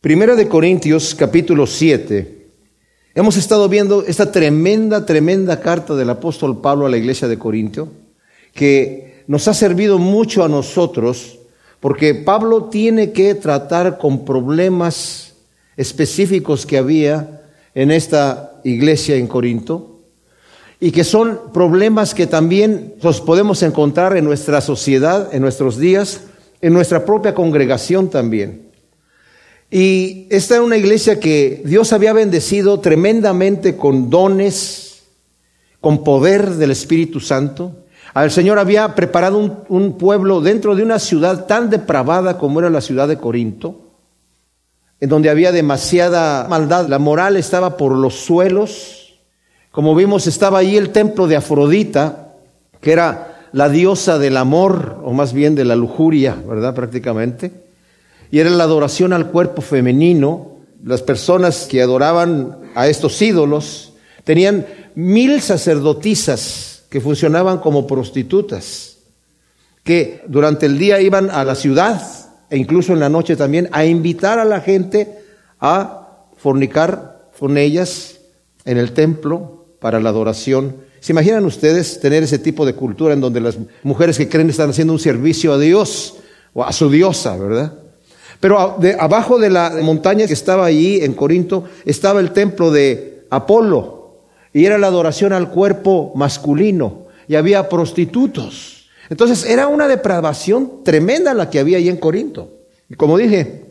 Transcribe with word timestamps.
Primera 0.00 0.34
de 0.34 0.48
Corintios 0.48 1.14
capítulo 1.14 1.66
7. 1.66 2.46
Hemos 3.14 3.36
estado 3.36 3.68
viendo 3.68 4.02
esta 4.06 4.32
tremenda, 4.32 5.04
tremenda 5.04 5.60
carta 5.60 5.94
del 5.94 6.08
apóstol 6.08 6.62
Pablo 6.62 6.86
a 6.86 6.88
la 6.88 6.96
iglesia 6.96 7.28
de 7.28 7.38
Corintio, 7.38 7.88
que 8.54 9.24
nos 9.26 9.46
ha 9.46 9.52
servido 9.52 9.98
mucho 9.98 10.42
a 10.42 10.48
nosotros, 10.48 11.38
porque 11.80 12.14
Pablo 12.14 12.70
tiene 12.70 13.12
que 13.12 13.34
tratar 13.34 13.98
con 13.98 14.24
problemas 14.24 15.34
específicos 15.76 16.64
que 16.64 16.78
había 16.78 17.42
en 17.74 17.90
esta 17.90 18.58
iglesia 18.64 19.16
en 19.16 19.26
Corinto, 19.26 19.98
y 20.80 20.92
que 20.92 21.04
son 21.04 21.52
problemas 21.52 22.14
que 22.14 22.26
también 22.26 22.94
los 23.02 23.20
podemos 23.20 23.62
encontrar 23.62 24.16
en 24.16 24.24
nuestra 24.24 24.62
sociedad, 24.62 25.28
en 25.34 25.42
nuestros 25.42 25.76
días, 25.76 26.22
en 26.62 26.72
nuestra 26.72 27.04
propia 27.04 27.34
congregación 27.34 28.08
también. 28.08 28.69
Y 29.70 30.26
esta 30.30 30.56
era 30.56 30.64
una 30.64 30.76
iglesia 30.76 31.20
que 31.20 31.62
Dios 31.64 31.92
había 31.92 32.12
bendecido 32.12 32.80
tremendamente 32.80 33.76
con 33.76 34.10
dones, 34.10 35.04
con 35.80 36.02
poder 36.02 36.50
del 36.56 36.72
Espíritu 36.72 37.20
Santo. 37.20 37.76
El 38.16 38.32
Señor 38.32 38.58
había 38.58 38.96
preparado 38.96 39.64
un, 39.68 39.96
pueblo 39.96 40.40
dentro 40.40 40.74
de 40.74 40.82
una 40.82 40.98
ciudad 40.98 41.46
tan 41.46 41.70
depravada 41.70 42.36
como 42.36 42.58
era 42.58 42.68
la 42.68 42.80
ciudad 42.80 43.06
de 43.06 43.18
Corinto, 43.18 43.76
en 44.98 45.08
donde 45.08 45.30
había 45.30 45.52
demasiada 45.52 46.48
maldad. 46.48 46.88
La 46.88 46.98
moral 46.98 47.36
estaba 47.36 47.76
por 47.76 47.92
los 47.92 48.14
suelos. 48.14 49.20
Como 49.70 49.94
vimos, 49.94 50.26
estaba 50.26 50.58
ahí 50.58 50.76
el 50.76 50.90
templo 50.90 51.28
de 51.28 51.36
Afrodita, 51.36 52.34
que 52.80 52.90
era 52.90 53.46
la 53.52 53.68
diosa 53.68 54.18
del 54.18 54.36
amor, 54.36 55.00
o 55.04 55.12
más 55.12 55.32
bien 55.32 55.54
de 55.54 55.64
la 55.64 55.76
lujuria, 55.76 56.36
¿verdad? 56.44 56.74
Prácticamente 56.74 57.69
y 58.30 58.38
era 58.38 58.50
la 58.50 58.64
adoración 58.64 59.12
al 59.12 59.30
cuerpo 59.30 59.62
femenino. 59.62 60.58
Las 60.84 61.02
personas 61.02 61.66
que 61.68 61.82
adoraban 61.82 62.56
a 62.74 62.88
estos 62.88 63.20
ídolos 63.20 63.92
tenían 64.24 64.66
mil 64.94 65.40
sacerdotisas 65.40 66.84
que 66.88 67.00
funcionaban 67.00 67.58
como 67.58 67.86
prostitutas, 67.86 68.98
que 69.84 70.22
durante 70.26 70.66
el 70.66 70.78
día 70.78 71.00
iban 71.00 71.30
a 71.30 71.44
la 71.44 71.54
ciudad 71.54 72.02
e 72.50 72.56
incluso 72.56 72.92
en 72.92 73.00
la 73.00 73.08
noche 73.08 73.36
también 73.36 73.68
a 73.72 73.84
invitar 73.84 74.38
a 74.38 74.44
la 74.44 74.60
gente 74.60 75.18
a 75.60 76.26
fornicar 76.36 77.30
con 77.38 77.56
ellas 77.56 78.18
en 78.64 78.76
el 78.76 78.92
templo 78.92 79.66
para 79.80 80.00
la 80.00 80.10
adoración. 80.10 80.76
¿Se 81.00 81.12
imaginan 81.12 81.44
ustedes 81.44 82.00
tener 82.00 82.22
ese 82.22 82.38
tipo 82.38 82.66
de 82.66 82.74
cultura 82.74 83.14
en 83.14 83.20
donde 83.20 83.40
las 83.40 83.56
mujeres 83.82 84.18
que 84.18 84.28
creen 84.28 84.50
están 84.50 84.70
haciendo 84.70 84.92
un 84.92 84.98
servicio 84.98 85.52
a 85.52 85.58
Dios 85.58 86.16
o 86.52 86.64
a 86.64 86.72
su 86.72 86.90
diosa, 86.90 87.36
verdad? 87.36 87.79
Pero 88.40 88.78
abajo 88.98 89.38
de 89.38 89.50
la 89.50 89.70
montaña 89.82 90.26
que 90.26 90.32
estaba 90.32 90.64
allí 90.64 91.04
en 91.04 91.12
Corinto 91.12 91.64
estaba 91.84 92.20
el 92.20 92.32
templo 92.32 92.70
de 92.70 93.26
Apolo 93.28 94.22
y 94.52 94.64
era 94.64 94.78
la 94.78 94.86
adoración 94.86 95.32
al 95.34 95.50
cuerpo 95.50 96.12
masculino 96.16 97.06
y 97.28 97.36
había 97.36 97.68
prostitutos. 97.68 98.88
Entonces 99.10 99.44
era 99.44 99.68
una 99.68 99.88
depravación 99.88 100.82
tremenda 100.84 101.34
la 101.34 101.50
que 101.50 101.58
había 101.58 101.78
allí 101.78 101.90
en 101.90 101.98
Corinto. 101.98 102.48
Y 102.88 102.94
como 102.94 103.18
dije, 103.18 103.66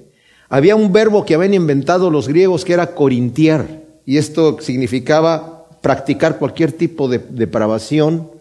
había 0.50 0.76
un 0.76 0.94
verbo 0.94 1.26
que 1.26 1.34
habían 1.36 1.56
inventado 1.56 2.12
los 2.12 2.28
griegos 2.28 2.64
que 2.64 2.74
era 2.74 2.94
corintiar 2.94 3.68
y 4.06 4.18
esto 4.18 4.60
significaba 4.62 5.68
practicar 5.82 6.38
cualquier 6.38 6.72
tipo 6.72 7.08
de 7.08 7.20
depravación. 7.20 8.32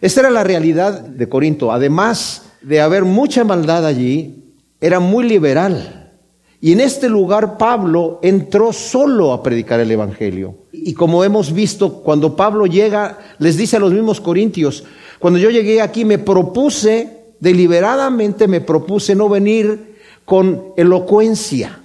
Esta 0.00 0.20
era 0.20 0.30
la 0.30 0.44
realidad 0.44 1.00
de 1.00 1.28
Corinto. 1.28 1.72
Además 1.72 2.42
de 2.62 2.80
haber 2.80 3.04
mucha 3.04 3.44
maldad 3.44 3.86
allí, 3.86 4.45
era 4.80 5.00
muy 5.00 5.28
liberal. 5.28 6.12
Y 6.60 6.72
en 6.72 6.80
este 6.80 7.08
lugar 7.08 7.58
Pablo 7.58 8.18
entró 8.22 8.72
solo 8.72 9.32
a 9.32 9.42
predicar 9.42 9.80
el 9.80 9.90
Evangelio. 9.90 10.66
Y 10.72 10.94
como 10.94 11.22
hemos 11.22 11.52
visto, 11.52 12.02
cuando 12.02 12.34
Pablo 12.34 12.66
llega, 12.66 13.18
les 13.38 13.56
dice 13.56 13.76
a 13.76 13.80
los 13.80 13.92
mismos 13.92 14.20
corintios, 14.20 14.84
cuando 15.18 15.38
yo 15.38 15.50
llegué 15.50 15.80
aquí 15.80 16.04
me 16.04 16.18
propuse, 16.18 17.34
deliberadamente 17.40 18.48
me 18.48 18.60
propuse 18.60 19.14
no 19.14 19.28
venir 19.28 19.96
con 20.24 20.72
elocuencia, 20.76 21.82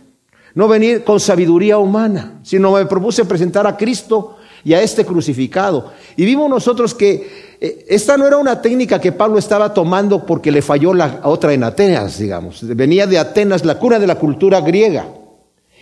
no 0.56 0.68
venir 0.68 1.04
con 1.04 1.20
sabiduría 1.20 1.78
humana, 1.78 2.40
sino 2.44 2.72
me 2.74 2.86
propuse 2.86 3.26
presentar 3.26 3.68
a 3.68 3.78
Cristo 3.78 4.38
y 4.64 4.74
a 4.74 4.82
este 4.82 5.06
crucificado. 5.06 5.92
Y 6.16 6.26
vimos 6.26 6.50
nosotros 6.50 6.94
que 6.94 7.58
eh, 7.60 7.86
esta 7.90 8.18
no 8.18 8.28
era 8.28 8.38
una 8.38 8.62
técnica 8.62 9.00
que 9.00 9.12
Pablo 9.12 9.38
estaba 9.38 9.74
tomando 9.74 10.26
porque 10.26 10.52
le 10.52 10.62
falló 10.62 10.94
la 10.94 11.22
otra 11.24 11.54
en 11.54 11.64
Atenas, 11.64 12.18
digamos. 12.18 12.60
Venía 12.76 13.08
de 13.08 13.20
Atenas, 13.20 13.66
la 13.66 13.78
cuna 13.78 14.00
de 14.00 14.08
la 14.08 14.16
cultura 14.16 14.62
griega. 14.62 15.08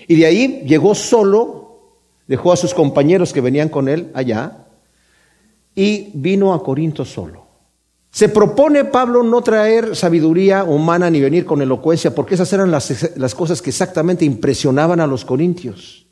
Y 0.07 0.15
de 0.15 0.25
ahí 0.25 0.63
llegó 0.65 0.95
solo, 0.95 1.79
dejó 2.27 2.51
a 2.51 2.57
sus 2.57 2.73
compañeros 2.73 3.31
que 3.33 3.41
venían 3.41 3.69
con 3.69 3.87
él 3.87 4.11
allá 4.13 4.65
y 5.75 6.11
vino 6.13 6.53
a 6.53 6.63
Corinto 6.63 7.05
solo. 7.05 7.47
Se 8.11 8.27
propone 8.27 8.85
Pablo 8.85 9.21
no 9.23 9.41
traer 9.41 9.95
sabiduría 9.95 10.63
humana 10.63 11.09
ni 11.09 11.21
venir 11.21 11.45
con 11.45 11.61
elocuencia, 11.61 12.15
porque 12.15 12.33
esas 12.33 12.51
eran 12.51 12.71
las, 12.71 13.15
las, 13.15 13.35
cosas 13.35 13.61
que 13.61 13.69
exactamente 13.69 14.25
impresionaban 14.25 14.99
a 14.99 15.07
los 15.07 15.25
corintios. 15.25 16.07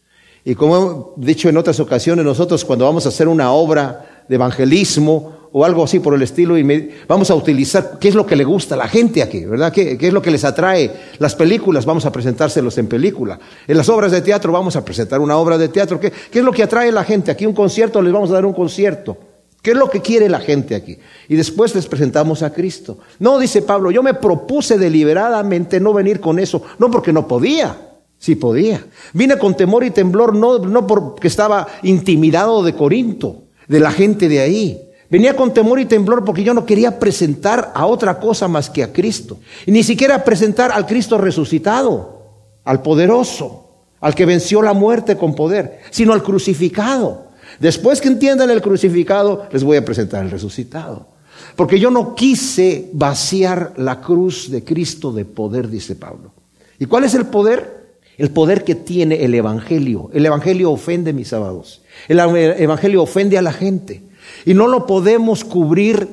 Y 0.47 0.55
como 0.55 1.13
he 1.21 1.25
dicho 1.25 1.49
en 1.49 1.57
otras 1.57 1.77
ocasiones, 1.81 2.23
nosotros 2.23 2.63
cuando 2.63 2.85
vamos 2.85 3.05
a 3.05 3.09
hacer 3.09 3.27
una 3.27 3.51
obra 3.51 4.23
de 4.29 4.35
evangelismo 4.35 5.49
o 5.51 5.65
algo 5.65 5.83
así 5.83 5.99
por 5.99 6.13
el 6.13 6.21
estilo 6.21 6.57
y 6.57 6.89
vamos 7.05 7.29
a 7.29 7.35
utilizar 7.35 7.97
qué 7.99 8.07
es 8.07 8.15
lo 8.15 8.25
que 8.25 8.37
le 8.37 8.45
gusta 8.45 8.75
a 8.75 8.77
la 8.77 8.87
gente 8.87 9.21
aquí, 9.21 9.43
¿verdad? 9.43 9.73
¿Qué, 9.73 9.97
¿Qué, 9.97 10.07
es 10.07 10.13
lo 10.13 10.21
que 10.21 10.31
les 10.31 10.45
atrae? 10.45 10.89
Las 11.19 11.35
películas, 11.35 11.85
vamos 11.85 12.05
a 12.05 12.13
presentárselos 12.13 12.77
en 12.77 12.87
película. 12.87 13.37
En 13.67 13.75
las 13.75 13.89
obras 13.89 14.13
de 14.13 14.21
teatro 14.21 14.53
vamos 14.53 14.77
a 14.77 14.85
presentar 14.85 15.19
una 15.19 15.35
obra 15.35 15.57
de 15.57 15.67
teatro. 15.67 15.99
¿Qué, 15.99 16.13
qué 16.31 16.39
es 16.39 16.45
lo 16.45 16.53
que 16.53 16.63
atrae 16.63 16.87
a 16.87 16.93
la 16.93 17.03
gente? 17.03 17.29
Aquí 17.29 17.45
un 17.45 17.51
concierto, 17.51 18.01
les 18.01 18.13
vamos 18.13 18.29
a 18.29 18.35
dar 18.35 18.45
un 18.45 18.53
concierto. 18.53 19.17
¿Qué 19.61 19.71
es 19.71 19.77
lo 19.77 19.89
que 19.89 19.99
quiere 19.99 20.29
la 20.29 20.39
gente 20.39 20.75
aquí? 20.75 20.97
Y 21.27 21.35
después 21.35 21.75
les 21.75 21.87
presentamos 21.87 22.41
a 22.41 22.53
Cristo. 22.53 22.99
No, 23.19 23.37
dice 23.37 23.63
Pablo, 23.63 23.91
yo 23.91 24.01
me 24.01 24.13
propuse 24.13 24.77
deliberadamente 24.77 25.81
no 25.81 25.91
venir 25.91 26.21
con 26.21 26.39
eso, 26.39 26.63
no 26.79 26.89
porque 26.89 27.11
no 27.11 27.27
podía, 27.27 27.75
sí 28.19 28.35
podía. 28.35 28.85
Vine 29.13 29.37
con 29.37 29.55
temor 29.55 29.83
y 29.83 29.91
temblor, 29.91 30.35
no, 30.35 30.59
no 30.59 30.87
porque 30.87 31.27
estaba 31.27 31.67
intimidado 31.83 32.63
de 32.63 32.73
Corinto, 32.73 33.43
de 33.67 33.79
la 33.79 33.91
gente 33.91 34.27
de 34.27 34.39
ahí. 34.39 34.81
Venía 35.09 35.35
con 35.35 35.53
temor 35.53 35.79
y 35.79 35.85
temblor 35.85 36.25
porque 36.25 36.43
yo 36.43 36.53
no 36.53 36.65
quería 36.65 36.99
presentar 36.99 37.71
a 37.73 37.85
otra 37.85 38.19
cosa 38.19 38.47
más 38.47 38.69
que 38.69 38.83
a 38.83 38.91
Cristo. 38.91 39.37
Ni 39.65 39.83
siquiera 39.83 40.23
presentar 40.23 40.71
al 40.71 40.85
Cristo 40.85 41.17
resucitado, 41.17 42.23
al 42.65 42.81
poderoso, 42.81 43.67
al 44.01 44.13
que 44.13 44.25
venció 44.25 44.61
la 44.61 44.73
muerte 44.73 45.15
con 45.15 45.33
poder, 45.33 45.79
sino 45.91 46.11
al 46.13 46.23
crucificado. 46.23 47.27
Después 47.59 48.01
que 48.01 48.09
entiendan 48.09 48.49
el 48.49 48.61
crucificado, 48.61 49.47
les 49.51 49.63
voy 49.63 49.77
a 49.77 49.85
presentar 49.85 50.23
el 50.23 50.31
resucitado. 50.31 51.07
Porque 51.55 51.79
yo 51.79 51.89
no 51.89 52.13
quise 52.13 52.89
vaciar 52.93 53.73
la 53.77 54.01
cruz 54.01 54.51
de 54.51 54.63
Cristo 54.63 55.11
de 55.11 55.25
poder, 55.25 55.69
dice 55.69 55.95
Pablo. 55.95 56.33
¿Y 56.77 56.85
cuál 56.85 57.05
es 57.05 57.15
el 57.15 57.25
poder? 57.27 57.76
El 58.17 58.31
poder 58.31 58.63
que 58.63 58.75
tiene 58.75 59.23
el 59.23 59.35
Evangelio. 59.35 60.09
El 60.13 60.25
Evangelio 60.25 60.71
ofende 60.71 61.13
mis 61.13 61.27
sábados. 61.27 61.81
El 62.07 62.19
Evangelio 62.19 63.03
ofende 63.03 63.37
a 63.37 63.41
la 63.41 63.53
gente. 63.53 64.01
Y 64.45 64.53
no 64.53 64.67
lo 64.67 64.87
podemos 64.87 65.43
cubrir 65.43 66.07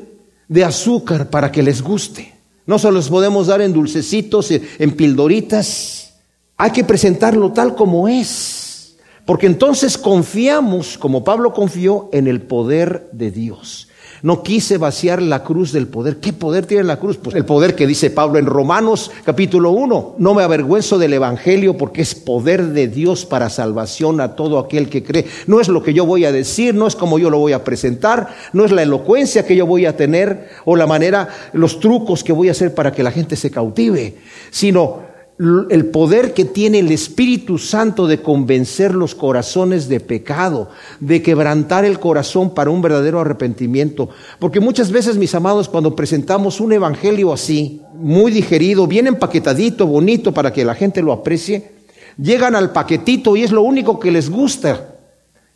de 0.49 0.65
azúcar 0.65 1.31
para 1.31 1.51
que 1.51 1.63
les 1.63 1.83
guste. 1.83 2.33
No 2.67 2.79
se 2.79 2.91
los 2.91 3.09
podemos 3.09 3.47
dar 3.47 3.61
en 3.63 3.73
dulcecitos, 3.73 4.51
en 4.51 4.91
pildoritas. 4.93 6.15
Hay 6.57 6.71
que 6.71 6.85
presentarlo 6.85 7.53
tal 7.53 7.75
como 7.75 8.07
es. 8.09 8.97
Porque 9.25 9.47
entonces 9.47 9.97
confiamos, 9.97 10.99
como 10.99 11.25
Pablo 11.25 11.55
confió, 11.55 12.11
en 12.13 12.27
el 12.27 12.43
poder 12.43 13.09
de 13.13 13.31
Dios. 13.31 13.89
No 14.25 14.43
quise 14.43 14.79
vaciar 14.79 15.21
la 15.21 15.45
cruz 15.45 15.71
del 15.71 15.87
poder. 15.87 16.17
¿Qué 16.17 16.33
poder 16.33 16.65
tiene 16.65 16.85
la 16.85 16.99
cruz? 16.99 17.19
Pues 17.19 17.37
el 17.37 17.45
poder 17.45 17.75
que 17.75 17.87
dice 17.87 18.09
Pablo 18.09 18.39
en 18.39 18.47
Romanos 18.47 19.11
capítulo 19.23 19.73
1. 19.73 20.15
No 20.17 20.33
me 20.33 20.43
avergüenzo 20.43 20.97
del 20.97 21.13
Evangelio 21.13 21.77
porque 21.77 22.01
es 22.01 22.15
poder 22.15 22.69
de 22.69 22.89
Dios 22.89 23.27
para 23.27 23.51
salvación 23.51 24.23
a 24.23 24.35
todo 24.35 24.59
aquel 24.59 24.89
que 24.89 25.03
cree. 25.03 25.27
No 25.47 25.61
es 25.61 25.69
lo 25.69 25.83
que 25.83 25.93
yo 25.93 26.07
voy 26.07 26.25
a 26.25 26.33
decir, 26.33 26.75
no 26.75 26.87
es 26.87 26.97
como 26.97 27.19
yo 27.19 27.29
lo 27.29 27.39
voy 27.39 27.53
a 27.53 27.65
presentar, 27.65 28.35
no 28.55 28.65
es 28.65 28.73
la 28.73 28.83
elocuencia 28.83 29.45
que 29.45 29.57
yo 29.57 29.67
voy 29.67 29.85
a 29.85 29.95
tener 29.95 30.49
o 30.65 30.75
la 30.75 30.87
manera, 30.87 31.29
los 31.53 31.79
trucos 31.79 32.25
que 32.25 32.33
voy 32.33 32.49
a 32.49 32.53
hacer 32.53 32.75
para 32.75 32.93
que 32.93 33.03
la 33.03 33.11
gente 33.11 33.37
se 33.37 33.51
cautive, 33.51 34.17
sino 34.51 35.14
el 35.39 35.87
poder 35.87 36.33
que 36.33 36.45
tiene 36.45 36.79
el 36.79 36.93
Espíritu 36.93 37.59
Santo 37.59 38.07
de 38.07 38.23
convencer 38.23 38.95
los 38.95 39.17
corazones 39.17 39.89
de 39.89 39.99
pecado, 39.99 40.71
de 41.01 41.23
quebrantar 41.23 41.85
el 41.85 41.99
corazón 41.99 42.55
para 42.55 42.71
un 42.71 42.81
verdadero 42.81 43.21
arrepentimiento. 43.21 44.11
Porque 44.39 44.61
muchas 44.61 44.93
veces, 44.93 45.17
mis 45.17 45.35
amados, 45.35 45.69
cuando 45.69 45.97
presentamos 45.97 46.61
un 46.61 46.73
evangelio 46.73 47.33
así, 47.33 47.83
muy 47.95 48.31
digerido, 48.31 48.87
bien 48.87 49.09
empaquetadito, 49.09 49.87
bonito, 49.89 50.33
para 50.33 50.53
que 50.53 50.65
la 50.65 50.77
gente 50.77 51.03
lo 51.03 51.13
aprecie, 51.13 51.73
llegan 52.17 52.55
al 52.55 52.73
paquetito 52.73 53.35
y 53.37 53.43
es 53.43 53.51
lo 53.51 53.63
único 53.63 53.99
que 53.99 54.13
les 54.13 54.31
gusta. 54.31 54.95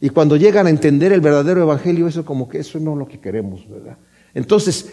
Y 0.00 0.10
cuando 0.10 0.36
llegan 0.36 0.66
a 0.66 0.70
entender 0.70 1.12
el 1.12 1.20
verdadero 1.20 1.62
evangelio, 1.62 2.08
eso 2.08 2.24
como 2.24 2.48
que 2.48 2.58
eso 2.58 2.80
no 2.80 2.92
es 2.92 2.98
lo 2.98 3.06
que 3.06 3.20
queremos, 3.20 3.68
¿verdad? 3.68 3.96
Entonces, 4.34 4.90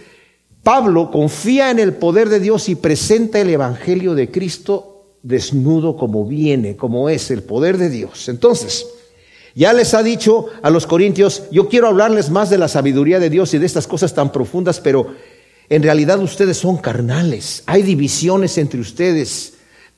Pablo 0.65 1.11
confía 1.11 1.69
en 1.69 1.77
el 1.77 1.93
poder 1.93 2.27
de 2.27 2.39
Dios 2.39 2.69
y 2.69 2.75
presenta 2.75 3.39
el 3.39 3.51
Evangelio 3.51 4.15
de 4.15 4.31
Cristo 4.31 5.19
desnudo 5.21 5.95
como 5.95 6.25
viene, 6.25 6.75
como 6.75 7.07
es 7.07 7.29
el 7.29 7.43
poder 7.43 7.77
de 7.77 7.91
Dios. 7.91 8.29
Entonces, 8.29 8.87
ya 9.53 9.73
les 9.73 9.93
ha 9.93 10.01
dicho 10.01 10.47
a 10.63 10.71
los 10.71 10.87
corintios, 10.87 11.43
yo 11.51 11.69
quiero 11.69 11.87
hablarles 11.87 12.31
más 12.31 12.49
de 12.49 12.57
la 12.57 12.67
sabiduría 12.67 13.19
de 13.19 13.29
Dios 13.29 13.53
y 13.53 13.59
de 13.59 13.67
estas 13.67 13.85
cosas 13.85 14.15
tan 14.15 14.31
profundas, 14.31 14.79
pero 14.79 15.13
en 15.69 15.83
realidad 15.83 16.17
ustedes 16.17 16.57
son 16.57 16.77
carnales, 16.77 17.61
hay 17.67 17.83
divisiones 17.83 18.57
entre 18.57 18.79
ustedes, 18.79 19.53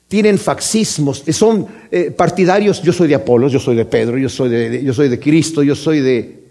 tienen 0.10 0.38
faxismos, 0.38 1.24
son 1.32 1.66
eh, 1.90 2.12
partidarios, 2.12 2.82
yo 2.82 2.92
soy 2.92 3.08
de 3.08 3.16
Apolos, 3.16 3.54
yo 3.54 3.60
soy 3.62 3.78
de 3.78 3.86
Pedro, 3.86 4.18
yo 4.18 4.28
soy 4.28 4.50
de, 4.50 4.84
yo 4.84 4.94
soy 4.94 5.08
de 5.08 5.18
Cristo, 5.18 5.64
yo 5.64 5.76
soy 5.76 6.02
de... 6.02 6.44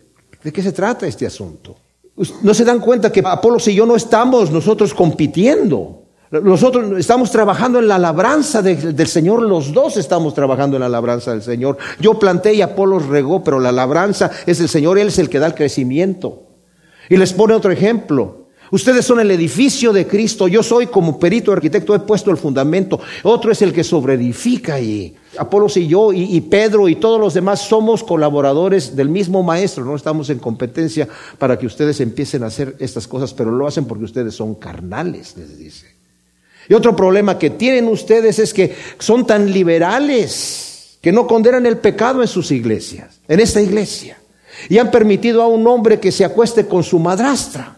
¿De 0.43 0.53
qué 0.53 0.63
se 0.63 0.73
trata 0.73 1.07
este 1.07 1.27
asunto? 1.27 1.77
No 2.43 2.55
se 2.55 2.65
dan 2.65 2.81
cuenta 2.81 3.13
que 3.13 3.23
Apolos 3.25 3.69
y 3.69 3.75
yo 3.75 3.85
no 3.85 3.97
estamos 3.97 4.51
nosotros 4.51 4.95
compitiendo. 4.95 6.03
Nosotros 6.31 6.99
estamos 6.99 7.31
trabajando 7.31 7.79
en 7.79 7.87
la 7.87 7.99
labranza 7.99 8.61
del 8.61 9.07
Señor, 9.07 9.43
los 9.43 9.73
dos 9.73 9.97
estamos 9.97 10.35
trabajando 10.35 10.77
en 10.77 10.81
la 10.81 10.89
labranza 10.89 11.31
del 11.31 11.43
Señor. 11.43 11.79
Yo 12.01 12.19
planté 12.19 12.55
y 12.55 12.63
Apolos 12.63 13.07
regó, 13.07 13.45
pero 13.45 13.61
la 13.61 13.71
labranza 13.71 14.31
es 14.45 14.61
el 14.61 14.69
Señor, 14.69 14.99
Él 14.99 15.09
es 15.09 15.19
el 15.19 15.29
que 15.29 15.39
da 15.39 15.47
el 15.47 15.55
crecimiento. 15.55 16.43
Y 17.09 17.17
les 17.17 17.33
pone 17.33 17.55
otro 17.55 17.71
ejemplo. 17.71 18.46
Ustedes 18.71 19.05
son 19.05 19.21
el 19.21 19.31
edificio 19.31 19.93
de 19.93 20.07
Cristo. 20.07 20.49
Yo 20.49 20.63
soy 20.63 20.87
como 20.87 21.19
perito 21.19 21.53
arquitecto, 21.53 21.95
he 21.95 22.01
puesto 22.01 22.31
el 22.31 22.37
fundamento. 22.37 23.01
Otro 23.23 23.53
es 23.53 23.63
el 23.63 23.73
que 23.73 23.85
sobreedifica 23.85 24.81
y 24.81 25.15
Apolos 25.39 25.77
y 25.77 25.87
yo 25.87 26.13
y, 26.13 26.41
Pedro 26.41 26.89
y 26.89 26.97
todos 26.97 27.21
los 27.21 27.35
demás 27.35 27.61
somos 27.61 28.03
colaboradores 28.03 28.97
del 28.97 29.09
mismo 29.09 29.43
maestro. 29.43 29.85
No 29.85 29.95
estamos 29.95 30.31
en 30.31 30.39
competencia 30.39 31.09
para 31.39 31.59
que 31.59 31.67
ustedes 31.67 32.01
empiecen 32.01 32.43
a 32.43 32.47
hacer 32.47 32.77
estas 32.79 33.07
cosas, 33.07 33.35
pero 33.35 33.51
lo 33.51 33.67
hacen 33.67 33.85
porque 33.85 34.05
ustedes 34.05 34.35
son 34.35 34.55
carnales, 34.55 35.35
les 35.37 35.59
dice. 35.59 35.95
Y 36.69 36.75
otro 36.75 36.97
problema 36.97 37.39
que 37.39 37.51
tienen 37.51 37.89
ustedes 37.89 38.39
es 38.39 38.53
que 38.53 38.75
son 38.99 39.27
tan 39.27 39.53
liberales 39.53 40.99
que 41.01 41.13
no 41.13 41.27
condenan 41.27 41.67
el 41.67 41.79
pecado 41.79 42.23
en 42.23 42.29
sus 42.29 42.51
iglesias, 42.51 43.21
en 43.29 43.41
esta 43.41 43.61
iglesia. 43.61 44.19
Y 44.69 44.79
han 44.79 44.91
permitido 44.91 45.43
a 45.43 45.49
un 45.49 45.67
hombre 45.67 46.01
que 46.01 46.11
se 46.11 46.25
acueste 46.25 46.67
con 46.67 46.83
su 46.83 46.99
madrastra. 46.99 47.77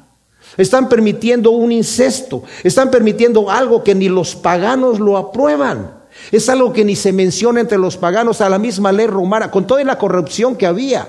Están 0.59 0.89
permitiendo 0.89 1.53
un 1.53 1.73
incesto. 1.73 2.43
Están 2.63 2.91
permitiendo 2.91 3.51
algo 3.51 3.83
que 3.83 3.95
ni 3.95 4.09
los 4.11 4.37
paganos 4.37 5.01
lo 5.01 5.17
aprueban. 5.17 5.99
Es 6.33 6.49
algo 6.49 6.73
que 6.73 6.85
ni 6.85 6.97
se 6.97 7.13
menciona 7.13 7.61
entre 7.61 7.79
los 7.79 7.97
paganos 7.97 8.41
a 8.41 8.49
la 8.49 8.59
misma 8.59 8.93
ley 8.93 9.07
romana, 9.07 9.51
con 9.51 9.67
toda 9.67 9.83
la 9.85 9.97
corrupción 9.97 10.57
que 10.57 10.67
había. 10.67 11.09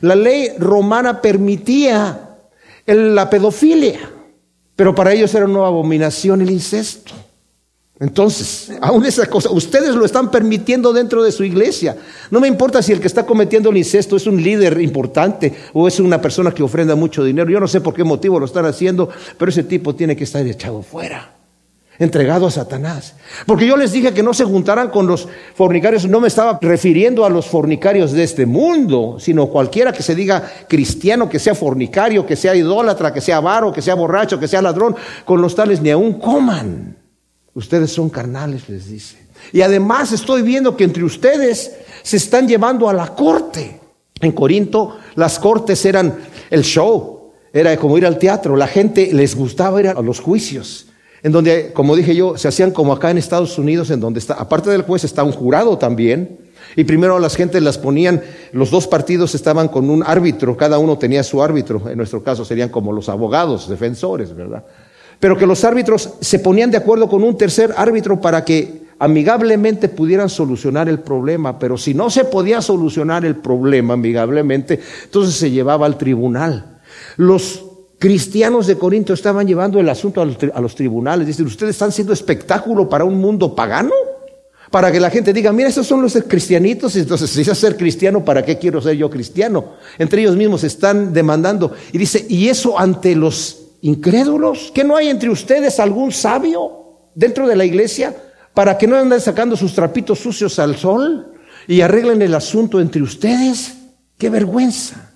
La 0.00 0.16
ley 0.16 0.50
romana 0.58 1.20
permitía 1.20 2.38
la 2.86 3.30
pedofilia, 3.30 4.10
pero 4.74 4.94
para 4.94 5.12
ellos 5.12 5.34
era 5.34 5.44
una 5.44 5.66
abominación 5.66 6.40
el 6.40 6.50
incesto. 6.50 7.12
Entonces, 7.98 8.72
aún 8.82 9.06
esa 9.06 9.24
cosa, 9.24 9.50
ustedes 9.50 9.94
lo 9.94 10.04
están 10.04 10.30
permitiendo 10.30 10.92
dentro 10.92 11.22
de 11.22 11.32
su 11.32 11.44
iglesia. 11.44 11.96
No 12.30 12.40
me 12.40 12.48
importa 12.48 12.82
si 12.82 12.92
el 12.92 13.00
que 13.00 13.06
está 13.06 13.24
cometiendo 13.24 13.70
el 13.70 13.78
incesto 13.78 14.16
es 14.16 14.26
un 14.26 14.42
líder 14.42 14.78
importante 14.82 15.54
o 15.72 15.88
es 15.88 15.98
una 15.98 16.20
persona 16.20 16.52
que 16.52 16.62
ofrenda 16.62 16.94
mucho 16.94 17.24
dinero. 17.24 17.50
Yo 17.50 17.58
no 17.58 17.68
sé 17.68 17.80
por 17.80 17.94
qué 17.94 18.04
motivo 18.04 18.38
lo 18.38 18.44
están 18.44 18.66
haciendo, 18.66 19.08
pero 19.38 19.48
ese 19.48 19.62
tipo 19.62 19.94
tiene 19.94 20.14
que 20.14 20.24
estar 20.24 20.46
echado 20.46 20.82
fuera, 20.82 21.36
entregado 21.98 22.46
a 22.46 22.50
Satanás. 22.50 23.14
Porque 23.46 23.66
yo 23.66 23.78
les 23.78 23.92
dije 23.92 24.12
que 24.12 24.22
no 24.22 24.34
se 24.34 24.44
juntaran 24.44 24.90
con 24.90 25.06
los 25.06 25.26
fornicarios. 25.54 26.06
No 26.06 26.20
me 26.20 26.28
estaba 26.28 26.58
refiriendo 26.60 27.24
a 27.24 27.30
los 27.30 27.46
fornicarios 27.46 28.12
de 28.12 28.24
este 28.24 28.44
mundo, 28.44 29.16
sino 29.18 29.46
cualquiera 29.46 29.94
que 29.94 30.02
se 30.02 30.14
diga 30.14 30.46
cristiano, 30.68 31.30
que 31.30 31.38
sea 31.38 31.54
fornicario, 31.54 32.26
que 32.26 32.36
sea 32.36 32.54
idólatra, 32.54 33.14
que 33.14 33.22
sea 33.22 33.38
avaro, 33.38 33.72
que 33.72 33.80
sea 33.80 33.94
borracho, 33.94 34.38
que 34.38 34.48
sea 34.48 34.60
ladrón. 34.60 34.94
Con 35.24 35.40
los 35.40 35.54
tales 35.54 35.80
ni 35.80 35.88
aún 35.88 36.20
coman. 36.20 37.05
Ustedes 37.56 37.90
son 37.90 38.10
carnales, 38.10 38.68
les 38.68 38.90
dice. 38.90 39.16
Y 39.50 39.62
además 39.62 40.12
estoy 40.12 40.42
viendo 40.42 40.76
que 40.76 40.84
entre 40.84 41.02
ustedes 41.02 41.72
se 42.02 42.18
están 42.18 42.46
llevando 42.46 42.86
a 42.86 42.92
la 42.92 43.14
corte. 43.14 43.80
En 44.20 44.32
Corinto 44.32 44.98
las 45.14 45.38
cortes 45.38 45.82
eran 45.86 46.18
el 46.50 46.62
show, 46.62 47.32
era 47.54 47.74
como 47.78 47.96
ir 47.96 48.04
al 48.04 48.18
teatro. 48.18 48.56
La 48.56 48.66
gente 48.66 49.10
les 49.10 49.34
gustaba 49.34 49.80
ir 49.80 49.88
a 49.88 50.02
los 50.02 50.20
juicios, 50.20 50.88
en 51.22 51.32
donde, 51.32 51.72
como 51.72 51.96
dije 51.96 52.14
yo, 52.14 52.36
se 52.36 52.46
hacían 52.46 52.72
como 52.72 52.92
acá 52.92 53.10
en 53.10 53.16
Estados 53.16 53.58
Unidos, 53.58 53.88
en 53.88 54.00
donde 54.00 54.20
está, 54.20 54.34
aparte 54.34 54.68
del 54.68 54.82
juez 54.82 55.04
está 55.04 55.24
un 55.24 55.32
jurado 55.32 55.78
también. 55.78 56.38
Y 56.76 56.84
primero 56.84 57.18
las 57.18 57.36
gentes 57.36 57.62
las 57.62 57.78
ponían, 57.78 58.22
los 58.52 58.70
dos 58.70 58.86
partidos 58.86 59.34
estaban 59.34 59.68
con 59.68 59.88
un 59.88 60.02
árbitro, 60.02 60.58
cada 60.58 60.78
uno 60.78 60.98
tenía 60.98 61.22
su 61.22 61.42
árbitro, 61.42 61.88
en 61.88 61.96
nuestro 61.96 62.22
caso 62.22 62.44
serían 62.44 62.68
como 62.68 62.92
los 62.92 63.08
abogados, 63.08 63.66
defensores, 63.66 64.34
¿verdad? 64.34 64.62
Pero 65.20 65.36
que 65.36 65.46
los 65.46 65.64
árbitros 65.64 66.14
se 66.20 66.38
ponían 66.38 66.70
de 66.70 66.76
acuerdo 66.76 67.08
con 67.08 67.22
un 67.22 67.36
tercer 67.36 67.74
árbitro 67.76 68.20
para 68.20 68.44
que 68.44 68.86
amigablemente 68.98 69.88
pudieran 69.88 70.28
solucionar 70.28 70.88
el 70.88 71.00
problema, 71.00 71.58
pero 71.58 71.76
si 71.76 71.94
no 71.94 72.10
se 72.10 72.24
podía 72.24 72.62
solucionar 72.62 73.24
el 73.24 73.36
problema 73.36 73.94
amigablemente, 73.94 74.80
entonces 75.04 75.34
se 75.34 75.50
llevaba 75.50 75.86
al 75.86 75.98
tribunal. 75.98 76.78
Los 77.16 77.64
cristianos 77.98 78.66
de 78.66 78.76
Corinto 78.76 79.12
estaban 79.12 79.46
llevando 79.46 79.80
el 79.80 79.88
asunto 79.88 80.22
a 80.22 80.60
los, 80.60 80.74
tribunales, 80.74 81.26
dicen, 81.26 81.46
ustedes 81.46 81.74
están 81.76 81.92
siendo 81.92 82.12
espectáculo 82.12 82.88
para 82.88 83.04
un 83.04 83.18
mundo 83.18 83.54
pagano, 83.54 83.92
para 84.70 84.90
que 84.90 84.98
la 84.98 85.10
gente 85.10 85.32
diga, 85.32 85.52
mira, 85.52 85.68
esos 85.68 85.86
son 85.86 86.02
los 86.02 86.14
cristianitos, 86.26 86.96
entonces 86.96 87.30
si 87.30 87.42
es 87.42 87.58
ser 87.58 87.76
cristiano, 87.76 88.24
¿para 88.24 88.44
qué 88.44 88.58
quiero 88.58 88.80
ser 88.80 88.96
yo 88.96 89.08
cristiano? 89.08 89.74
Entre 89.98 90.22
ellos 90.22 90.36
mismos 90.36 90.64
están 90.64 91.12
demandando. 91.12 91.72
Y 91.92 91.98
dice, 91.98 92.26
y 92.28 92.48
eso 92.48 92.78
ante 92.78 93.14
los 93.14 93.65
incrédulos? 93.86 94.72
¿Que 94.74 94.84
no 94.84 94.96
hay 94.96 95.08
entre 95.08 95.30
ustedes 95.30 95.78
algún 95.78 96.10
sabio 96.10 97.10
dentro 97.14 97.46
de 97.46 97.56
la 97.56 97.64
iglesia 97.64 98.14
para 98.52 98.76
que 98.76 98.86
no 98.86 98.96
anden 98.96 99.20
sacando 99.20 99.56
sus 99.56 99.74
trapitos 99.74 100.18
sucios 100.18 100.58
al 100.58 100.76
sol 100.76 101.32
y 101.68 101.80
arreglen 101.80 102.20
el 102.20 102.34
asunto 102.34 102.80
entre 102.80 103.02
ustedes? 103.02 103.74
¡Qué 104.18 104.28
vergüenza! 104.28 105.12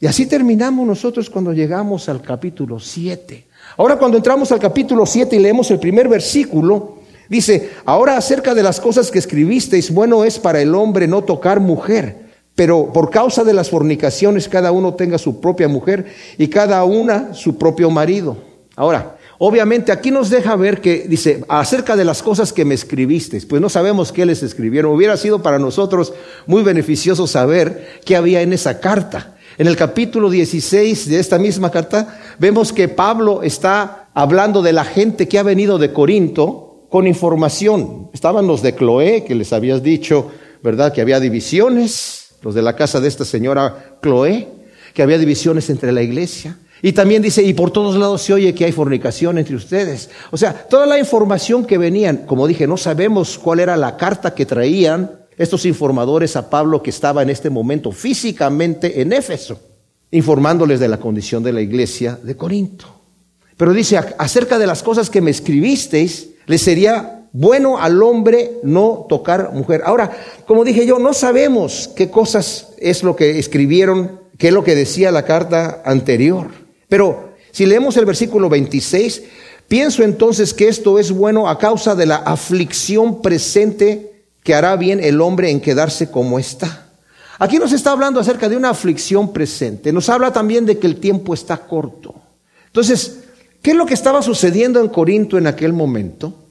Y 0.00 0.06
así 0.06 0.26
terminamos 0.26 0.86
nosotros 0.86 1.28
cuando 1.28 1.52
llegamos 1.52 2.08
al 2.08 2.22
capítulo 2.22 2.80
7. 2.80 3.46
Ahora 3.76 3.96
cuando 3.96 4.16
entramos 4.16 4.50
al 4.52 4.58
capítulo 4.58 5.04
7 5.04 5.36
y 5.36 5.38
leemos 5.38 5.70
el 5.70 5.78
primer 5.78 6.08
versículo, 6.08 7.00
dice, 7.28 7.72
ahora 7.84 8.16
acerca 8.16 8.54
de 8.54 8.62
las 8.62 8.80
cosas 8.80 9.10
que 9.10 9.18
escribisteis, 9.18 9.92
bueno 9.92 10.24
es 10.24 10.38
para 10.38 10.60
el 10.60 10.74
hombre 10.74 11.06
no 11.06 11.24
tocar 11.24 11.60
mujer 11.60 12.23
pero 12.54 12.92
por 12.92 13.10
causa 13.10 13.44
de 13.44 13.52
las 13.52 13.70
fornicaciones 13.70 14.48
cada 14.48 14.72
uno 14.72 14.94
tenga 14.94 15.18
su 15.18 15.40
propia 15.40 15.68
mujer 15.68 16.06
y 16.38 16.48
cada 16.48 16.84
una 16.84 17.34
su 17.34 17.58
propio 17.58 17.90
marido. 17.90 18.36
Ahora, 18.76 19.16
obviamente 19.38 19.92
aquí 19.92 20.10
nos 20.10 20.30
deja 20.30 20.54
ver 20.56 20.80
que 20.80 21.06
dice, 21.08 21.44
acerca 21.48 21.96
de 21.96 22.04
las 22.04 22.22
cosas 22.22 22.52
que 22.52 22.64
me 22.64 22.74
escribiste, 22.74 23.40
pues 23.48 23.60
no 23.60 23.68
sabemos 23.68 24.12
qué 24.12 24.26
les 24.26 24.42
escribieron. 24.42 24.92
Hubiera 24.92 25.16
sido 25.16 25.42
para 25.42 25.58
nosotros 25.58 26.12
muy 26.46 26.62
beneficioso 26.62 27.26
saber 27.26 28.00
qué 28.04 28.16
había 28.16 28.42
en 28.42 28.52
esa 28.52 28.80
carta. 28.80 29.36
En 29.58 29.68
el 29.68 29.76
capítulo 29.76 30.30
16 30.30 31.08
de 31.08 31.20
esta 31.20 31.38
misma 31.38 31.70
carta 31.70 32.20
vemos 32.38 32.72
que 32.72 32.88
Pablo 32.88 33.42
está 33.42 34.08
hablando 34.14 34.62
de 34.62 34.72
la 34.72 34.84
gente 34.84 35.28
que 35.28 35.38
ha 35.38 35.44
venido 35.44 35.78
de 35.78 35.92
Corinto 35.92 36.86
con 36.88 37.06
información. 37.06 38.10
Estaban 38.12 38.46
los 38.46 38.62
de 38.62 38.74
Cloé, 38.74 39.24
que 39.24 39.34
les 39.34 39.52
habías 39.52 39.82
dicho, 39.82 40.30
¿verdad? 40.62 40.92
Que 40.92 41.00
había 41.00 41.20
divisiones 41.20 42.23
los 42.44 42.54
de 42.54 42.62
la 42.62 42.76
casa 42.76 43.00
de 43.00 43.08
esta 43.08 43.24
señora 43.24 43.96
Chloé, 44.02 44.46
que 44.92 45.02
había 45.02 45.18
divisiones 45.18 45.70
entre 45.70 45.90
la 45.90 46.02
iglesia. 46.02 46.58
Y 46.82 46.92
también 46.92 47.22
dice, 47.22 47.42
y 47.42 47.54
por 47.54 47.70
todos 47.70 47.96
lados 47.96 48.20
se 48.20 48.34
oye 48.34 48.54
que 48.54 48.66
hay 48.66 48.72
fornicación 48.72 49.38
entre 49.38 49.56
ustedes. 49.56 50.10
O 50.30 50.36
sea, 50.36 50.52
toda 50.52 50.84
la 50.84 50.98
información 50.98 51.64
que 51.64 51.78
venían, 51.78 52.18
como 52.26 52.46
dije, 52.46 52.66
no 52.66 52.76
sabemos 52.76 53.38
cuál 53.38 53.60
era 53.60 53.76
la 53.78 53.96
carta 53.96 54.34
que 54.34 54.44
traían 54.44 55.10
estos 55.38 55.64
informadores 55.64 56.36
a 56.36 56.50
Pablo 56.50 56.82
que 56.82 56.90
estaba 56.90 57.22
en 57.22 57.30
este 57.30 57.48
momento 57.48 57.90
físicamente 57.90 59.00
en 59.00 59.14
Éfeso, 59.14 59.58
informándoles 60.10 60.78
de 60.78 60.88
la 60.88 61.00
condición 61.00 61.42
de 61.42 61.54
la 61.54 61.62
iglesia 61.62 62.18
de 62.22 62.36
Corinto. 62.36 62.84
Pero 63.56 63.72
dice, 63.72 63.98
acerca 64.18 64.58
de 64.58 64.66
las 64.66 64.82
cosas 64.82 65.08
que 65.08 65.22
me 65.22 65.30
escribisteis, 65.30 66.28
les 66.46 66.60
sería 66.60 67.23
bueno 67.34 67.78
al 67.78 68.00
hombre 68.00 68.60
no 68.62 69.06
tocar 69.08 69.52
mujer. 69.52 69.82
Ahora, 69.84 70.12
como 70.46 70.64
dije 70.64 70.86
yo, 70.86 71.00
no 71.00 71.12
sabemos 71.12 71.90
qué 71.96 72.08
cosas 72.08 72.68
es 72.78 73.02
lo 73.02 73.16
que 73.16 73.40
escribieron, 73.40 74.20
qué 74.38 74.48
es 74.48 74.54
lo 74.54 74.62
que 74.62 74.76
decía 74.76 75.10
la 75.10 75.24
carta 75.24 75.82
anterior. 75.84 76.52
Pero 76.88 77.34
si 77.50 77.66
leemos 77.66 77.96
el 77.96 78.06
versículo 78.06 78.48
26, 78.48 79.24
pienso 79.66 80.04
entonces 80.04 80.54
que 80.54 80.68
esto 80.68 81.00
es 81.00 81.10
bueno 81.10 81.48
a 81.48 81.58
causa 81.58 81.96
de 81.96 82.06
la 82.06 82.16
aflicción 82.16 83.20
presente 83.20 84.22
que 84.44 84.54
hará 84.54 84.76
bien 84.76 85.02
el 85.02 85.20
hombre 85.20 85.50
en 85.50 85.60
quedarse 85.60 86.12
como 86.12 86.38
está. 86.38 86.86
Aquí 87.40 87.58
nos 87.58 87.72
está 87.72 87.90
hablando 87.90 88.20
acerca 88.20 88.48
de 88.48 88.56
una 88.56 88.70
aflicción 88.70 89.32
presente. 89.32 89.92
Nos 89.92 90.08
habla 90.08 90.32
también 90.32 90.66
de 90.66 90.78
que 90.78 90.86
el 90.86 91.00
tiempo 91.00 91.34
está 91.34 91.56
corto. 91.56 92.14
Entonces, 92.66 93.24
¿qué 93.60 93.72
es 93.72 93.76
lo 93.76 93.86
que 93.86 93.94
estaba 93.94 94.22
sucediendo 94.22 94.80
en 94.80 94.88
Corinto 94.88 95.36
en 95.36 95.48
aquel 95.48 95.72
momento? 95.72 96.43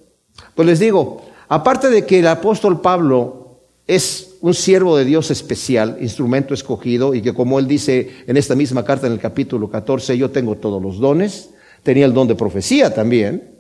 Pues 0.56 0.68
les 0.68 0.80
digo, 0.80 1.22
aparte 1.48 1.90
de 1.90 2.06
que 2.06 2.20
el 2.20 2.28
apóstol 2.28 2.82
Pablo 2.82 3.60
es 3.88 4.36
un 4.42 4.54
siervo 4.54 4.98
de 4.98 5.06
Dios 5.06 5.32
especial, 5.32 5.98
instrumento 6.02 6.54
escogido, 6.54 7.14
y 7.14 7.22
que 7.22 7.34
como 7.34 7.60
él 7.60 7.68
dice 7.68 8.24
en 8.28 8.38
esta 8.38 8.56
misma 8.56 8.84
carta 8.84 9.08
en 9.08 9.14
el 9.14 9.20
capítulo 9.20 9.70
14, 9.70 10.18
yo 10.18 10.32
tengo 10.32 10.56
todos 10.56 10.82
los 10.82 11.00
dones, 11.00 11.50
tenía 11.84 12.06
el 12.06 12.14
don 12.14 12.28
de 12.28 12.36
profecía 12.36 12.94
también, 12.94 13.54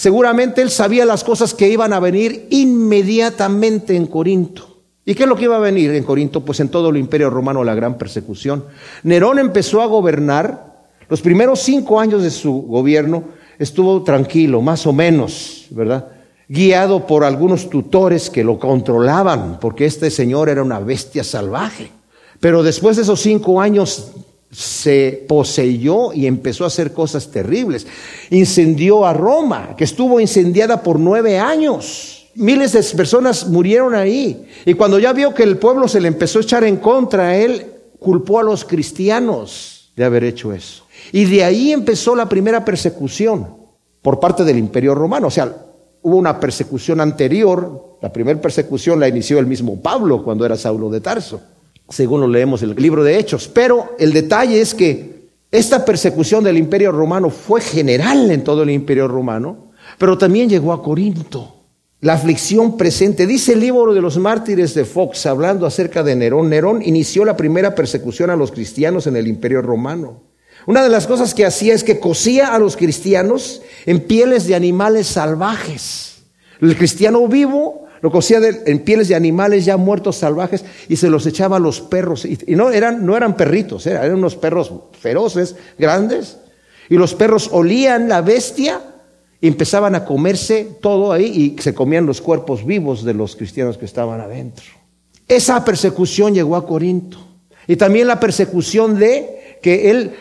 Seguramente 0.00 0.62
él 0.62 0.70
sabía 0.70 1.04
las 1.04 1.24
cosas 1.24 1.52
que 1.52 1.68
iban 1.68 1.92
a 1.92 2.00
venir 2.00 2.46
inmediatamente 2.48 3.94
en 3.94 4.06
Corinto. 4.06 4.78
¿Y 5.04 5.14
qué 5.14 5.24
es 5.24 5.28
lo 5.28 5.36
que 5.36 5.44
iba 5.44 5.56
a 5.56 5.60
venir 5.60 5.90
en 5.90 6.04
Corinto? 6.04 6.42
Pues 6.42 6.58
en 6.60 6.70
todo 6.70 6.88
el 6.88 6.96
imperio 6.96 7.28
romano 7.28 7.64
la 7.64 7.74
gran 7.74 7.98
persecución. 7.98 8.64
Nerón 9.02 9.38
empezó 9.38 9.82
a 9.82 9.86
gobernar. 9.86 10.88
Los 11.10 11.20
primeros 11.20 11.60
cinco 11.60 12.00
años 12.00 12.22
de 12.22 12.30
su 12.30 12.62
gobierno 12.62 13.24
estuvo 13.60 14.02
tranquilo, 14.02 14.62
más 14.62 14.86
o 14.86 14.92
menos, 14.92 15.66
¿verdad? 15.70 16.08
Guiado 16.48 17.06
por 17.06 17.22
algunos 17.22 17.68
tutores 17.68 18.30
que 18.30 18.42
lo 18.42 18.58
controlaban, 18.58 19.60
porque 19.60 19.84
este 19.84 20.10
señor 20.10 20.48
era 20.48 20.62
una 20.62 20.80
bestia 20.80 21.22
salvaje. 21.22 21.90
Pero 22.40 22.62
después 22.62 22.96
de 22.96 23.02
esos 23.02 23.20
cinco 23.20 23.60
años 23.60 24.12
se 24.50 25.24
poseyó 25.28 26.12
y 26.12 26.26
empezó 26.26 26.64
a 26.64 26.68
hacer 26.68 26.92
cosas 26.92 27.30
terribles. 27.30 27.86
Incendió 28.30 29.04
a 29.04 29.12
Roma, 29.12 29.76
que 29.76 29.84
estuvo 29.84 30.18
incendiada 30.18 30.82
por 30.82 30.98
nueve 30.98 31.38
años. 31.38 32.30
Miles 32.34 32.72
de 32.72 32.82
personas 32.96 33.46
murieron 33.46 33.94
ahí. 33.94 34.48
Y 34.64 34.72
cuando 34.72 34.98
ya 34.98 35.12
vio 35.12 35.34
que 35.34 35.42
el 35.42 35.58
pueblo 35.58 35.86
se 35.86 36.00
le 36.00 36.08
empezó 36.08 36.38
a 36.38 36.42
echar 36.42 36.64
en 36.64 36.78
contra, 36.78 37.36
él 37.36 37.66
culpó 37.98 38.40
a 38.40 38.42
los 38.42 38.64
cristianos 38.64 39.92
de 39.94 40.04
haber 40.04 40.24
hecho 40.24 40.52
eso. 40.54 40.84
Y 41.12 41.24
de 41.24 41.44
ahí 41.44 41.72
empezó 41.72 42.14
la 42.14 42.28
primera 42.28 42.64
persecución 42.64 43.56
por 44.02 44.20
parte 44.20 44.44
del 44.44 44.58
imperio 44.58 44.94
romano. 44.94 45.28
O 45.28 45.30
sea, 45.30 45.54
hubo 46.02 46.16
una 46.16 46.38
persecución 46.38 47.00
anterior. 47.00 47.98
La 48.00 48.12
primera 48.12 48.40
persecución 48.40 49.00
la 49.00 49.08
inició 49.08 49.38
el 49.38 49.46
mismo 49.46 49.80
Pablo 49.80 50.22
cuando 50.22 50.46
era 50.46 50.56
Saulo 50.56 50.90
de 50.90 51.00
Tarso, 51.00 51.40
según 51.88 52.20
lo 52.20 52.28
leemos 52.28 52.62
en 52.62 52.70
el 52.70 52.76
libro 52.76 53.04
de 53.04 53.18
Hechos. 53.18 53.48
Pero 53.48 53.90
el 53.98 54.12
detalle 54.12 54.60
es 54.60 54.74
que 54.74 55.30
esta 55.50 55.84
persecución 55.84 56.44
del 56.44 56.56
imperio 56.56 56.92
romano 56.92 57.28
fue 57.28 57.60
general 57.60 58.30
en 58.30 58.44
todo 58.44 58.62
el 58.62 58.70
imperio 58.70 59.08
romano, 59.08 59.72
pero 59.98 60.16
también 60.16 60.48
llegó 60.48 60.72
a 60.72 60.82
Corinto 60.82 61.56
la 62.00 62.14
aflicción 62.14 62.76
presente. 62.76 63.26
Dice 63.26 63.52
el 63.52 63.60
libro 63.60 63.92
de 63.92 64.00
los 64.00 64.16
mártires 64.16 64.74
de 64.74 64.84
Fox, 64.84 65.26
hablando 65.26 65.66
acerca 65.66 66.02
de 66.02 66.16
Nerón. 66.16 66.48
Nerón 66.48 66.82
inició 66.82 67.24
la 67.24 67.36
primera 67.36 67.74
persecución 67.74 68.30
a 68.30 68.36
los 68.36 68.52
cristianos 68.52 69.06
en 69.06 69.16
el 69.16 69.26
imperio 69.26 69.60
romano. 69.60 70.29
Una 70.66 70.82
de 70.82 70.88
las 70.88 71.06
cosas 71.06 71.34
que 71.34 71.46
hacía 71.46 71.74
es 71.74 71.84
que 71.84 72.00
cosía 72.00 72.54
a 72.54 72.58
los 72.58 72.76
cristianos 72.76 73.62
en 73.86 74.00
pieles 74.00 74.46
de 74.46 74.54
animales 74.54 75.06
salvajes. 75.06 76.22
El 76.60 76.76
cristiano 76.76 77.26
vivo 77.26 77.86
lo 78.02 78.10
cosía 78.10 78.40
en 78.66 78.78
pieles 78.80 79.08
de 79.08 79.14
animales 79.14 79.64
ya 79.64 79.76
muertos 79.76 80.16
salvajes 80.16 80.64
y 80.88 80.96
se 80.96 81.10
los 81.10 81.26
echaba 81.26 81.56
a 81.56 81.60
los 81.60 81.80
perros. 81.80 82.24
Y, 82.24 82.38
no, 82.56 82.70
eran, 82.70 83.04
no 83.04 83.16
eran 83.16 83.36
perritos, 83.36 83.86
eran 83.86 84.14
unos 84.14 84.36
perros 84.36 84.72
feroces, 84.98 85.56
grandes. 85.78 86.38
Y 86.88 86.96
los 86.96 87.14
perros 87.14 87.48
olían 87.52 88.08
la 88.08 88.22
bestia 88.22 88.80
y 89.40 89.48
empezaban 89.48 89.94
a 89.94 90.04
comerse 90.04 90.68
todo 90.80 91.12
ahí 91.12 91.56
y 91.58 91.62
se 91.62 91.74
comían 91.74 92.06
los 92.06 92.20
cuerpos 92.20 92.64
vivos 92.64 93.04
de 93.04 93.14
los 93.14 93.36
cristianos 93.36 93.76
que 93.76 93.84
estaban 93.84 94.20
adentro. 94.20 94.64
Esa 95.28 95.64
persecución 95.64 96.34
llegó 96.34 96.56
a 96.56 96.66
Corinto. 96.66 97.18
Y 97.66 97.76
también 97.76 98.08
la 98.08 98.18
persecución 98.18 98.98
de 98.98 99.58
que 99.62 99.90
él, 99.90 100.12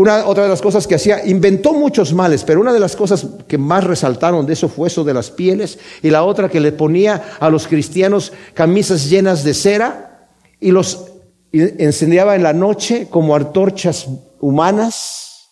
otra 0.00 0.44
de 0.44 0.48
las 0.48 0.62
cosas 0.62 0.86
que 0.86 0.94
hacía, 0.94 1.26
inventó 1.26 1.72
muchos 1.72 2.12
males, 2.12 2.44
pero 2.44 2.60
una 2.60 2.72
de 2.72 2.78
las 2.78 2.94
cosas 2.94 3.26
que 3.48 3.58
más 3.58 3.82
resaltaron 3.82 4.46
de 4.46 4.52
eso 4.52 4.68
fue 4.68 4.88
eso 4.88 5.02
de 5.02 5.12
las 5.12 5.30
pieles, 5.30 5.78
y 6.02 6.10
la 6.10 6.22
otra 6.22 6.48
que 6.48 6.60
le 6.60 6.70
ponía 6.70 7.36
a 7.40 7.50
los 7.50 7.66
cristianos 7.66 8.32
camisas 8.54 9.10
llenas 9.10 9.42
de 9.42 9.54
cera 9.54 10.28
y 10.60 10.70
los 10.70 11.06
encendiaba 11.52 12.36
en 12.36 12.44
la 12.44 12.52
noche 12.52 13.08
como 13.10 13.34
antorchas 13.34 14.06
humanas, 14.40 15.48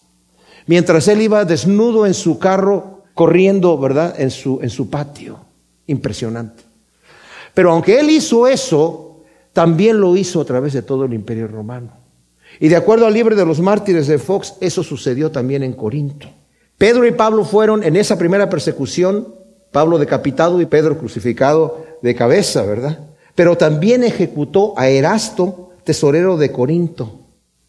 mientras 0.66 1.08
él 1.08 1.22
iba 1.22 1.44
desnudo 1.44 2.06
en 2.06 2.14
su 2.14 2.38
carro 2.38 3.04
corriendo, 3.14 3.76
¿verdad?, 3.78 4.14
en 4.18 4.30
su, 4.30 4.60
en 4.62 4.70
su 4.70 4.90
patio. 4.90 5.40
Impresionante. 5.88 6.64
Pero 7.54 7.72
aunque 7.72 7.98
él 7.98 8.10
hizo 8.10 8.46
eso, 8.46 9.22
también 9.52 10.00
lo 10.00 10.16
hizo 10.16 10.40
a 10.40 10.44
través 10.44 10.74
de 10.74 10.82
todo 10.82 11.06
el 11.06 11.14
imperio 11.14 11.48
romano. 11.48 11.95
Y 12.60 12.68
de 12.68 12.76
acuerdo 12.76 13.06
al 13.06 13.14
libro 13.14 13.36
de 13.36 13.44
los 13.44 13.60
mártires 13.60 14.06
de 14.06 14.18
Fox, 14.18 14.54
eso 14.60 14.82
sucedió 14.82 15.30
también 15.30 15.62
en 15.62 15.72
Corinto. 15.72 16.28
Pedro 16.78 17.06
y 17.06 17.12
Pablo 17.12 17.44
fueron 17.44 17.82
en 17.82 17.96
esa 17.96 18.18
primera 18.18 18.50
persecución, 18.50 19.34
Pablo 19.72 19.98
decapitado 19.98 20.60
y 20.60 20.66
Pedro 20.66 20.98
crucificado 20.98 21.84
de 22.02 22.14
cabeza, 22.14 22.62
¿verdad? 22.62 23.00
Pero 23.34 23.56
también 23.56 24.04
ejecutó 24.04 24.74
a 24.78 24.88
Erasto, 24.88 25.70
tesorero 25.84 26.36
de 26.36 26.52
Corinto, 26.52 27.20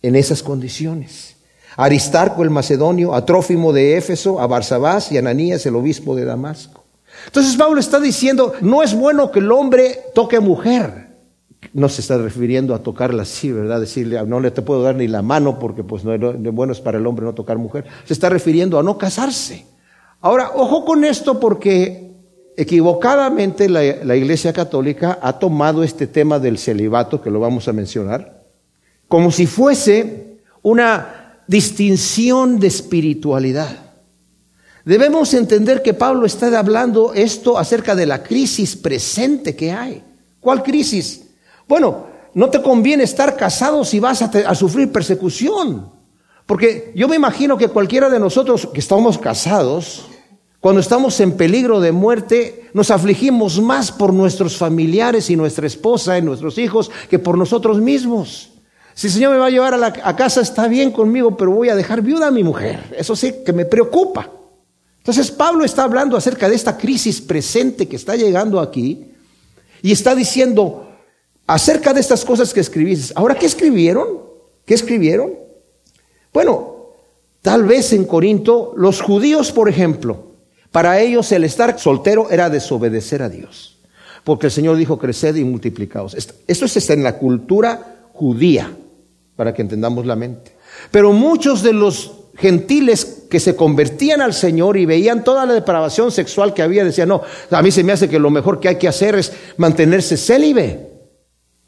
en 0.02 0.16
esas 0.16 0.44
condiciones. 0.44 1.36
Aristarco 1.76 2.44
el 2.44 2.50
macedonio, 2.50 3.14
a 3.14 3.26
Trófimo 3.26 3.72
de 3.72 3.98
Éfeso, 3.98 4.40
a 4.40 4.48
Barsabás 4.48 5.12
y 5.12 5.18
a 5.18 5.20
Ananías 5.20 5.66
el 5.66 5.76
obispo 5.76 6.16
de 6.16 6.26
Damasco. 6.26 6.84
Entonces 7.26 7.56
Pablo 7.56 7.80
está 7.80 8.00
diciendo, 8.00 8.54
no 8.62 8.84
es 8.84 8.94
bueno 8.94 9.32
que 9.32 9.40
el 9.40 9.52
hombre 9.52 10.00
toque 10.14 10.40
mujer. 10.40 11.07
No 11.74 11.90
se 11.90 12.02
está 12.02 12.18
refiriendo 12.18 12.76
a 12.76 12.84
tocarla 12.84 13.24
así, 13.24 13.52
¿verdad? 13.52 13.80
Decirle, 13.80 14.24
no 14.26 14.40
le 14.40 14.52
te 14.52 14.62
puedo 14.62 14.84
dar 14.84 14.96
ni 14.96 15.08
la 15.08 15.22
mano 15.22 15.60
porque 15.60 15.84
pues 15.84 16.04
no 16.04 16.14
es 16.14 16.54
bueno 16.54 16.72
es 16.72 16.80
para 16.80 16.98
el 16.98 17.08
hombre 17.08 17.26
no 17.26 17.34
tocar 17.34 17.58
mujer. 17.58 17.86
Se 18.06 18.14
está 18.14 18.30
refiriendo 18.30 18.80
a 18.80 18.84
no 18.84 18.98
casarse. 18.98 19.66
Ahora, 20.22 20.52
ojo 20.56 20.86
con 20.86 21.04
esto 21.04 21.40
porque 21.40 22.12
equivocadamente 22.56 23.70
la, 23.70 23.82
la 24.04 24.16
Iglesia 24.16 24.54
Católica 24.54 25.20
ha 25.22 25.40
tomado 25.40 25.84
este 25.84 26.08
tema 26.08 26.40
del 26.40 26.58
celibato, 26.58 27.22
que 27.22 27.30
lo 27.30 27.40
vamos 27.40 27.68
a 27.68 27.74
mencionar, 27.74 28.44
como 29.08 29.32
si 29.32 29.46
fuese 29.46 30.40
una 30.62 31.42
distinción 31.48 32.60
de 32.60 32.68
espiritualidad. 32.68 33.88
Debemos 34.86 35.34
entender 35.34 35.82
que 35.82 35.94
Pablo 35.94 36.26
está 36.26 36.58
hablando 36.58 37.14
esto 37.14 37.58
acerca 37.58 37.94
de 37.94 38.06
la 38.06 38.24
crisis 38.24 38.76
presente 38.76 39.56
que 39.56 39.72
hay. 39.72 40.04
¿Cuál 40.40 40.64
crisis? 40.64 41.27
Bueno, 41.68 42.08
no 42.34 42.50
te 42.50 42.62
conviene 42.62 43.04
estar 43.04 43.36
casado 43.36 43.84
si 43.84 44.00
vas 44.00 44.22
a, 44.22 44.56
sufrir 44.56 44.92
persecución. 44.92 45.92
Porque 46.46 46.94
yo 46.96 47.08
me 47.08 47.16
imagino 47.16 47.58
que 47.58 47.68
cualquiera 47.68 48.10
de 48.10 48.20
nosotros 48.20 48.70
que 48.74 48.80
estamos 48.80 49.18
casados, 49.18 50.06
cuando 50.60 50.80
estamos 50.80 51.20
en 51.20 51.34
peligro 51.34 51.80
de 51.80 51.92
muerte, 51.92 52.70
nos 52.74 52.92
afligimos 52.92 53.60
más 53.60 53.92
por 53.92 54.14
nuestros 54.14 54.56
familiares 54.56 55.30
y 55.30 55.36
nuestra 55.36 55.68
esposa 55.68 56.18
y 56.18 56.22
nuestros 56.22 56.58
hijos 56.58 56.90
que 57.10 57.20
por 57.20 57.38
nosotros 57.38 57.80
mismos. 57.80 58.52
Si 58.94 59.08
el 59.08 59.14
Señor 59.14 59.34
me 59.34 59.38
va 59.38 59.48
a 59.48 59.50
llevar 59.50 59.74
a, 59.74 59.78
la, 59.78 59.92
casa, 59.92 60.42
está 60.42 60.68
bien 60.68 60.92
conmigo, 60.92 61.36
pero 61.36 61.52
voy 61.52 61.70
a 61.70 61.76
dejar 61.76 62.02
viuda 62.02 62.28
a 62.28 62.32
mi 62.32 62.44
mujer. 62.44 62.96
Eso 62.98 63.16
sí 63.16 63.36
que 63.46 63.54
me 63.54 63.66
preocupa. 63.66 64.32
Entonces 65.00 65.32
Pablo 65.32 65.64
está 65.64 65.84
hablando 65.84 66.18
acerca 66.18 66.50
de 66.50 66.56
esta 66.56 66.78
crisis 66.78 67.22
presente 67.22 67.88
que 67.88 67.96
está 67.96 68.16
llegando 68.16 68.60
aquí 68.60 69.12
y 69.82 69.92
está 69.92 70.16
diciendo 70.16 70.87
acerca 71.48 71.94
de 71.94 72.02
estas 72.02 72.24
cosas 72.24 72.54
que 72.54 72.60
escribiste. 72.60 73.14
Ahora, 73.16 73.36
¿qué 73.36 73.46
escribieron? 73.46 74.20
¿Qué 74.66 74.74
escribieron? 74.74 75.34
Bueno, 76.34 76.92
tal 77.42 77.64
vez 77.64 77.94
en 77.94 78.06
Corinto, 78.06 78.74
los 78.76 79.02
judíos, 79.02 79.52
por 79.52 79.70
ejemplo, 79.70 80.34
para 80.72 81.00
ellos 81.00 81.32
el 81.32 81.46
estar 81.46 81.80
soltero 81.80 82.30
era 82.30 82.50
desobedecer 82.50 83.24
a 83.24 83.30
Dios. 83.30 83.80
Porque 84.24 84.48
el 84.48 84.52
Señor 84.52 84.76
dijo, 84.76 85.00
creced 85.00 85.38
y 85.38 85.46
multiplicaos. 85.46 86.14
Esto 86.14 86.66
está 86.66 86.94
en 86.94 87.04
la 87.04 87.18
cultura 87.18 88.10
judía 88.12 88.76
para 89.38 89.54
que 89.54 89.62
entendamos 89.62 90.06
la 90.06 90.18
mente. 90.18 90.52
Pero 90.92 91.14
muchos 91.14 91.64
de 91.64 91.72
los 91.72 92.12
gentiles 92.36 93.24
que 93.30 93.40
se 93.40 93.56
convertían 93.56 94.22
al 94.22 94.34
Señor 94.34 94.78
y 94.78 94.86
veían 94.86 95.24
toda 95.24 95.46
la 95.46 95.54
depravación 95.54 96.12
sexual 96.12 96.54
que 96.54 96.62
había, 96.62 96.84
decían, 96.84 97.10
no, 97.10 97.22
a 97.50 97.62
mí 97.62 97.72
se 97.72 97.84
me 97.84 97.94
hace 97.94 98.10
que 98.10 98.20
lo 98.20 98.30
mejor 98.30 98.60
que 98.60 98.68
hay 98.68 98.76
que 98.76 98.88
hacer 98.88 99.16
es 99.16 99.32
mantenerse 99.58 100.18
célibe. 100.18 100.87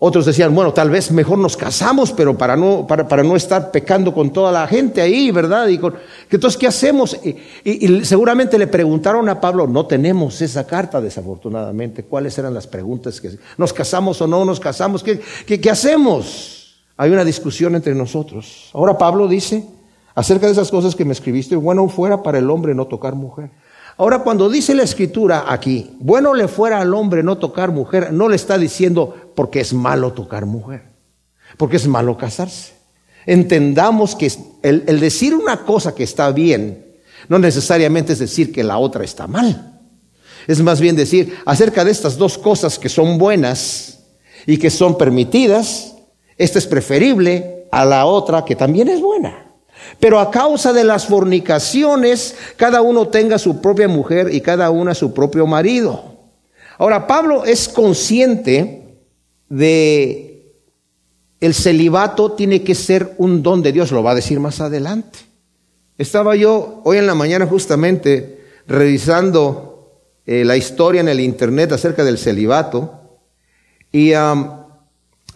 Otros 0.02 0.26
decían, 0.26 0.56
bueno, 0.56 0.74
tal 0.74 0.90
vez 0.90 1.12
mejor 1.12 1.38
nos 1.38 1.58
casamos, 1.58 2.14
pero 2.14 2.38
para 2.38 2.56
no, 2.56 2.88
para, 2.88 3.08
para 3.08 3.22
no 3.22 3.36
estar 3.36 3.70
pecando 3.70 4.14
con 4.14 4.32
toda 4.32 4.52
la 4.52 4.66
gente 4.66 5.02
ahí, 5.02 5.30
¿verdad? 5.30 5.68
Y 5.68 5.78
con, 5.78 5.96
entonces, 6.32 6.58
¿qué 6.58 6.68
hacemos? 6.68 7.18
Y, 7.66 8.06
seguramente 8.06 8.58
le 8.58 8.68
preguntaron 8.68 9.28
a 9.28 9.42
Pablo, 9.42 9.68
no 9.68 9.86
tenemos 9.86 10.42
esa 10.42 10.66
carta, 10.66 11.02
desafortunadamente. 11.02 12.04
¿Cuáles 12.04 12.38
eran 12.38 12.54
las 12.54 12.66
preguntas? 12.66 13.20
que 13.20 13.38
¿Nos 13.58 13.74
casamos 13.74 14.22
o 14.22 14.28
no 14.28 14.46
nos 14.46 14.60
casamos? 14.60 15.04
¿Qué, 15.04 15.20
qué, 15.46 15.60
qué 15.60 15.70
hacemos? 15.70 16.60
hay 17.00 17.12
una 17.12 17.24
discusión 17.24 17.76
entre 17.76 17.96
nosotros. 17.96 18.70
Ahora 18.74 18.98
Pablo 18.98 19.30
dice, 19.30 19.66
acerca 20.16 20.48
de 20.48 20.52
esas 20.52 20.70
cosas 20.70 20.98
que 20.98 21.06
me 21.06 21.14
escribiste, 21.14 21.56
bueno 21.56 21.88
fuera 21.88 22.22
para 22.22 22.40
el 22.40 22.50
hombre 22.50 22.76
no 22.76 22.88
tocar 22.88 23.16
mujer. 23.16 23.52
Ahora 24.00 24.20
cuando 24.20 24.50
dice 24.50 24.74
la 24.76 24.84
escritura 24.84 25.44
aquí, 25.50 25.98
bueno 26.00 26.34
le 26.34 26.48
fuera 26.48 26.80
al 26.80 26.94
hombre 26.94 27.22
no 27.22 27.38
tocar 27.38 27.74
mujer, 27.74 28.14
no 28.14 28.30
le 28.30 28.38
está 28.38 28.58
diciendo 28.58 29.34
porque 29.36 29.60
es 29.60 29.74
malo 29.74 30.14
tocar 30.14 30.46
mujer, 30.46 30.84
porque 31.58 31.76
es 31.76 31.86
malo 31.86 32.18
casarse. 32.18 32.76
Entendamos 33.26 34.16
que 34.16 34.32
el, 34.62 35.02
decir 35.02 35.36
una 35.36 35.66
cosa 35.66 35.94
que 35.94 36.04
está 36.04 36.32
bien, 36.32 36.96
no 37.28 37.40
necesariamente 37.40 38.14
es 38.14 38.20
decir 38.20 38.54
que 38.54 38.64
la 38.64 38.78
otra 38.78 39.04
está 39.04 39.28
mal. 39.28 39.82
Es 40.48 40.62
más 40.62 40.80
bien 40.80 40.96
decir, 40.96 41.36
acerca 41.46 41.84
de 41.84 41.92
estas 41.92 42.18
dos 42.18 42.38
cosas 42.38 42.80
que 42.80 42.88
son 42.88 43.18
buenas 43.18 44.00
y 44.48 44.60
que 44.60 44.70
son 44.70 44.98
permitidas, 44.98 45.96
esta 46.38 46.58
es 46.58 46.68
preferible 46.68 47.68
a 47.70 47.84
la 47.84 48.06
otra 48.06 48.46
que 48.46 48.56
también 48.56 48.88
es 48.88 49.02
buena. 49.02 49.49
Pero 50.00 50.20
a 50.20 50.32
causa 50.32 50.72
de 50.72 50.84
las 50.84 51.08
fornicaciones, 51.08 52.36
cada 52.56 52.82
uno 52.82 53.10
tenga 53.10 53.38
su 53.38 53.62
propia 53.62 53.88
mujer 53.88 54.34
y 54.34 54.42
cada 54.42 54.70
una 54.70 54.96
su 54.96 55.14
propio 55.14 55.46
marido. 55.46 56.16
Ahora, 56.78 57.08
Pablo 57.08 57.44
es 57.44 57.68
consciente 57.68 58.98
de 59.50 60.30
el 61.42 61.54
celibato 61.54 62.34
tiene 62.34 62.64
que 62.64 62.76
ser 62.76 63.14
un 63.18 63.42
don 63.44 63.62
de 63.62 63.72
Dios, 63.72 63.92
lo 63.92 64.04
va 64.04 64.12
a 64.12 64.16
decir 64.16 64.40
más 64.40 64.62
adelante. 64.62 65.20
Estaba 65.98 66.36
yo 66.36 66.82
hoy 66.86 66.98
en 66.98 67.08
la 67.08 67.16
mañana 67.16 67.46
justamente 67.46 68.40
revisando 68.68 70.02
eh, 70.26 70.46
la 70.46 70.56
historia 70.56 71.02
en 71.02 71.10
el 71.10 71.20
internet 71.20 71.72
acerca 71.72 72.04
del 72.04 72.18
celibato 72.18 73.20
y 73.92 74.14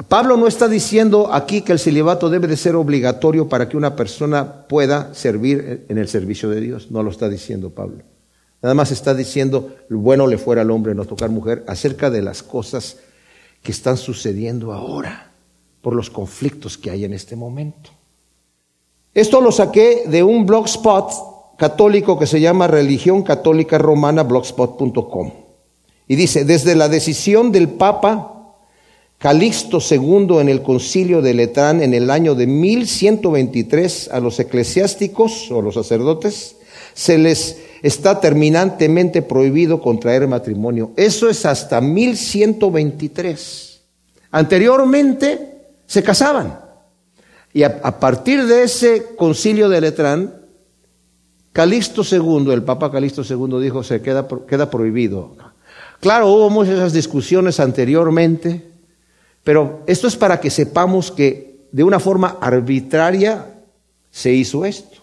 Pablo 0.08 0.38
no 0.38 0.48
está 0.48 0.68
diciendo 0.68 1.34
aquí 1.34 1.62
que 1.62 1.72
el 1.72 1.80
celibato 1.80 2.30
debe 2.30 2.48
de 2.48 2.58
ser 2.58 2.76
obligatorio 2.76 3.48
para 3.48 3.70
que 3.70 3.78
una 3.78 3.96
persona 3.96 4.68
pueda 4.68 5.14
servir 5.14 5.86
en 5.90 5.98
el 5.98 6.08
servicio 6.08 6.50
de 6.50 6.62
Dios. 6.62 6.90
No 6.90 7.04
lo 7.04 7.12
está 7.12 7.30
diciendo 7.30 7.70
Pablo. 7.70 8.04
Nada 8.62 8.76
más 8.76 8.92
está 8.92 9.14
diciendo, 9.14 9.76
bueno 9.90 10.26
le 10.26 10.38
fuera 10.38 10.62
al 10.62 10.72
hombre 10.72 10.96
no 10.96 11.06
tocar 11.06 11.30
mujer, 11.30 11.64
acerca 11.68 12.10
de 12.10 12.22
las 12.22 12.42
cosas 12.42 12.98
que 13.62 13.72
están 13.72 13.98
sucediendo 13.98 14.74
ahora, 14.74 15.32
por 15.82 15.94
los 15.94 16.10
conflictos 16.10 16.78
que 16.78 16.90
hay 16.90 17.06
en 17.06 17.14
este 17.14 17.36
momento. 17.36 17.92
Esto 19.14 19.42
lo 19.42 19.52
saqué 19.52 20.04
de 20.08 20.24
un 20.24 20.46
blogspot 20.46 21.58
católico 21.58 22.18
que 22.18 22.26
se 22.26 22.42
llama 22.42 22.68
Religión 22.68 23.22
Católica 23.22 23.78
Romana 23.78 24.24
blogspot.com. 24.24 25.32
Y 26.08 26.16
dice, 26.16 26.46
desde 26.46 26.76
la 26.76 26.90
decisión 26.90 27.52
del 27.52 27.70
Papa 27.70 28.33
Calixto 29.24 29.80
II 29.80 30.40
en 30.42 30.50
el 30.50 30.62
concilio 30.62 31.22
de 31.22 31.34
Letrán 31.34 31.82
en 31.82 31.94
el 31.94 32.12
año 32.12 32.36
de 32.36 32.46
1123 32.46 34.10
a 34.12 34.20
los 34.20 34.38
eclesiásticos 34.38 35.50
o 35.50 35.62
los 35.62 35.76
sacerdotes 35.76 36.58
se 36.94 37.18
les 37.18 37.58
está 37.84 38.20
terminantemente 38.20 39.22
prohibido 39.22 39.80
contraer 39.80 40.28
matrimonio. 40.28 40.92
Eso 40.98 41.30
es 41.30 41.46
hasta 41.46 41.80
1123. 41.80 43.82
Anteriormente 44.32 45.70
se 45.86 46.04
casaban. 46.04 46.60
Y 47.54 47.64
a, 47.64 48.00
partir 48.02 48.46
de 48.46 48.64
ese 48.64 49.16
concilio 49.16 49.70
de 49.70 49.80
Letrán, 49.80 50.34
Calixto 51.54 52.02
II, 52.04 52.52
el 52.52 52.64
Papa 52.64 52.92
Calixto 52.92 53.22
II 53.22 53.64
dijo, 53.64 53.84
se 53.84 54.02
queda, 54.02 54.28
queda 54.50 54.70
prohibido. 54.70 55.38
Claro, 56.02 56.28
hubo 56.28 56.50
muchas 56.50 56.92
discusiones 56.92 57.62
anteriormente, 57.62 58.73
pero 59.44 59.84
esto 59.88 60.08
es 60.08 60.16
para 60.16 60.40
que 60.40 60.50
sepamos 60.50 61.12
que 61.12 61.68
de 61.72 61.84
una 61.84 62.00
forma 62.00 62.38
arbitraria 62.40 63.54
se 64.10 64.32
hizo 64.32 64.64
esto. 64.66 65.02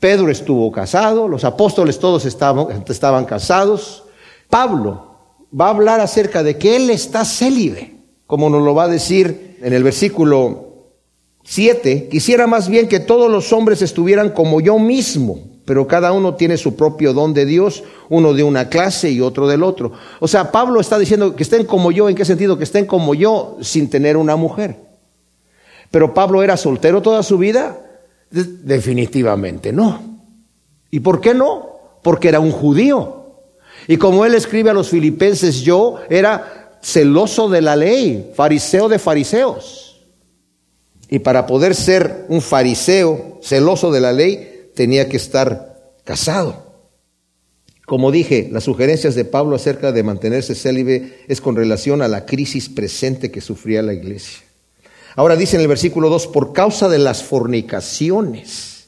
Pedro 0.00 0.30
estuvo 0.30 0.70
casado, 0.70 1.28
los 1.28 1.44
apóstoles 1.44 1.98
todos 1.98 2.24
estaban, 2.26 2.84
estaban 2.86 3.24
casados. 3.24 4.04
Pablo 4.48 5.16
va 5.58 5.66
a 5.66 5.70
hablar 5.70 6.00
acerca 6.00 6.42
de 6.42 6.58
que 6.58 6.76
él 6.76 6.90
está 6.90 7.24
célibe, 7.24 7.96
como 8.26 8.50
nos 8.50 8.62
lo 8.62 8.74
va 8.74 8.84
a 8.84 8.88
decir 8.88 9.58
en 9.62 9.72
el 9.72 9.82
versículo 9.82 10.90
7. 11.42 12.08
Quisiera 12.10 12.46
más 12.46 12.68
bien 12.68 12.88
que 12.88 13.00
todos 13.00 13.30
los 13.30 13.52
hombres 13.52 13.82
estuvieran 13.82 14.30
como 14.30 14.60
yo 14.60 14.78
mismo 14.78 15.53
pero 15.64 15.86
cada 15.86 16.12
uno 16.12 16.34
tiene 16.34 16.56
su 16.56 16.76
propio 16.76 17.12
don 17.12 17.32
de 17.32 17.46
Dios, 17.46 17.82
uno 18.08 18.34
de 18.34 18.42
una 18.42 18.68
clase 18.68 19.10
y 19.10 19.20
otro 19.20 19.48
del 19.48 19.62
otro. 19.62 19.92
O 20.20 20.28
sea, 20.28 20.52
Pablo 20.52 20.80
está 20.80 20.98
diciendo 20.98 21.34
que 21.34 21.42
estén 21.42 21.64
como 21.64 21.90
yo, 21.90 22.08
¿en 22.08 22.14
qué 22.14 22.24
sentido? 22.24 22.58
Que 22.58 22.64
estén 22.64 22.86
como 22.86 23.14
yo 23.14 23.56
sin 23.62 23.88
tener 23.88 24.16
una 24.16 24.36
mujer. 24.36 24.76
Pero 25.90 26.12
Pablo 26.12 26.42
era 26.42 26.56
soltero 26.56 27.02
toda 27.02 27.22
su 27.22 27.38
vida? 27.38 27.80
definitivamente 28.30 29.72
no. 29.72 30.20
¿Y 30.90 31.00
por 31.00 31.20
qué 31.20 31.34
no? 31.34 31.98
Porque 32.02 32.28
era 32.28 32.40
un 32.40 32.50
judío. 32.50 33.26
Y 33.86 33.96
como 33.96 34.24
él 34.24 34.34
escribe 34.34 34.70
a 34.70 34.74
los 34.74 34.88
filipenses, 34.88 35.60
yo 35.60 35.96
era 36.10 36.78
celoso 36.82 37.48
de 37.48 37.62
la 37.62 37.76
ley, 37.76 38.32
fariseo 38.34 38.88
de 38.88 38.98
fariseos. 38.98 40.02
Y 41.08 41.20
para 41.20 41.46
poder 41.46 41.74
ser 41.74 42.26
un 42.28 42.40
fariseo 42.40 43.38
celoso 43.42 43.92
de 43.92 44.00
la 44.00 44.12
ley, 44.12 44.53
tenía 44.74 45.08
que 45.08 45.16
estar 45.16 45.92
casado. 46.04 46.74
Como 47.86 48.10
dije, 48.10 48.48
las 48.50 48.64
sugerencias 48.64 49.14
de 49.14 49.24
Pablo 49.24 49.56
acerca 49.56 49.92
de 49.92 50.02
mantenerse 50.02 50.54
célibe 50.54 51.18
es 51.28 51.40
con 51.40 51.54
relación 51.54 52.00
a 52.00 52.08
la 52.08 52.24
crisis 52.24 52.68
presente 52.68 53.30
que 53.30 53.40
sufría 53.40 53.82
la 53.82 53.92
iglesia. 53.92 54.38
Ahora 55.16 55.36
dice 55.36 55.56
en 55.56 55.62
el 55.62 55.68
versículo 55.68 56.08
2, 56.08 56.28
por 56.28 56.52
causa 56.52 56.88
de 56.88 56.98
las 56.98 57.22
fornicaciones. 57.22 58.86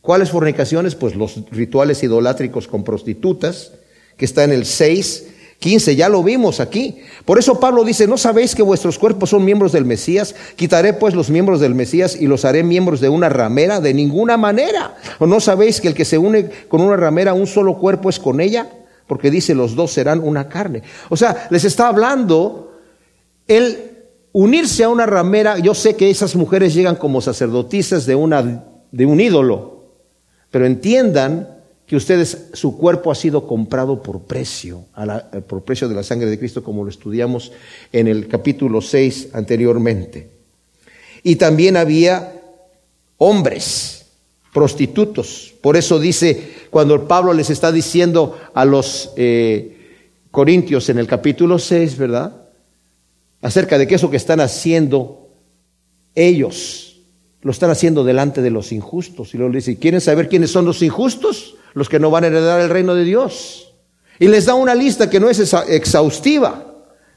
¿Cuáles 0.00 0.30
fornicaciones? 0.30 0.94
Pues 0.94 1.14
los 1.14 1.50
rituales 1.50 2.02
idolátricos 2.02 2.68
con 2.68 2.84
prostitutas, 2.84 3.72
que 4.16 4.24
está 4.24 4.44
en 4.44 4.52
el 4.52 4.66
6, 4.66 5.26
15, 5.58 5.96
ya 5.96 6.08
lo 6.08 6.22
vimos 6.22 6.60
aquí. 6.60 6.98
Por 7.24 7.38
eso 7.38 7.58
Pablo 7.58 7.82
dice, 7.84 8.06
¿no 8.06 8.18
sabéis 8.18 8.54
que 8.54 8.62
vuestros 8.62 8.98
cuerpos 8.98 9.30
son 9.30 9.44
miembros 9.44 9.72
del 9.72 9.84
Mesías? 9.84 10.34
Quitaré 10.54 10.92
pues 10.92 11.14
los 11.14 11.30
miembros 11.30 11.60
del 11.60 11.74
Mesías 11.74 12.16
y 12.20 12.26
los 12.26 12.44
haré 12.44 12.62
miembros 12.62 13.00
de 13.00 13.08
una 13.08 13.28
ramera, 13.28 13.80
de 13.80 13.94
ninguna 13.94 14.36
manera. 14.36 14.96
¿O 15.18 15.26
no 15.26 15.40
sabéis 15.40 15.80
que 15.80 15.88
el 15.88 15.94
que 15.94 16.04
se 16.04 16.18
une 16.18 16.50
con 16.68 16.80
una 16.82 16.96
ramera, 16.96 17.32
un 17.34 17.46
solo 17.46 17.78
cuerpo 17.78 18.10
es 18.10 18.18
con 18.18 18.40
ella? 18.40 18.70
Porque 19.06 19.30
dice, 19.30 19.54
los 19.54 19.74
dos 19.74 19.92
serán 19.92 20.20
una 20.20 20.48
carne. 20.48 20.82
O 21.08 21.16
sea, 21.16 21.48
les 21.50 21.64
está 21.64 21.88
hablando 21.88 22.72
el 23.48 23.92
unirse 24.32 24.84
a 24.84 24.90
una 24.90 25.06
ramera. 25.06 25.58
Yo 25.58 25.74
sé 25.74 25.96
que 25.96 26.10
esas 26.10 26.36
mujeres 26.36 26.74
llegan 26.74 26.96
como 26.96 27.22
sacerdotisas 27.22 28.04
de, 28.04 28.14
una, 28.14 28.64
de 28.92 29.06
un 29.06 29.20
ídolo, 29.20 29.94
pero 30.50 30.66
entiendan 30.66 31.55
que 31.86 31.96
ustedes, 31.96 32.48
su 32.52 32.76
cuerpo 32.76 33.10
ha 33.12 33.14
sido 33.14 33.46
comprado 33.46 34.02
por 34.02 34.22
precio, 34.22 34.86
eh, 35.32 35.40
por 35.40 35.62
precio 35.62 35.88
de 35.88 35.94
la 35.94 36.02
sangre 36.02 36.28
de 36.28 36.38
Cristo, 36.38 36.64
como 36.64 36.82
lo 36.82 36.90
estudiamos 36.90 37.52
en 37.92 38.08
el 38.08 38.26
capítulo 38.26 38.80
6 38.80 39.28
anteriormente. 39.32 40.28
Y 41.22 41.36
también 41.36 41.76
había 41.76 42.40
hombres, 43.18 44.06
prostitutos. 44.52 45.54
Por 45.60 45.76
eso 45.76 45.98
dice, 45.98 46.54
cuando 46.70 47.06
Pablo 47.06 47.34
les 47.34 47.50
está 47.50 47.70
diciendo 47.70 48.38
a 48.54 48.64
los 48.64 49.12
eh, 49.16 49.76
corintios 50.30 50.88
en 50.88 50.98
el 50.98 51.06
capítulo 51.06 51.58
6, 51.58 51.98
¿verdad? 51.98 52.34
Acerca 53.42 53.76
de 53.76 53.86
que 53.86 53.96
eso 53.96 54.10
que 54.10 54.16
están 54.16 54.40
haciendo 54.40 55.28
ellos, 56.14 56.85
lo 57.46 57.52
están 57.52 57.70
haciendo 57.70 58.02
delante 58.02 58.42
de 58.42 58.50
los 58.50 58.72
injustos. 58.72 59.32
Y 59.32 59.38
luego 59.38 59.52
le 59.52 59.58
dice, 59.58 59.78
¿quieren 59.78 60.00
saber 60.00 60.28
quiénes 60.28 60.50
son 60.50 60.64
los 60.64 60.82
injustos? 60.82 61.54
los 61.76 61.90
que 61.90 62.00
no 62.00 62.10
van 62.10 62.24
a 62.24 62.28
heredar 62.28 62.58
el 62.62 62.70
reino 62.70 62.94
de 62.94 63.04
Dios. 63.04 63.74
Y 64.18 64.28
les 64.28 64.46
da 64.46 64.54
una 64.54 64.74
lista 64.74 65.10
que 65.10 65.20
no 65.20 65.28
es 65.28 65.54
exhaustiva, 65.68 66.74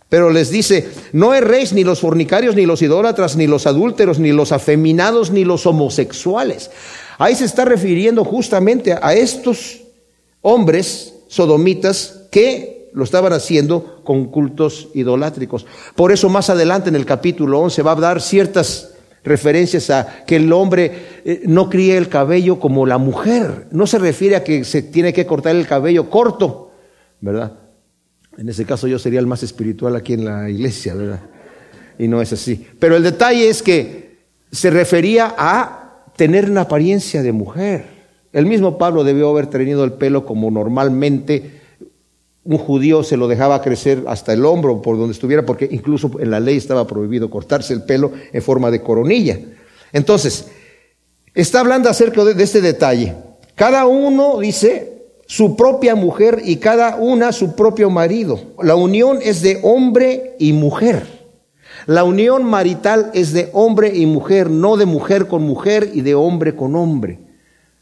pero 0.10 0.30
les 0.32 0.50
dice, 0.50 0.90
no 1.14 1.34
erréis 1.34 1.72
ni 1.72 1.86
los 1.86 2.02
fornicarios, 2.02 2.58
ni 2.58 2.66
los 2.66 2.82
idólatras, 2.82 3.38
ni 3.38 3.48
los 3.48 3.66
adúlteros, 3.68 4.20
ni 4.20 4.34
los 4.34 4.52
afeminados, 4.52 5.32
ni 5.32 5.46
los 5.46 5.66
homosexuales. 5.66 6.72
Ahí 7.18 7.36
se 7.36 7.46
está 7.46 7.64
refiriendo 7.64 8.26
justamente 8.26 8.98
a 9.02 9.14
estos 9.14 9.80
hombres 10.42 11.14
sodomitas 11.30 12.24
que 12.30 12.90
lo 12.92 13.06
estaban 13.06 13.32
haciendo 13.32 14.02
con 14.04 14.26
cultos 14.26 14.90
idolátricos. 14.94 15.66
Por 15.96 16.12
eso 16.12 16.28
más 16.28 16.50
adelante 16.50 16.90
en 16.90 16.98
el 16.98 17.06
capítulo 17.06 17.62
11 17.62 17.82
va 17.82 17.94
a 17.94 17.96
dar 17.96 18.22
ciertas 18.22 18.92
referencias 19.30 19.90
a 19.90 20.26
que 20.26 20.36
el 20.36 20.52
hombre 20.52 21.22
eh, 21.24 21.44
no 21.46 21.70
críe 21.70 21.96
el 21.96 22.10
cabello 22.10 22.60
como 22.60 22.86
la 22.86 22.98
mujer. 22.98 23.68
No 23.72 23.88
se 23.88 24.00
refiere 24.00 24.36
a 24.36 24.44
que 24.44 24.64
se 24.66 24.82
tiene 24.82 25.14
que 25.14 25.26
cortar 25.26 25.56
el 25.56 25.66
cabello 25.66 26.10
corto, 26.10 26.72
¿verdad? 27.22 27.54
En 28.38 28.50
ese 28.50 28.66
caso 28.66 28.88
yo 28.88 29.00
sería 29.00 29.20
el 29.20 29.28
más 29.28 29.44
espiritual 29.44 29.96
aquí 29.96 30.14
en 30.14 30.26
la 30.26 30.50
iglesia, 30.50 30.94
¿verdad? 30.94 31.22
Y 31.98 32.08
no 32.08 32.22
es 32.22 32.34
así. 32.34 32.68
Pero 32.80 32.96
el 32.96 33.04
detalle 33.04 33.50
es 33.50 33.62
que 33.62 34.18
se 34.52 34.70
refería 34.70 35.34
a 35.38 36.04
tener 36.16 36.50
una 36.50 36.62
apariencia 36.62 37.22
de 37.22 37.32
mujer. 37.32 37.86
El 38.34 38.46
mismo 38.46 38.78
Pablo 38.78 39.04
debió 39.04 39.30
haber 39.30 39.48
tenido 39.48 39.84
el 39.84 39.94
pelo 39.94 40.26
como 40.26 40.52
normalmente 40.52 41.60
un 42.50 42.58
judío 42.58 43.04
se 43.04 43.16
lo 43.16 43.28
dejaba 43.28 43.62
crecer 43.62 44.06
hasta 44.08 44.34
el 44.34 44.44
hombro 44.44 44.82
por 44.82 44.98
donde 44.98 45.14
estuviera, 45.14 45.46
porque 45.46 45.70
incluso 45.70 46.10
en 46.20 46.32
la 46.32 46.40
ley 46.40 46.58
estaba 46.58 46.88
prohibido 46.88 47.30
cortarse 47.30 47.74
el 47.76 47.84
pelo 47.84 48.12
en 48.34 48.42
forma 48.42 48.72
de 48.72 48.82
coronilla. 48.82 49.40
Entonces, 49.94 50.48
está 51.36 51.60
hablando 51.60 51.90
acerca 51.90 52.26
de, 52.26 52.44
este 52.44 52.60
detalle. 52.60 53.16
Cada 53.54 53.86
uno 53.86 54.40
dice 54.40 55.04
su 55.28 55.56
propia 55.56 55.94
mujer 55.94 56.42
y 56.44 56.56
cada 56.56 56.96
una 56.96 57.32
su 57.34 57.56
propio 57.56 57.92
marido. 57.92 58.40
La 58.64 58.74
unión 58.74 59.20
es 59.22 59.44
de 59.44 59.60
hombre 59.62 60.36
y 60.40 60.52
mujer. 60.54 61.06
La 61.86 62.04
unión 62.04 62.44
marital 62.46 63.12
es 63.14 63.32
de 63.32 63.52
hombre 63.54 63.96
y 63.96 64.08
mujer, 64.08 64.50
no 64.50 64.76
de 64.76 64.88
mujer 64.88 65.28
con 65.28 65.44
mujer 65.44 65.92
y 65.94 66.02
de 66.02 66.16
hombre 66.16 66.56
con 66.56 66.76
hombre. 66.76 67.20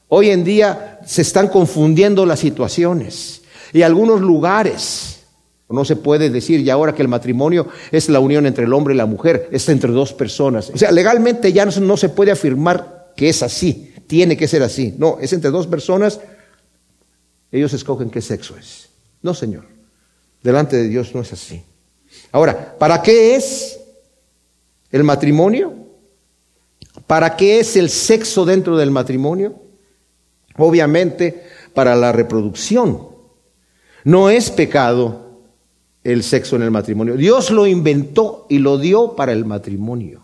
Hoy 0.09 0.29
en 0.29 0.43
día 0.43 0.99
se 1.05 1.21
están 1.21 1.47
confundiendo 1.47 2.25
las 2.25 2.39
situaciones. 2.39 3.36
Y 3.73 3.81
algunos 3.81 4.21
lugares, 4.21 5.23
no 5.69 5.83
se 5.85 5.95
puede 5.95 6.29
decir 6.29 6.63
ya 6.63 6.73
ahora 6.73 6.95
que 6.95 7.01
el 7.01 7.07
matrimonio 7.07 7.67
es 7.91 8.09
la 8.09 8.19
unión 8.19 8.45
entre 8.45 8.65
el 8.65 8.73
hombre 8.73 8.93
y 8.93 8.97
la 8.97 9.05
mujer, 9.05 9.49
es 9.51 9.67
entre 9.69 9.91
dos 9.91 10.13
personas. 10.13 10.69
O 10.73 10.77
sea, 10.77 10.91
legalmente 10.91 11.51
ya 11.51 11.65
no, 11.65 11.97
se 11.97 12.09
puede 12.09 12.31
afirmar 12.31 13.11
que 13.15 13.29
es 13.29 13.43
así. 13.43 13.93
tiene 14.07 14.37
que 14.37 14.47
ser 14.47 14.63
así. 14.63 14.95
No, 14.97 15.17
es 15.19 15.33
entre 15.33 15.51
dos 15.51 15.67
personas, 15.67 16.21
ellos 17.51 17.73
escogen 17.73 18.09
qué 18.09 18.21
sexo 18.21 18.55
es. 18.57 18.89
No, 19.21 19.33
Señor. 19.33 19.65
Delante 20.41 20.77
de 20.77 20.87
Dios 20.87 21.13
no 21.13 21.21
es 21.21 21.33
así. 21.33 21.61
Ahora, 22.31 22.77
¿para 22.77 23.01
qué 23.01 23.35
es 23.35 23.79
el 24.91 25.03
matrimonio? 25.03 25.73
¿Para 27.05 27.35
qué 27.35 27.59
es 27.59 27.75
el 27.75 27.89
sexo 27.89 28.45
dentro 28.45 28.77
del 28.77 28.91
matrimonio? 28.91 29.55
Obviamente, 30.57 31.43
para 31.73 31.95
la 31.95 32.11
reproducción. 32.11 33.16
No 34.03 34.29
es 34.29 34.49
pecado 34.51 35.27
el 36.03 36.23
sexo 36.23 36.55
en 36.55 36.61
el 36.61 36.71
matrimonio. 36.71 37.15
Dios 37.15 37.51
lo 37.51 37.67
inventó 37.67 38.45
y 38.49 38.59
lo 38.59 38.77
dio 38.77 39.15
para 39.15 39.33
el 39.33 39.43
matrimonio. 39.43 40.21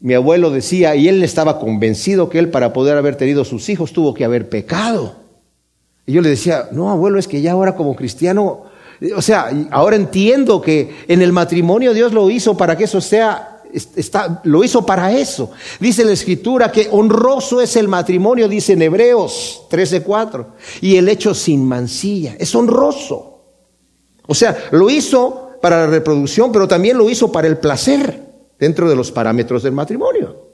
Mi 0.00 0.14
abuelo 0.14 0.50
decía, 0.50 0.94
y 0.96 1.08
él 1.08 1.22
estaba 1.22 1.58
convencido 1.58 2.28
que 2.28 2.38
él 2.38 2.50
para 2.50 2.72
poder 2.72 2.96
haber 2.96 3.16
tenido 3.16 3.44
sus 3.44 3.68
hijos 3.68 3.92
tuvo 3.92 4.14
que 4.14 4.24
haber 4.24 4.48
pecado. 4.48 5.16
Y 6.06 6.12
yo 6.12 6.20
le 6.20 6.30
decía, 6.30 6.68
no, 6.72 6.90
abuelo, 6.90 7.18
es 7.18 7.28
que 7.28 7.40
ya 7.40 7.52
ahora 7.52 7.74
como 7.74 7.94
cristiano, 7.94 8.64
o 9.14 9.22
sea, 9.22 9.50
ahora 9.70 9.96
entiendo 9.96 10.60
que 10.60 10.90
en 11.06 11.22
el 11.22 11.32
matrimonio 11.32 11.94
Dios 11.94 12.12
lo 12.12 12.30
hizo 12.30 12.56
para 12.56 12.76
que 12.76 12.84
eso 12.84 13.00
sea, 13.00 13.47
está, 13.72 14.40
lo 14.44 14.64
hizo 14.64 14.84
para 14.84 15.12
eso. 15.12 15.50
Dice 15.80 16.04
la 16.04 16.12
escritura 16.12 16.72
que 16.72 16.88
honroso 16.90 17.60
es 17.60 17.76
el 17.76 17.88
matrimonio, 17.88 18.48
dice 18.48 18.72
en 18.72 18.82
Hebreos 18.82 19.66
13:4, 19.70 20.46
y 20.80 20.96
el 20.96 21.08
hecho 21.08 21.34
sin 21.34 21.66
mancilla, 21.66 22.36
es 22.38 22.54
honroso. 22.54 23.42
O 24.26 24.34
sea, 24.34 24.56
lo 24.72 24.90
hizo 24.90 25.52
para 25.60 25.80
la 25.80 25.86
reproducción, 25.86 26.52
pero 26.52 26.68
también 26.68 26.98
lo 26.98 27.08
hizo 27.08 27.32
para 27.32 27.48
el 27.48 27.58
placer 27.58 28.22
dentro 28.58 28.88
de 28.88 28.96
los 28.96 29.10
parámetros 29.10 29.62
del 29.62 29.72
matrimonio. 29.72 30.48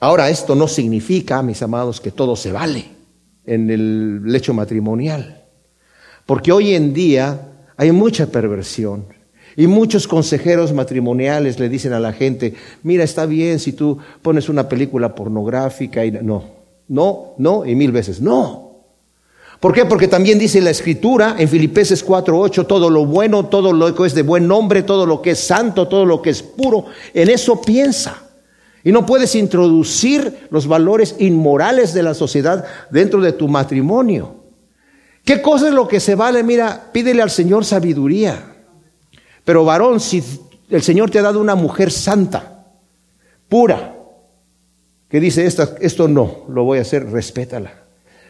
Ahora, 0.00 0.28
esto 0.28 0.54
no 0.54 0.68
significa, 0.68 1.42
mis 1.42 1.62
amados, 1.62 2.00
que 2.00 2.10
todo 2.10 2.36
se 2.36 2.52
vale 2.52 2.86
en 3.44 3.70
el 3.70 4.22
lecho 4.24 4.52
matrimonial. 4.52 5.44
Porque 6.26 6.52
hoy 6.52 6.74
en 6.74 6.92
día 6.92 7.52
hay 7.76 7.92
mucha 7.92 8.26
perversión. 8.26 9.06
Y 9.56 9.66
muchos 9.66 10.06
consejeros 10.06 10.72
matrimoniales 10.74 11.58
le 11.58 11.70
dicen 11.70 11.94
a 11.94 12.00
la 12.00 12.12
gente, 12.12 12.54
mira, 12.82 13.04
está 13.04 13.24
bien 13.24 13.58
si 13.58 13.72
tú 13.72 13.98
pones 14.20 14.50
una 14.50 14.68
película 14.68 15.14
pornográfica 15.14 16.04
y 16.04 16.10
no, 16.10 16.44
no, 16.88 17.34
no, 17.38 17.64
y 17.64 17.74
mil 17.74 17.90
veces, 17.90 18.20
no. 18.20 18.66
¿Por 19.58 19.72
qué? 19.72 19.86
Porque 19.86 20.08
también 20.08 20.38
dice 20.38 20.60
la 20.60 20.70
escritura 20.70 21.36
en 21.38 21.48
Filipenses 21.48 22.06
4:8, 22.06 22.66
todo 22.66 22.90
lo 22.90 23.06
bueno, 23.06 23.46
todo 23.46 23.72
lo 23.72 23.94
que 23.94 24.06
es 24.06 24.14
de 24.14 24.22
buen 24.22 24.46
nombre, 24.46 24.82
todo 24.82 25.06
lo 25.06 25.22
que 25.22 25.30
es 25.30 25.40
santo, 25.40 25.88
todo 25.88 26.04
lo 26.04 26.20
que 26.20 26.30
es 26.30 26.42
puro, 26.42 26.86
en 27.14 27.30
eso 27.30 27.62
piensa. 27.62 28.22
Y 28.84 28.92
no 28.92 29.06
puedes 29.06 29.34
introducir 29.34 30.46
los 30.50 30.68
valores 30.68 31.16
inmorales 31.18 31.94
de 31.94 32.02
la 32.02 32.14
sociedad 32.14 32.64
dentro 32.90 33.20
de 33.20 33.32
tu 33.32 33.48
matrimonio. 33.48 34.36
¿Qué 35.24 35.42
cosa 35.42 35.68
es 35.68 35.74
lo 35.74 35.88
que 35.88 35.98
se 35.98 36.14
vale? 36.14 36.44
Mira, 36.44 36.90
pídele 36.92 37.22
al 37.22 37.30
Señor 37.30 37.64
sabiduría. 37.64 38.55
Pero 39.46 39.64
varón, 39.64 40.00
si 40.00 40.24
el 40.70 40.82
Señor 40.82 41.08
te 41.08 41.20
ha 41.20 41.22
dado 41.22 41.40
una 41.40 41.54
mujer 41.54 41.92
santa, 41.92 42.66
pura, 43.48 43.94
que 45.08 45.20
dice, 45.20 45.46
esto 45.46 46.08
no, 46.08 46.44
lo 46.48 46.64
voy 46.64 46.78
a 46.78 46.82
hacer, 46.82 47.08
respétala. 47.08 47.72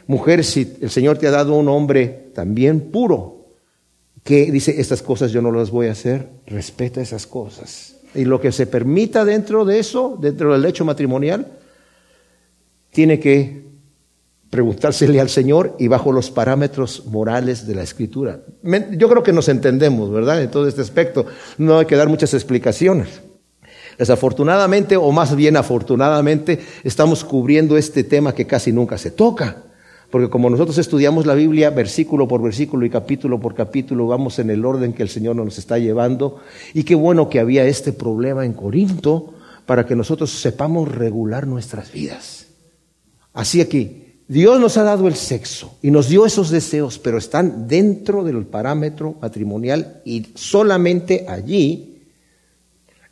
Mujer, 0.06 0.44
si 0.44 0.76
el 0.82 0.90
Señor 0.90 1.16
te 1.16 1.26
ha 1.26 1.30
dado 1.30 1.54
un 1.54 1.70
hombre 1.70 2.28
también 2.34 2.92
puro, 2.92 3.46
que 4.24 4.52
dice, 4.52 4.78
estas 4.78 5.00
cosas 5.00 5.32
yo 5.32 5.40
no 5.40 5.50
las 5.52 5.70
voy 5.70 5.86
a 5.86 5.92
hacer, 5.92 6.28
respeta 6.46 7.00
esas 7.00 7.26
cosas. 7.26 7.96
Y 8.14 8.26
lo 8.26 8.38
que 8.38 8.52
se 8.52 8.66
permita 8.66 9.24
dentro 9.24 9.64
de 9.64 9.78
eso, 9.78 10.18
dentro 10.20 10.52
del 10.52 10.66
hecho 10.66 10.84
matrimonial, 10.84 11.50
tiene 12.90 13.18
que 13.18 13.64
preguntársele 14.50 15.20
al 15.20 15.28
Señor 15.28 15.76
y 15.78 15.88
bajo 15.88 16.12
los 16.12 16.30
parámetros 16.30 17.06
morales 17.06 17.66
de 17.66 17.74
la 17.74 17.82
Escritura. 17.82 18.40
Yo 18.92 19.08
creo 19.08 19.22
que 19.22 19.32
nos 19.32 19.48
entendemos, 19.48 20.10
¿verdad? 20.10 20.42
En 20.42 20.50
todo 20.50 20.68
este 20.68 20.82
aspecto. 20.82 21.26
No 21.58 21.78
hay 21.78 21.86
que 21.86 21.96
dar 21.96 22.08
muchas 22.08 22.34
explicaciones. 22.34 23.22
Desafortunadamente, 23.98 24.96
o 24.96 25.10
más 25.10 25.34
bien 25.34 25.56
afortunadamente, 25.56 26.60
estamos 26.84 27.24
cubriendo 27.24 27.76
este 27.76 28.04
tema 28.04 28.34
que 28.34 28.46
casi 28.46 28.72
nunca 28.72 28.98
se 28.98 29.10
toca. 29.10 29.62
Porque 30.10 30.30
como 30.30 30.48
nosotros 30.48 30.78
estudiamos 30.78 31.26
la 31.26 31.34
Biblia 31.34 31.70
versículo 31.70 32.28
por 32.28 32.40
versículo 32.40 32.86
y 32.86 32.90
capítulo 32.90 33.40
por 33.40 33.54
capítulo, 33.54 34.06
vamos 34.06 34.38
en 34.38 34.50
el 34.50 34.64
orden 34.64 34.92
que 34.92 35.02
el 35.02 35.08
Señor 35.08 35.34
nos 35.36 35.58
está 35.58 35.78
llevando. 35.78 36.38
Y 36.74 36.84
qué 36.84 36.94
bueno 36.94 37.28
que 37.28 37.40
había 37.40 37.64
este 37.64 37.92
problema 37.92 38.44
en 38.44 38.52
Corinto 38.52 39.34
para 39.64 39.84
que 39.84 39.96
nosotros 39.96 40.30
sepamos 40.30 40.94
regular 40.94 41.46
nuestras 41.46 41.90
vidas. 41.90 42.46
Así 43.32 43.60
aquí, 43.60 44.05
Dios 44.28 44.58
nos 44.58 44.76
ha 44.76 44.82
dado 44.82 45.06
el 45.06 45.14
sexo 45.14 45.78
y 45.82 45.90
nos 45.90 46.08
dio 46.08 46.26
esos 46.26 46.50
deseos, 46.50 46.98
pero 46.98 47.16
están 47.16 47.68
dentro 47.68 48.24
del 48.24 48.44
parámetro 48.44 49.14
matrimonial 49.20 50.00
y 50.04 50.26
solamente 50.34 51.26
allí. 51.28 51.92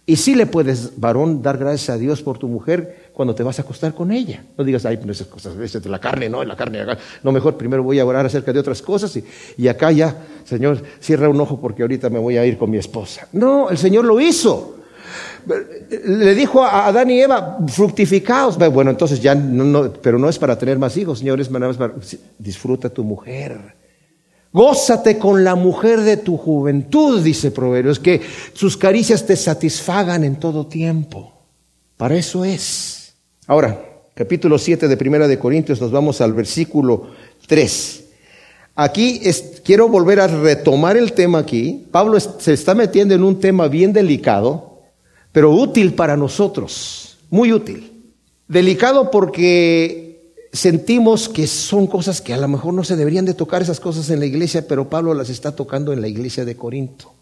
Y 0.07 0.17
sí 0.17 0.35
le 0.35 0.47
puedes, 0.47 1.01
varón, 1.01 1.41
dar 1.41 1.57
gracias 1.57 1.91
a 1.91 1.99
Dios 1.99 2.21
por 2.21 2.37
tu 2.37 2.49
mujer 2.49 3.11
cuando 3.15 3.35
te 3.35 3.43
vas 3.43 3.59
a 3.59 3.63
acostar 3.63 3.95
con 3.95 4.11
ella. 4.11 4.45
No 4.59 4.65
digas, 4.65 4.85
ay, 4.85 4.97
pues 4.99 5.21
esas 5.21 5.29
cosas, 5.29 5.57
de 5.57 5.89
la 5.89 6.01
carne, 6.01 6.29
no, 6.29 6.45
la 6.45 6.57
carne, 6.57 6.81
no, 7.23 7.33
mejor 7.33 7.57
primero 7.57 7.83
voy 7.83 8.01
a 8.01 8.05
orar 8.05 8.27
acerca 8.27 8.53
de 8.53 8.59
otras 8.59 8.83
cosas 8.83 9.17
y, 9.17 9.25
y 9.57 9.69
acá 9.69 9.93
ya, 9.93 10.27
Señor, 10.45 10.83
cierra 11.01 11.29
un 11.29 11.41
ojo 11.41 11.61
porque 11.61 11.83
ahorita 11.83 12.11
me 12.11 12.19
voy 12.19 12.37
a 12.37 12.45
ir 12.45 12.59
con 12.59 12.71
mi 12.71 12.77
esposa. 12.77 13.29
No, 13.33 13.71
el 13.71 13.79
Señor 13.79 14.05
lo 14.05 14.21
hizo. 14.21 14.84
Le 16.07 16.35
dijo 16.35 16.63
a 16.63 16.87
Adán 16.87 17.11
y 17.11 17.21
Eva, 17.21 17.59
fructificaos. 17.69 18.57
Bueno, 18.57 18.91
entonces 18.91 19.21
ya, 19.21 19.35
no, 19.35 19.93
pero 19.93 20.19
no 20.19 20.29
es 20.29 20.39
para 20.39 20.59
tener 20.59 20.79
más 20.79 20.97
hijos, 20.97 21.19
señores, 21.19 21.51
disfruta 22.39 22.89
tu 22.89 23.05
mujer. 23.05 23.77
Gózate 24.53 25.19
con 25.19 25.43
la 25.43 25.57
mujer 25.57 26.03
de 26.03 26.17
tu 26.17 26.37
juventud, 26.37 27.21
dice 27.23 27.51
Proverbios, 27.51 27.99
que 27.99 28.21
sus 28.53 28.77
caricias 28.77 29.27
te 29.27 29.35
satisfagan 29.35 30.23
en 30.23 30.37
todo 30.37 30.67
tiempo. 30.67 31.33
Para 31.97 32.15
eso 32.15 32.45
es. 32.45 33.15
Ahora, 33.49 33.85
capítulo 34.15 34.57
7 34.59 34.87
de 34.87 34.97
Primera 34.97 35.27
de 35.27 35.41
Corintios, 35.41 35.81
nos 35.81 35.91
vamos 35.91 36.21
al 36.21 36.33
versículo 36.33 37.09
3. 37.49 38.05
Aquí 38.77 39.21
quiero 39.65 39.89
volver 39.89 40.21
a 40.21 40.27
retomar 40.27 40.97
el 40.97 41.13
tema 41.13 41.39
aquí. 41.39 41.87
Pablo 41.91 42.19
se 42.19 42.53
está 42.53 42.75
metiendo 42.75 43.15
en 43.15 43.23
un 43.23 43.39
tema 43.39 43.69
bien 43.69 43.93
delicado, 43.93 44.74
pero 45.35 45.51
útil 45.51 45.95
para 45.95 46.17
nosotros, 46.17 47.19
muy 47.29 47.53
útil. 47.53 47.91
Delicado 48.47 49.11
porque 49.11 50.33
sentimos 50.53 51.29
que 51.29 51.49
son 51.49 51.89
cosas 51.89 52.21
que 52.21 52.33
a 52.33 52.37
lo 52.37 52.47
mejor 52.47 52.73
no 52.73 52.85
se 52.85 52.95
deberían 52.95 53.25
de 53.25 53.35
tocar 53.35 53.61
esas 53.61 53.81
cosas 53.81 54.11
en 54.11 54.21
la 54.21 54.27
iglesia, 54.27 54.69
pero 54.69 54.89
Pablo 54.89 55.13
las 55.13 55.31
está 55.31 55.57
tocando 55.57 55.93
en 55.93 56.01
la 56.01 56.07
iglesia 56.07 56.45
de 56.45 56.55
Corinto. 56.55 57.15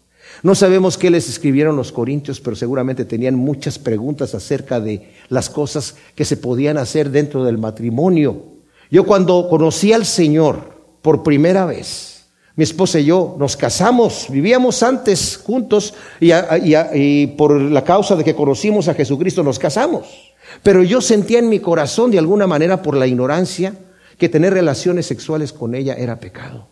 No 0.43 0.53
sabemos 0.53 0.99
qué 0.99 1.09
les 1.09 1.27
escribieron 1.27 1.75
los 1.75 1.91
corintios, 1.91 2.39
pero 2.39 2.55
seguramente 2.55 3.03
tenían 3.03 3.33
muchas 3.33 3.79
preguntas 3.79 4.35
acerca 4.35 4.79
de 4.79 5.09
las 5.29 5.49
cosas 5.49 5.95
que 6.13 6.23
se 6.23 6.37
podían 6.37 6.77
hacer 6.77 7.09
dentro 7.09 7.43
del 7.43 7.57
matrimonio. 7.57 8.43
Yo 8.91 9.05
cuando 9.05 9.49
conocí 9.49 9.91
al 9.91 10.05
Señor 10.05 10.83
por 11.01 11.23
primera 11.23 11.65
vez, 11.65 12.12
mi 12.55 12.63
esposa 12.63 12.99
y 12.99 13.05
yo 13.05 13.35
nos 13.39 13.57
casamos, 13.57 14.27
vivíamos 14.29 14.83
antes 14.83 15.37
juntos 15.37 15.93
y, 16.19 16.31
y, 16.63 17.27
por 17.27 17.59
la 17.59 17.83
causa 17.83 18.15
de 18.15 18.23
que 18.23 18.35
conocimos 18.35 18.87
a 18.87 18.93
Jesucristo 18.93 19.43
nos 19.43 19.57
casamos. 19.57 20.33
Pero 20.61 20.83
yo 20.83 21.01
sentía 21.01 21.39
en 21.39 21.49
mi 21.49 21.59
corazón 21.59 22.11
de 22.11 22.19
alguna 22.19 22.45
manera 22.45 22.81
por 22.81 22.95
la 22.95 23.07
ignorancia 23.07 23.75
que 24.17 24.29
tener 24.29 24.53
relaciones 24.53 25.07
sexuales 25.07 25.51
con 25.51 25.73
ella 25.73 25.95
era 25.95 26.19
pecado. 26.19 26.67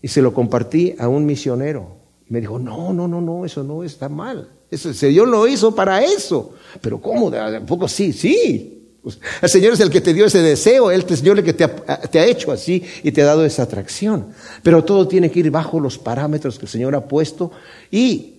Y 0.00 0.08
se 0.08 0.22
lo 0.22 0.32
compartí 0.32 0.94
a 0.98 1.08
un 1.08 1.26
misionero 1.26 1.98
me 2.28 2.40
dijo, 2.40 2.58
no, 2.58 2.92
no, 2.92 3.08
no, 3.08 3.20
no, 3.20 3.44
eso 3.44 3.64
no 3.64 3.82
está 3.82 4.08
mal. 4.08 4.48
Eso, 4.70 4.92
Señor 4.92 5.28
lo 5.28 5.46
hizo 5.46 5.74
para 5.74 6.04
eso. 6.04 6.54
Pero 6.80 7.00
¿cómo? 7.00 7.30
¿De 7.30 7.60
poco 7.62 7.88
sí? 7.88 8.12
Sí. 8.12 8.77
Pues, 9.02 9.18
el 9.42 9.48
Señor 9.48 9.72
es 9.72 9.80
el 9.80 9.90
que 9.90 10.00
te 10.00 10.12
dio 10.12 10.26
ese 10.26 10.40
deseo, 10.40 10.90
Él 10.90 11.04
es 11.08 11.22
el 11.22 11.44
que 11.44 11.52
te 11.52 11.64
ha, 11.64 11.74
te 12.00 12.18
ha 12.20 12.26
hecho 12.26 12.52
así 12.52 12.84
y 13.02 13.12
te 13.12 13.22
ha 13.22 13.26
dado 13.26 13.44
esa 13.44 13.62
atracción. 13.62 14.28
Pero 14.62 14.84
todo 14.84 15.06
tiene 15.08 15.30
que 15.30 15.40
ir 15.40 15.50
bajo 15.50 15.80
los 15.80 15.98
parámetros 15.98 16.58
que 16.58 16.66
el 16.66 16.70
Señor 16.70 16.94
ha 16.94 17.06
puesto 17.06 17.50
y 17.90 18.34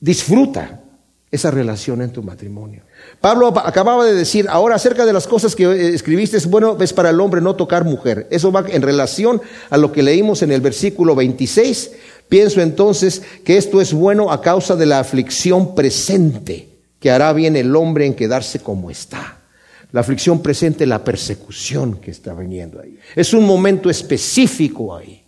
disfruta 0.00 0.82
esa 1.30 1.50
relación 1.50 2.00
en 2.02 2.12
tu 2.12 2.22
matrimonio. 2.22 2.82
Pablo 3.20 3.48
acababa 3.48 4.04
de 4.04 4.14
decir, 4.14 4.46
ahora 4.48 4.76
acerca 4.76 5.04
de 5.04 5.12
las 5.12 5.26
cosas 5.26 5.56
que 5.56 5.64
eh, 5.64 5.94
escribiste, 5.94 6.36
es 6.36 6.46
bueno, 6.46 6.78
es 6.80 6.92
para 6.92 7.10
el 7.10 7.20
hombre 7.20 7.40
no 7.40 7.56
tocar 7.56 7.84
mujer. 7.84 8.28
Eso 8.30 8.52
va 8.52 8.64
en 8.68 8.80
relación 8.80 9.42
a 9.68 9.76
lo 9.76 9.92
que 9.92 10.02
leímos 10.02 10.42
en 10.42 10.52
el 10.52 10.60
versículo 10.60 11.14
26 11.14 11.90
Pienso 12.28 12.60
entonces 12.60 13.22
que 13.44 13.56
esto 13.56 13.80
es 13.80 13.92
bueno 13.92 14.32
a 14.32 14.40
causa 14.40 14.74
de 14.74 14.86
la 14.86 14.98
aflicción 14.98 15.74
presente, 15.74 16.68
que 16.98 17.10
hará 17.10 17.32
bien 17.32 17.56
el 17.56 17.76
hombre 17.76 18.06
en 18.06 18.14
quedarse 18.14 18.58
como 18.60 18.90
está. 18.90 19.35
La 19.96 20.02
aflicción 20.02 20.42
presente, 20.42 20.84
la 20.84 21.02
persecución 21.02 21.94
que 22.02 22.10
está 22.10 22.34
viniendo 22.34 22.78
ahí. 22.78 22.98
Es 23.14 23.32
un 23.32 23.46
momento 23.46 23.88
específico 23.88 24.94
ahí. 24.94 25.24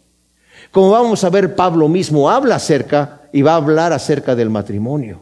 Como 0.70 0.90
vamos 0.90 1.24
a 1.24 1.30
ver, 1.30 1.56
Pablo 1.56 1.88
mismo 1.88 2.28
habla 2.28 2.56
acerca 2.56 3.22
y 3.32 3.40
va 3.40 3.52
a 3.52 3.56
hablar 3.56 3.94
acerca 3.94 4.36
del 4.36 4.50
matrimonio, 4.50 5.20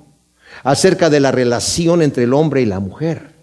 acerca 0.65 1.11
de 1.11 1.21
la 1.21 1.31
relación 1.31 2.03
entre 2.03 2.25
el 2.25 2.35
hombre 2.35 2.63
y 2.63 2.67
la 2.67 2.81
mujer. 2.81 3.37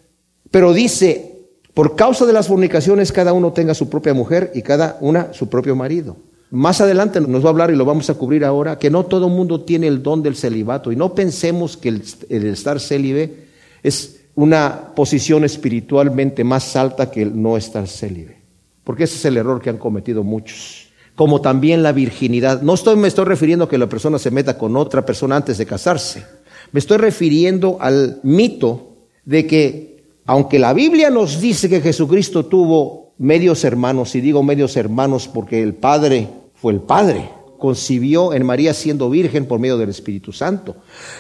Pero 0.52 0.74
dice, 0.74 1.48
Por 1.74 1.96
causa 1.96 2.26
de 2.26 2.34
las 2.34 2.50
fornicaciones, 2.50 3.14
cada 3.14 3.32
uno 3.32 3.54
tenga 3.54 3.74
su 3.74 3.90
propia 3.90 4.14
mujer 4.14 4.52
y 4.54 4.62
cada 4.62 4.98
una 5.00 5.32
su 5.32 5.48
propio 5.48 5.74
marido. 5.74 6.18
Más 6.52 6.82
adelante 6.82 7.22
nos 7.22 7.46
va 7.46 7.48
a 7.48 7.52
hablar 7.52 7.72
y 7.72 7.78
lo 7.78 7.86
vamos 7.86 8.10
a 8.10 8.16
cubrir 8.16 8.44
ahora, 8.44 8.78
que 8.78 8.90
no 8.90 9.06
todo 9.06 9.30
mundo 9.30 9.62
tiene 9.62 9.88
el 9.88 10.04
don 10.04 10.22
del 10.22 10.36
celibato 10.36 10.92
y 10.92 10.98
no 10.98 11.16
pensemos 11.16 11.78
que 11.78 11.88
el, 11.88 12.04
el 12.28 12.48
estar 12.48 12.82
célibe 12.82 13.46
es 13.84 14.23
una 14.36 14.94
posición 14.96 15.44
espiritualmente 15.44 16.44
más 16.44 16.76
alta 16.76 17.12
que 17.12 17.22
el 17.22 17.42
no 17.42 17.58
estar 17.58 17.88
célibe. 17.88 18.42
Porque 18.84 19.04
ese 19.04 19.16
es 19.16 19.26
el 19.26 19.38
error 19.38 19.62
que 19.62 19.70
han 19.70 19.78
cometido 19.78 20.24
muchos. 20.24 20.90
Como 21.16 21.42
también 21.42 21.84
la 21.84 21.92
virginidad. 21.92 22.62
No 22.62 22.74
estoy, 22.74 22.96
me 22.96 23.08
estoy 23.08 23.26
refiriendo 23.26 23.66
a 23.66 23.70
que 23.70 23.78
la 23.78 23.88
persona 23.88 24.18
se 24.18 24.32
meta 24.32 24.58
con 24.58 24.76
otra 24.76 25.06
persona 25.06 25.36
antes 25.36 25.58
de 25.58 25.66
casarse. 25.66 26.26
Me 26.72 26.80
estoy 26.80 26.98
refiriendo 26.98 27.78
al 27.80 28.20
mito 28.24 28.96
de 29.26 29.46
que, 29.46 30.04
aunque 30.26 30.58
la 30.58 30.74
Biblia 30.74 31.10
nos 31.12 31.40
dice 31.40 31.70
que 31.70 31.82
Jesucristo 31.82 32.46
tuvo 32.46 33.14
medios 33.20 33.64
hermanos, 33.64 34.16
y 34.16 34.22
digo 34.22 34.42
medios 34.42 34.76
hermanos 34.76 35.28
porque 35.28 35.62
el 35.62 35.76
Padre 35.76 36.30
fue 36.56 36.74
el 36.74 36.82
Padre, 36.82 37.30
concibió 37.60 38.34
en 38.34 38.46
María 38.46 38.74
siendo 38.74 39.10
virgen 39.10 39.46
por 39.46 39.60
medio 39.60 39.78
del 39.78 39.90
Espíritu 39.90 40.34
Santo, 40.34 40.76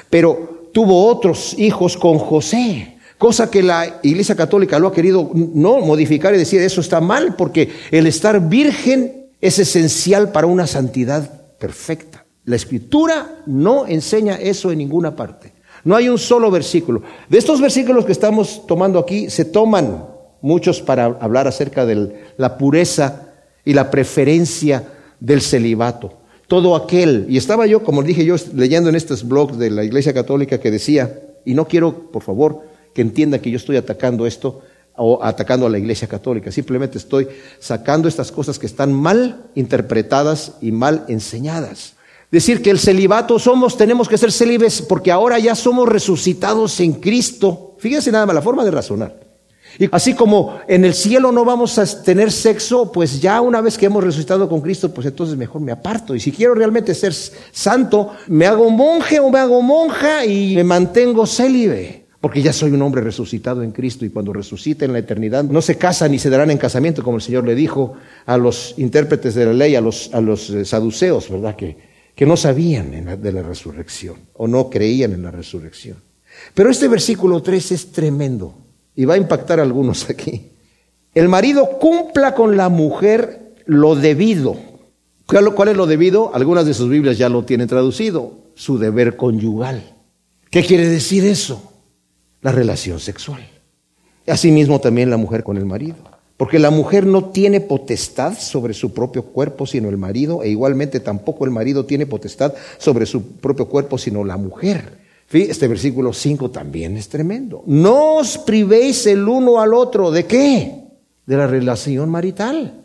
pero 0.10 0.68
tuvo 0.74 1.08
otros 1.08 1.58
hijos 1.58 1.96
con 1.96 2.18
José, 2.18 2.93
cosa 3.24 3.50
que 3.50 3.64
la 3.64 4.02
Iglesia 4.04 4.36
Católica 4.36 4.78
lo 4.80 4.90
ha 4.90 4.92
querido 4.92 5.32
no 5.34 5.80
modificar 5.80 6.36
y 6.36 6.38
decir 6.38 6.60
eso 6.60 6.82
está 6.82 7.00
mal, 7.00 7.38
porque 7.38 7.70
el 7.90 8.06
estar 8.06 8.50
virgen 8.50 9.28
es 9.40 9.60
esencial 9.60 10.34
para 10.34 10.46
una 10.46 10.68
santidad 10.68 11.32
perfecta. 11.58 12.26
La 12.44 12.58
Escritura 12.58 13.42
no 13.46 13.88
enseña 13.88 14.36
eso 14.36 14.74
en 14.74 14.80
ninguna 14.80 15.16
parte. 15.16 15.54
No 15.86 15.96
hay 15.96 16.10
un 16.10 16.18
solo 16.18 16.52
versículo. 16.52 17.02
De 17.30 17.38
estos 17.38 17.62
versículos 17.62 18.04
que 18.04 18.12
estamos 18.12 18.68
tomando 18.68 19.00
aquí, 19.00 19.30
se 19.30 19.46
toman 19.46 20.06
muchos 20.42 20.82
para 20.82 21.06
hablar 21.06 21.48
acerca 21.48 21.86
de 21.86 22.26
la 22.36 22.58
pureza 22.58 23.30
y 23.64 23.74
la 23.74 23.90
preferencia 23.90 24.84
del 25.22 25.40
celibato. 25.40 26.12
Todo 26.50 26.76
aquel, 26.76 27.26
y 27.30 27.38
estaba 27.38 27.68
yo, 27.68 27.86
como 27.86 28.04
dije 28.04 28.26
yo, 28.26 28.36
leyendo 28.54 28.90
en 28.90 28.98
estos 28.98 29.26
blogs 29.26 29.58
de 29.58 29.70
la 29.70 29.86
Iglesia 29.86 30.14
Católica 30.14 30.58
que 30.58 30.72
decía, 30.72 31.22
y 31.46 31.54
no 31.54 31.70
quiero, 31.70 32.12
por 32.12 32.22
favor, 32.22 32.73
que 32.94 33.02
entienda 33.02 33.40
que 33.40 33.52
yo 33.52 33.58
estoy 33.58 33.78
atacando 33.78 34.26
esto 34.26 34.62
o 34.96 35.24
atacando 35.24 35.66
a 35.66 35.70
la 35.70 35.80
Iglesia 35.80 36.08
Católica, 36.08 36.52
simplemente 36.52 36.98
estoy 36.98 37.28
sacando 37.60 38.08
estas 38.08 38.32
cosas 38.32 38.60
que 38.60 38.68
están 38.68 38.94
mal 38.94 39.48
interpretadas 39.56 40.54
y 40.62 40.72
mal 40.72 41.06
enseñadas. 41.08 41.96
Decir 42.32 42.62
que 42.62 42.72
el 42.72 42.80
celibato 42.80 43.38
somos, 43.38 43.78
tenemos 43.78 44.10
que 44.10 44.18
ser 44.18 44.32
célibes 44.32 44.82
porque 44.82 45.12
ahora 45.12 45.38
ya 45.38 45.54
somos 45.56 45.88
resucitados 45.88 46.80
en 46.80 46.94
Cristo. 46.94 47.76
Fíjense 47.78 48.12
nada 48.12 48.26
más 48.26 48.36
la 48.36 48.42
forma 48.42 48.66
de 48.66 48.72
razonar. 48.72 49.24
Y 49.80 49.90
así 49.92 50.14
como 50.14 50.60
en 50.68 50.86
el 50.86 50.94
cielo 50.94 51.32
no 51.32 51.46
vamos 51.46 51.78
a 51.80 52.04
tener 52.04 52.32
sexo, 52.32 52.92
pues 52.92 53.22
ya 53.22 53.42
una 53.42 53.62
vez 53.62 53.78
que 53.78 53.88
hemos 53.88 54.04
resucitado 54.04 54.48
con 54.48 54.62
Cristo, 54.62 54.94
pues 54.94 55.08
entonces 55.08 55.36
mejor 55.36 55.62
me 55.62 55.72
aparto. 55.72 56.16
Y 56.16 56.20
si 56.20 56.32
quiero 56.32 56.54
realmente 56.54 56.94
ser 56.94 57.14
santo, 57.14 58.12
me 58.28 58.46
hago 58.46 58.70
monje 58.70 59.20
o 59.20 59.30
me 59.30 59.40
hago 59.40 59.62
monja 59.62 60.26
y 60.26 60.56
me 60.56 60.64
mantengo 60.64 61.26
célibe. 61.26 62.03
Porque 62.24 62.42
ya 62.42 62.54
soy 62.54 62.72
un 62.72 62.82
hombre 62.82 63.02
resucitado 63.02 63.64
en 63.64 63.74
Cristo 63.74 64.06
y 64.06 64.10
cuando 64.10 64.32
resucite 64.32 64.86
en 64.86 64.94
la 64.94 65.00
eternidad 65.00 65.44
no 65.44 65.62
se 65.62 65.78
casan 65.78 66.12
ni 66.12 66.20
se 66.20 66.30
darán 66.30 66.52
en 66.52 66.58
casamiento, 66.58 67.04
como 67.04 67.18
el 67.18 67.22
Señor 67.22 67.44
le 67.44 67.54
dijo 67.54 67.96
a 68.26 68.38
los 68.38 68.76
intérpretes 68.78 69.36
de 69.36 69.48
la 69.48 69.52
ley, 69.52 69.76
a 69.76 69.82
los, 69.82 70.10
a 70.14 70.22
los 70.22 70.50
eh, 70.50 70.64
saduceos, 70.64 71.30
¿verdad? 71.30 71.58
Que, 71.58 71.76
que 72.16 72.26
no 72.26 72.38
sabían 72.38 73.22
de 73.22 73.32
la 73.34 73.44
resurrección 73.44 74.16
o 74.36 74.48
no 74.48 74.70
creían 74.70 75.12
en 75.12 75.24
la 75.24 75.32
resurrección. 75.32 75.98
Pero 76.54 76.70
este 76.70 76.88
versículo 76.88 77.42
3 77.42 77.74
es 77.74 77.92
tremendo 77.92 78.58
y 78.96 79.04
va 79.04 79.16
a 79.16 79.18
impactar 79.18 79.60
a 79.60 79.64
algunos 79.64 80.10
aquí. 80.10 80.54
El 81.14 81.28
marido 81.28 81.78
cumpla 81.78 82.36
con 82.36 82.56
la 82.56 82.70
mujer 82.70 83.54
lo 83.66 83.96
debido. 83.98 84.56
¿Cuál 85.26 85.68
es 85.68 85.76
lo 85.76 85.88
debido? 85.88 86.34
Algunas 86.34 86.66
de 86.66 86.74
sus 86.74 86.88
Biblias 86.88 87.18
ya 87.18 87.28
lo 87.28 87.44
tienen 87.44 87.68
traducido. 87.68 88.32
Su 88.56 88.78
deber 88.78 89.18
conyugal. 89.18 89.98
¿Qué 90.50 90.64
quiere 90.64 90.88
decir 90.88 91.26
eso? 91.26 91.73
La 92.44 92.52
relación 92.52 93.00
sexual. 93.00 93.42
Asimismo 94.28 94.80
también 94.80 95.10
la 95.10 95.18
mujer 95.18 95.44
con 95.44 95.58
el 95.58 95.66
marido. 95.66 95.96
Porque 96.38 96.60
la 96.60 96.72
mujer 96.72 97.06
no 97.06 97.26
tiene 97.26 97.62
potestad 97.62 98.38
sobre 98.38 98.74
su 98.74 98.94
propio 98.94 99.24
cuerpo 99.24 99.66
sino 99.66 99.90
el 99.90 99.98
marido, 99.98 100.44
e 100.44 100.50
igualmente 100.50 101.00
tampoco 101.00 101.46
el 101.46 101.52
marido 101.52 101.86
tiene 101.86 102.06
potestad 102.06 102.54
sobre 102.78 103.06
su 103.06 103.38
propio 103.38 103.68
cuerpo 103.70 103.98
sino 103.98 104.24
la 104.24 104.38
mujer. 104.38 105.00
Este 105.32 105.68
versículo 105.68 106.12
5 106.12 106.52
también 106.52 106.98
es 106.98 107.08
tremendo. 107.08 107.64
No 107.66 108.16
os 108.16 108.38
privéis 108.38 109.08
el 109.08 109.28
uno 109.28 109.60
al 109.62 109.74
otro. 109.74 110.12
¿De 110.12 110.26
qué? 110.26 110.84
De 111.26 111.38
la 111.38 111.48
relación 111.48 112.10
marital. 112.10 112.84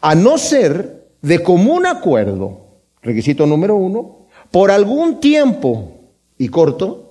A 0.00 0.14
no 0.14 0.38
ser 0.38 1.08
de 1.22 1.42
común 1.42 1.86
acuerdo, 1.86 2.82
requisito 3.02 3.46
número 3.46 3.74
uno, 3.74 4.26
por 4.50 4.70
algún 4.70 5.18
tiempo 5.18 6.10
y 6.36 6.48
corto, 6.48 7.07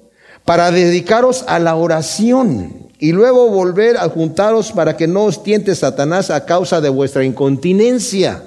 para 0.47 0.71
dedicaros 0.71 1.45
a 1.47 1.59
la 1.59 1.75
oración 1.75 2.87
y 2.97 3.11
luego 3.11 3.49
volver 3.49 3.97
a 3.97 4.09
juntaros 4.09 4.71
para 4.71 4.97
que 4.97 5.05
no 5.05 5.25
os 5.25 5.43
tiente 5.43 5.75
Satanás 5.75 6.31
a 6.31 6.45
causa 6.45 6.81
de 6.81 6.89
vuestra 6.89 7.23
incontinencia. 7.23 8.43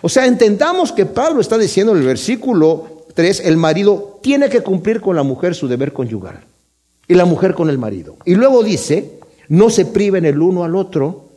O 0.00 0.08
sea, 0.08 0.24
entendamos 0.24 0.92
que 0.92 1.04
Pablo 1.04 1.42
está 1.42 1.58
diciendo 1.58 1.92
en 1.92 1.98
el 1.98 2.06
versículo 2.06 2.94
Tres, 3.14 3.40
el 3.44 3.56
marido 3.56 4.18
tiene 4.22 4.48
que 4.48 4.62
cumplir 4.62 5.00
con 5.00 5.14
la 5.14 5.22
mujer 5.22 5.54
su 5.54 5.68
deber 5.68 5.92
conyugal 5.92 6.40
y 7.06 7.14
la 7.14 7.24
mujer 7.24 7.54
con 7.54 7.70
el 7.70 7.78
marido. 7.78 8.16
Y 8.24 8.34
luego 8.34 8.64
dice, 8.64 9.20
no 9.48 9.70
se 9.70 9.86
priven 9.86 10.24
el 10.24 10.42
uno 10.42 10.64
al 10.64 10.74
otro, 10.74 11.28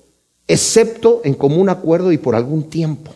excepto 0.48 1.22
en 1.24 1.36
común 1.36 1.70
acuerdo 1.70 2.12
y 2.12 2.18
por 2.18 2.36
algún 2.36 2.70
tiempo. 2.70 3.14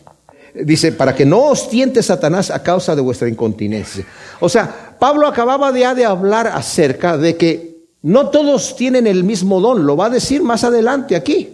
Dice, 0.53 0.91
para 0.91 1.15
que 1.15 1.25
no 1.25 1.45
os 1.45 1.69
tiente 1.69 2.03
Satanás 2.03 2.51
a 2.51 2.61
causa 2.61 2.95
de 2.95 3.01
vuestra 3.01 3.29
incontinencia. 3.29 4.05
O 4.39 4.49
sea, 4.49 4.90
Pablo 5.01 5.25
acababa 5.25 5.71
de, 5.71 5.79
de 5.95 6.05
hablar 6.05 6.45
acerca 6.45 7.17
de 7.17 7.35
que 7.35 7.87
no 8.03 8.29
todos 8.29 8.75
tienen 8.75 9.07
el 9.07 9.23
mismo 9.23 9.59
don, 9.59 9.83
lo 9.83 9.97
va 9.97 10.05
a 10.05 10.09
decir 10.11 10.43
más 10.43 10.63
adelante 10.63 11.15
aquí. 11.15 11.49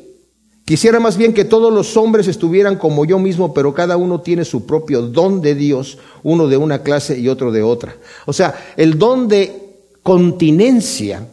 Quisiera 0.66 1.00
más 1.00 1.16
bien 1.16 1.34
que 1.34 1.46
todos 1.46 1.72
los 1.72 1.96
hombres 1.96 2.28
estuvieran 2.28 2.76
como 2.76 3.06
yo 3.06 3.20
mismo, 3.20 3.54
pero 3.54 3.74
cada 3.74 3.96
uno 3.96 4.20
tiene 4.20 4.44
su 4.44 4.66
propio 4.66 5.02
don 5.02 5.40
de 5.40 5.56
Dios, 5.56 5.98
uno 6.24 6.50
de 6.50 6.58
una 6.58 6.84
clase 6.84 7.18
y 7.18 7.30
otro 7.30 7.54
de 7.54 7.64
otra. 7.64 7.96
O 8.26 8.34
sea, 8.34 8.54
el 8.76 9.00
don 9.00 9.30
de 9.30 9.78
continencia 10.04 11.26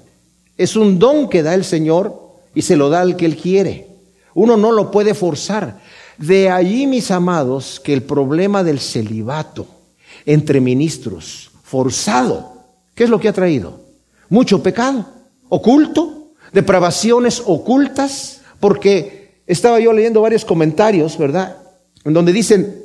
es 0.57 0.77
un 0.77 1.01
don 1.01 1.29
que 1.29 1.43
da 1.43 1.53
el 1.55 1.65
Señor 1.65 2.15
y 2.55 2.63
se 2.63 2.77
lo 2.77 2.91
da 2.91 3.01
al 3.01 3.17
que 3.17 3.27
Él 3.27 3.37
quiere. 3.37 3.89
Uno 4.35 4.57
no 4.57 4.71
lo 4.71 4.93
puede 4.93 5.15
forzar. 5.15 5.81
De 6.17 6.49
allí, 6.49 6.87
mis 6.87 7.11
amados, 7.11 7.81
que 7.81 7.93
el 7.93 8.05
problema 8.05 8.63
del 8.63 8.79
celibato 8.79 9.67
entre 10.25 10.61
ministros, 10.61 11.51
forzado, 11.75 12.53
¿qué 12.95 13.03
es 13.03 13.11
lo 13.11 13.19
que 13.19 13.29
ha 13.29 13.33
traído? 13.33 13.81
Mucho 14.29 14.63
pecado, 14.63 15.07
oculto, 15.49 16.35
depravaciones 16.53 17.43
ocultas, 17.45 18.43
porque 18.61 19.43
estaba 19.49 19.81
yo 19.81 19.93
leyendo 19.93 20.21
varios 20.21 20.45
comentarios, 20.45 21.19
¿verdad? 21.19 21.57
En 22.05 22.13
donde 22.13 22.33
dicen, 22.33 22.81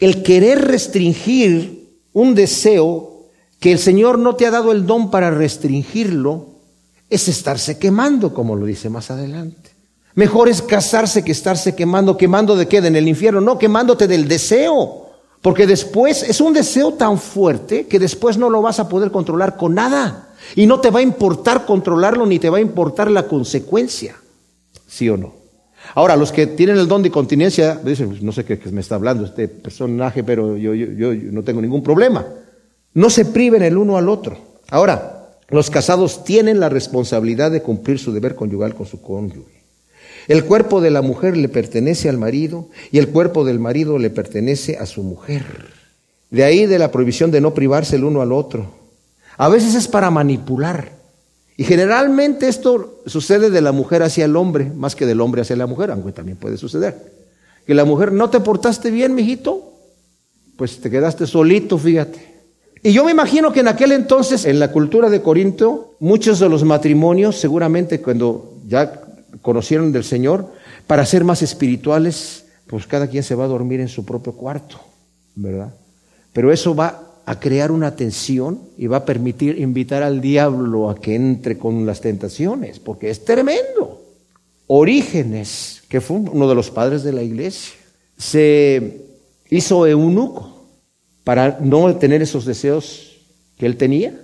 el 0.00 0.24
querer 0.24 0.60
restringir 0.60 2.00
un 2.12 2.34
deseo 2.34 3.28
que 3.60 3.70
el 3.70 3.78
Señor 3.78 4.18
no 4.18 4.34
te 4.34 4.44
ha 4.44 4.50
dado 4.50 4.72
el 4.72 4.86
don 4.86 5.12
para 5.12 5.30
restringirlo, 5.30 6.48
es 7.08 7.28
estarse 7.28 7.78
quemando, 7.78 8.34
como 8.34 8.56
lo 8.56 8.66
dice 8.66 8.90
más 8.90 9.12
adelante. 9.12 9.70
Mejor 10.16 10.48
es 10.48 10.62
casarse 10.62 11.22
que 11.22 11.30
estarse 11.30 11.76
quemando. 11.76 12.16
¿Quemando 12.16 12.56
de 12.56 12.66
qué? 12.66 12.78
En 12.78 12.96
el 12.96 13.06
infierno. 13.06 13.40
No, 13.40 13.56
quemándote 13.56 14.08
del 14.08 14.26
deseo. 14.26 15.01
Porque 15.42 15.66
después 15.66 16.22
es 16.22 16.40
un 16.40 16.52
deseo 16.52 16.94
tan 16.94 17.18
fuerte 17.18 17.86
que 17.86 17.98
después 17.98 18.38
no 18.38 18.48
lo 18.48 18.62
vas 18.62 18.78
a 18.78 18.88
poder 18.88 19.10
controlar 19.10 19.56
con 19.56 19.74
nada. 19.74 20.28
Y 20.54 20.66
no 20.66 20.80
te 20.80 20.90
va 20.90 21.00
a 21.00 21.02
importar 21.02 21.66
controlarlo 21.66 22.24
ni 22.26 22.38
te 22.38 22.48
va 22.48 22.58
a 22.58 22.60
importar 22.60 23.10
la 23.10 23.26
consecuencia. 23.26 24.16
¿Sí 24.86 25.08
o 25.08 25.16
no? 25.16 25.34
Ahora, 25.94 26.16
los 26.16 26.30
que 26.30 26.46
tienen 26.46 26.76
el 26.76 26.86
don 26.86 27.02
de 27.02 27.10
continencia, 27.10 27.74
dicen, 27.74 28.08
pues, 28.08 28.22
no 28.22 28.30
sé 28.30 28.44
qué, 28.44 28.58
me 28.70 28.80
está 28.80 28.94
hablando 28.94 29.24
este 29.24 29.48
personaje, 29.48 30.22
pero 30.22 30.56
yo, 30.56 30.74
yo, 30.74 31.12
no 31.12 31.42
tengo 31.42 31.60
ningún 31.60 31.82
problema. 31.82 32.24
No 32.94 33.10
se 33.10 33.24
priven 33.24 33.62
el 33.62 33.76
uno 33.76 33.96
al 33.96 34.08
otro. 34.08 34.38
Ahora, 34.70 35.38
los 35.48 35.70
casados 35.70 36.24
tienen 36.24 36.60
la 36.60 36.68
responsabilidad 36.68 37.50
de 37.50 37.62
cumplir 37.62 37.98
su 37.98 38.12
deber 38.12 38.36
conyugal 38.36 38.74
con 38.74 38.86
su 38.86 39.02
cónyuge. 39.02 39.61
El 40.28 40.44
cuerpo 40.44 40.80
de 40.80 40.90
la 40.90 41.02
mujer 41.02 41.36
le 41.36 41.48
pertenece 41.48 42.08
al 42.08 42.18
marido 42.18 42.68
y 42.90 42.98
el 42.98 43.08
cuerpo 43.08 43.44
del 43.44 43.58
marido 43.58 43.98
le 43.98 44.10
pertenece 44.10 44.76
a 44.78 44.86
su 44.86 45.02
mujer. 45.02 45.44
De 46.30 46.44
ahí 46.44 46.66
de 46.66 46.78
la 46.78 46.90
prohibición 46.90 47.30
de 47.30 47.40
no 47.40 47.54
privarse 47.54 47.96
el 47.96 48.04
uno 48.04 48.22
al 48.22 48.32
otro. 48.32 48.70
A 49.36 49.48
veces 49.48 49.74
es 49.74 49.88
para 49.88 50.10
manipular. 50.10 50.92
Y 51.56 51.64
generalmente 51.64 52.48
esto 52.48 53.02
sucede 53.06 53.50
de 53.50 53.60
la 53.60 53.72
mujer 53.72 54.02
hacia 54.02 54.24
el 54.24 54.36
hombre, 54.36 54.70
más 54.74 54.96
que 54.96 55.06
del 55.06 55.20
hombre 55.20 55.42
hacia 55.42 55.56
la 55.56 55.66
mujer, 55.66 55.90
aunque 55.90 56.12
también 56.12 56.38
puede 56.38 56.56
suceder. 56.56 57.12
Que 57.66 57.74
la 57.74 57.84
mujer 57.84 58.12
no 58.12 58.30
te 58.30 58.40
portaste 58.40 58.90
bien, 58.90 59.14
mijito, 59.14 59.72
pues 60.56 60.80
te 60.80 60.90
quedaste 60.90 61.26
solito, 61.26 61.76
fíjate. 61.78 62.32
Y 62.82 62.92
yo 62.92 63.04
me 63.04 63.12
imagino 63.12 63.52
que 63.52 63.60
en 63.60 63.68
aquel 63.68 63.92
entonces, 63.92 64.44
en 64.44 64.58
la 64.58 64.72
cultura 64.72 65.08
de 65.08 65.22
Corinto, 65.22 65.94
muchos 66.00 66.40
de 66.40 66.48
los 66.48 66.64
matrimonios, 66.64 67.36
seguramente 67.36 68.00
cuando 68.00 68.54
ya 68.66 69.02
conocieron 69.40 69.92
del 69.92 70.04
Señor, 70.04 70.52
para 70.86 71.06
ser 71.06 71.24
más 71.24 71.42
espirituales, 71.42 72.46
pues 72.66 72.86
cada 72.86 73.08
quien 73.08 73.22
se 73.22 73.34
va 73.34 73.44
a 73.44 73.48
dormir 73.48 73.80
en 73.80 73.88
su 73.88 74.04
propio 74.04 74.32
cuarto, 74.34 74.80
¿verdad? 75.34 75.74
Pero 76.32 76.52
eso 76.52 76.74
va 76.74 77.08
a 77.24 77.38
crear 77.38 77.70
una 77.70 77.94
tensión 77.94 78.60
y 78.76 78.86
va 78.86 78.98
a 78.98 79.04
permitir 79.04 79.58
invitar 79.58 80.02
al 80.02 80.20
diablo 80.20 80.90
a 80.90 80.94
que 80.96 81.14
entre 81.14 81.56
con 81.56 81.86
las 81.86 82.00
tentaciones, 82.00 82.78
porque 82.78 83.10
es 83.10 83.24
tremendo. 83.24 84.02
Orígenes, 84.66 85.82
que 85.88 86.00
fue 86.00 86.16
uno 86.16 86.48
de 86.48 86.54
los 86.54 86.70
padres 86.70 87.02
de 87.02 87.12
la 87.12 87.22
iglesia, 87.22 87.74
se 88.16 89.06
hizo 89.50 89.86
eunuco 89.86 90.66
para 91.24 91.58
no 91.60 91.94
tener 91.96 92.22
esos 92.22 92.44
deseos 92.44 93.20
que 93.58 93.66
él 93.66 93.76
tenía. 93.76 94.18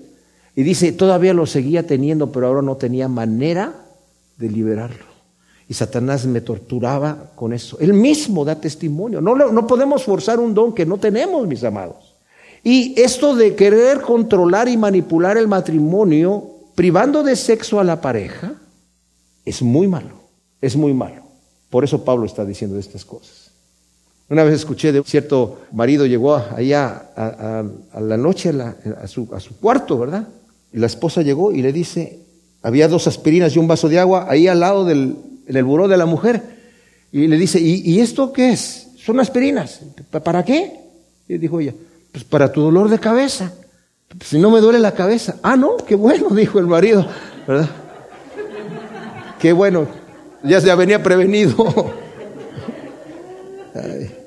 Y 0.56 0.62
dice, 0.62 0.90
todavía 0.92 1.34
lo 1.34 1.46
seguía 1.46 1.86
teniendo, 1.86 2.32
pero 2.32 2.48
ahora 2.48 2.62
no 2.62 2.76
tenía 2.76 3.08
manera 3.08 3.87
de 4.38 4.48
liberarlo. 4.48 5.04
Y 5.68 5.74
Satanás 5.74 6.24
me 6.24 6.40
torturaba 6.40 7.32
con 7.34 7.52
eso. 7.52 7.78
Él 7.78 7.92
mismo 7.92 8.44
da 8.44 8.58
testimonio. 8.58 9.20
No, 9.20 9.34
no 9.34 9.66
podemos 9.66 10.04
forzar 10.04 10.40
un 10.40 10.54
don 10.54 10.74
que 10.74 10.86
no 10.86 10.96
tenemos, 10.96 11.46
mis 11.46 11.62
amados. 11.62 12.16
Y 12.64 12.98
esto 13.00 13.34
de 13.34 13.54
querer 13.54 14.00
controlar 14.00 14.68
y 14.68 14.76
manipular 14.76 15.36
el 15.36 15.46
matrimonio, 15.46 16.50
privando 16.74 17.22
de 17.22 17.36
sexo 17.36 17.80
a 17.80 17.84
la 17.84 18.00
pareja, 18.00 18.54
es 19.44 19.62
muy 19.62 19.88
malo, 19.88 20.16
es 20.60 20.76
muy 20.76 20.94
malo. 20.94 21.22
Por 21.70 21.84
eso 21.84 22.04
Pablo 22.04 22.26
está 22.26 22.44
diciendo 22.44 22.78
estas 22.78 23.04
cosas. 23.04 23.50
Una 24.30 24.44
vez 24.44 24.54
escuché 24.54 24.92
de 24.92 25.02
cierto 25.04 25.60
marido 25.72 26.04
llegó 26.04 26.34
allá 26.34 27.10
a, 27.16 27.64
la 28.00 28.16
noche 28.16 28.50
a, 28.50 29.06
su, 29.06 29.26
cuarto, 29.60 29.98
¿verdad? 29.98 30.28
Y 30.72 30.78
la 30.78 30.86
esposa 30.86 31.22
llegó 31.22 31.52
y 31.52 31.62
le 31.62 31.72
dice, 31.72 32.20
había 32.62 32.88
dos 32.88 33.06
aspirinas 33.06 33.54
y 33.54 33.58
un 33.58 33.68
vaso 33.68 33.88
de 33.88 33.98
agua 33.98 34.26
ahí 34.28 34.48
al 34.48 34.60
lado 34.60 34.84
del 34.84 35.16
el 35.46 35.64
buró 35.64 35.88
de 35.88 35.96
la 35.96 36.06
mujer. 36.06 36.42
Y 37.10 37.26
le 37.26 37.36
dice, 37.36 37.58
¿y, 37.58 37.80
¿y 37.90 38.00
esto 38.00 38.32
qué 38.32 38.50
es? 38.50 38.88
Son 38.98 39.18
aspirinas. 39.18 39.80
¿Para 40.22 40.44
qué? 40.44 40.72
Y 41.26 41.38
dijo 41.38 41.60
ella, 41.60 41.74
pues 42.12 42.24
para 42.24 42.52
tu 42.52 42.60
dolor 42.60 42.88
de 42.90 42.98
cabeza. 42.98 43.52
si 44.24 44.38
no 44.38 44.50
me 44.50 44.60
duele 44.60 44.78
la 44.78 44.92
cabeza. 44.92 45.36
Ah, 45.42 45.56
no, 45.56 45.76
qué 45.78 45.94
bueno, 45.94 46.28
dijo 46.34 46.58
el 46.58 46.66
marido, 46.66 47.06
¿verdad? 47.46 47.68
Qué 49.38 49.52
bueno, 49.52 49.86
ya 50.42 50.60
se 50.60 50.74
venía 50.74 51.02
prevenido. 51.02 51.56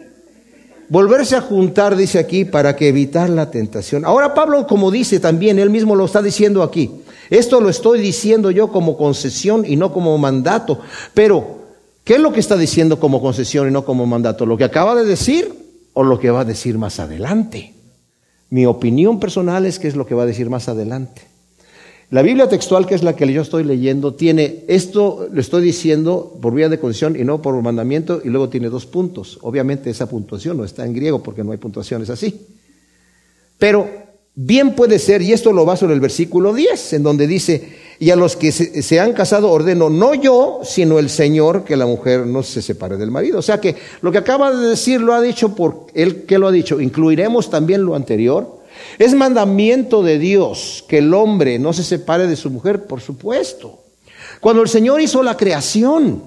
Volverse 0.92 1.38
a 1.38 1.42
juntar, 1.42 1.96
dice 1.96 2.20
aquí, 2.20 2.44
para 2.44 2.76
que 2.76 2.90
evitar 2.90 3.30
la 3.30 3.50
tentación. 3.50 4.04
Ahora 4.04 4.34
Pablo, 4.34 4.68
como 4.68 4.92
dice 4.92 5.22
también, 5.22 5.58
él 5.58 5.70
mismo 5.70 5.96
lo 5.96 6.04
está 6.04 6.22
diciendo 6.22 6.64
aquí. 6.64 6.92
Esto 7.30 7.62
lo 7.62 7.70
estoy 7.70 8.02
diciendo 8.02 8.52
yo 8.52 8.68
como 8.68 8.98
concesión 8.98 9.64
y 9.66 9.78
no 9.78 9.94
como 9.94 10.18
mandato. 10.18 10.82
Pero, 11.14 11.60
¿qué 12.04 12.16
es 12.16 12.20
lo 12.20 12.34
que 12.34 12.42
está 12.42 12.58
diciendo 12.58 13.00
como 13.00 13.22
concesión 13.22 13.70
y 13.70 13.72
no 13.72 13.86
como 13.86 14.06
mandato? 14.06 14.46
¿Lo 14.46 14.58
que 14.58 14.66
acaba 14.66 14.94
de 14.96 15.06
decir 15.06 15.62
o 15.94 16.04
lo 16.04 16.20
que 16.20 16.32
va 16.32 16.42
a 16.42 16.46
decir 16.46 16.78
más 16.78 17.00
adelante. 17.00 17.74
Mi 18.50 18.66
opinión 18.66 19.20
personal 19.20 19.66
es 19.66 19.80
que 19.80 19.88
es 19.88 19.96
lo 19.96 20.06
que 20.06 20.16
va 20.16 20.24
a 20.24 20.28
decir 20.28 20.50
más 20.50 20.68
adelante. 20.68 21.22
La 22.12 22.24
Biblia 22.24 22.50
textual, 22.50 22.86
que 22.86 22.94
es 22.94 23.04
la 23.04 23.16
que 23.16 23.32
yo 23.32 23.42
estoy 23.42 23.64
leyendo, 23.64 24.14
tiene 24.16 24.66
esto, 24.68 25.30
lo 25.32 25.40
estoy 25.40 25.64
diciendo 25.64 26.38
por 26.42 26.54
vía 26.54 26.68
de 26.68 26.78
concesión 26.78 27.18
y 27.18 27.24
no 27.24 27.42
por 27.42 27.60
mandamiento, 27.62 28.22
y 28.22 28.28
luego 28.28 28.50
tiene 28.50 28.68
dos 28.68 28.86
puntos. 28.86 29.40
Obviamente 29.44 29.90
esa 29.90 30.10
puntuación 30.10 30.58
no 30.58 30.66
está 30.66 30.86
en 30.86 30.94
griego 30.94 31.24
porque 31.24 31.42
no 31.42 31.54
hay 31.54 31.58
puntuaciones 31.58 32.10
así. 32.10 32.48
Pero 33.58 33.88
bien 34.36 34.76
puede 34.76 35.00
ser, 35.00 35.22
y 35.22 35.32
esto 35.32 35.54
lo 35.54 35.64
baso 35.64 35.86
en 35.86 35.92
el 35.92 36.02
versículo 36.02 36.54
10, 36.54 36.94
en 36.94 37.04
donde 37.04 37.28
dice, 37.28 37.70
y 37.98 38.10
a 38.10 38.18
los 38.18 38.36
que 38.36 38.52
se, 38.52 39.00
han 39.00 39.14
casado 39.14 39.50
ordeno, 39.50 39.90
no 39.90 40.14
yo, 40.14 40.60
sino 40.66 41.00
el 41.00 41.10
Señor, 41.10 41.64
que 41.64 41.78
la 41.78 41.86
mujer 41.86 42.28
no 42.28 42.44
se 42.44 42.62
separe 42.62 42.98
del 42.98 43.10
marido. 43.10 43.40
O 43.40 43.42
sea 43.42 43.62
que 43.62 43.78
lo 44.02 44.12
que 44.12 44.18
acaba 44.18 44.52
de 44.52 44.68
decir 44.68 45.00
lo 45.00 45.14
ha 45.14 45.22
dicho 45.22 45.56
por 45.56 45.88
él 45.94 46.26
que 46.26 46.38
lo 46.38 46.50
ha 46.50 46.52
dicho. 46.52 46.82
Incluiremos 46.82 47.50
también 47.50 47.86
lo 47.86 47.96
anterior. 47.96 48.61
Es 48.98 49.14
mandamiento 49.14 50.04
de 50.04 50.20
Dios 50.20 50.84
que 50.88 51.00
el 51.00 51.14
hombre 51.14 51.60
no 51.60 51.74
se 51.74 51.84
separe 51.84 52.28
de 52.28 52.36
su 52.36 52.50
mujer, 52.50 52.86
por 52.86 53.02
supuesto. 53.02 53.80
Cuando 54.40 54.62
el 54.62 54.70
Señor 54.70 55.02
hizo 55.02 55.24
la 55.24 55.38
creación, 55.38 56.24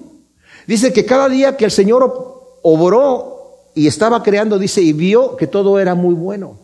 dice 0.67 0.93
que 0.93 1.05
cada 1.05 1.29
día 1.29 1.57
que 1.57 1.65
el 1.65 1.71
Señor 1.71 2.57
obró 2.61 3.71
y 3.75 3.87
estaba 3.87 4.23
creando, 4.23 4.57
dice, 4.57 4.81
y 4.81 4.93
vio 4.93 5.35
que 5.35 5.47
todo 5.47 5.79
era 5.79 5.95
muy 5.95 6.13
bueno. 6.13 6.59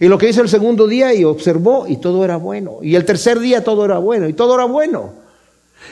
Y 0.00 0.08
lo 0.08 0.18
que 0.18 0.28
hizo 0.28 0.42
el 0.42 0.48
segundo 0.48 0.86
día 0.86 1.14
y 1.14 1.24
observó 1.24 1.86
y 1.86 1.96
todo 1.96 2.24
era 2.24 2.36
bueno. 2.36 2.78
Y 2.82 2.96
el 2.96 3.04
tercer 3.04 3.38
día 3.38 3.62
todo 3.62 3.84
era 3.84 3.98
bueno 3.98 4.28
y 4.28 4.32
todo 4.32 4.54
era 4.54 4.64
bueno. 4.64 5.12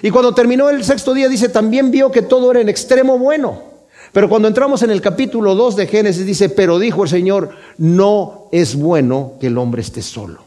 Y 0.02 0.10
cuando 0.10 0.34
terminó 0.34 0.70
el 0.70 0.84
sexto 0.84 1.14
día 1.14 1.28
dice, 1.28 1.48
también 1.48 1.90
vio 1.90 2.10
que 2.10 2.22
todo 2.22 2.50
era 2.50 2.60
en 2.60 2.68
extremo 2.68 3.18
bueno. 3.18 3.69
Pero 4.12 4.28
cuando 4.28 4.48
entramos 4.48 4.82
en 4.82 4.90
el 4.90 5.00
capítulo 5.00 5.54
2 5.54 5.76
de 5.76 5.86
Génesis 5.86 6.26
dice, 6.26 6.48
pero 6.48 6.78
dijo 6.78 7.04
el 7.04 7.08
Señor, 7.08 7.50
no 7.78 8.48
es 8.50 8.74
bueno 8.74 9.34
que 9.40 9.46
el 9.46 9.58
hombre 9.58 9.82
esté 9.82 10.02
solo. 10.02 10.42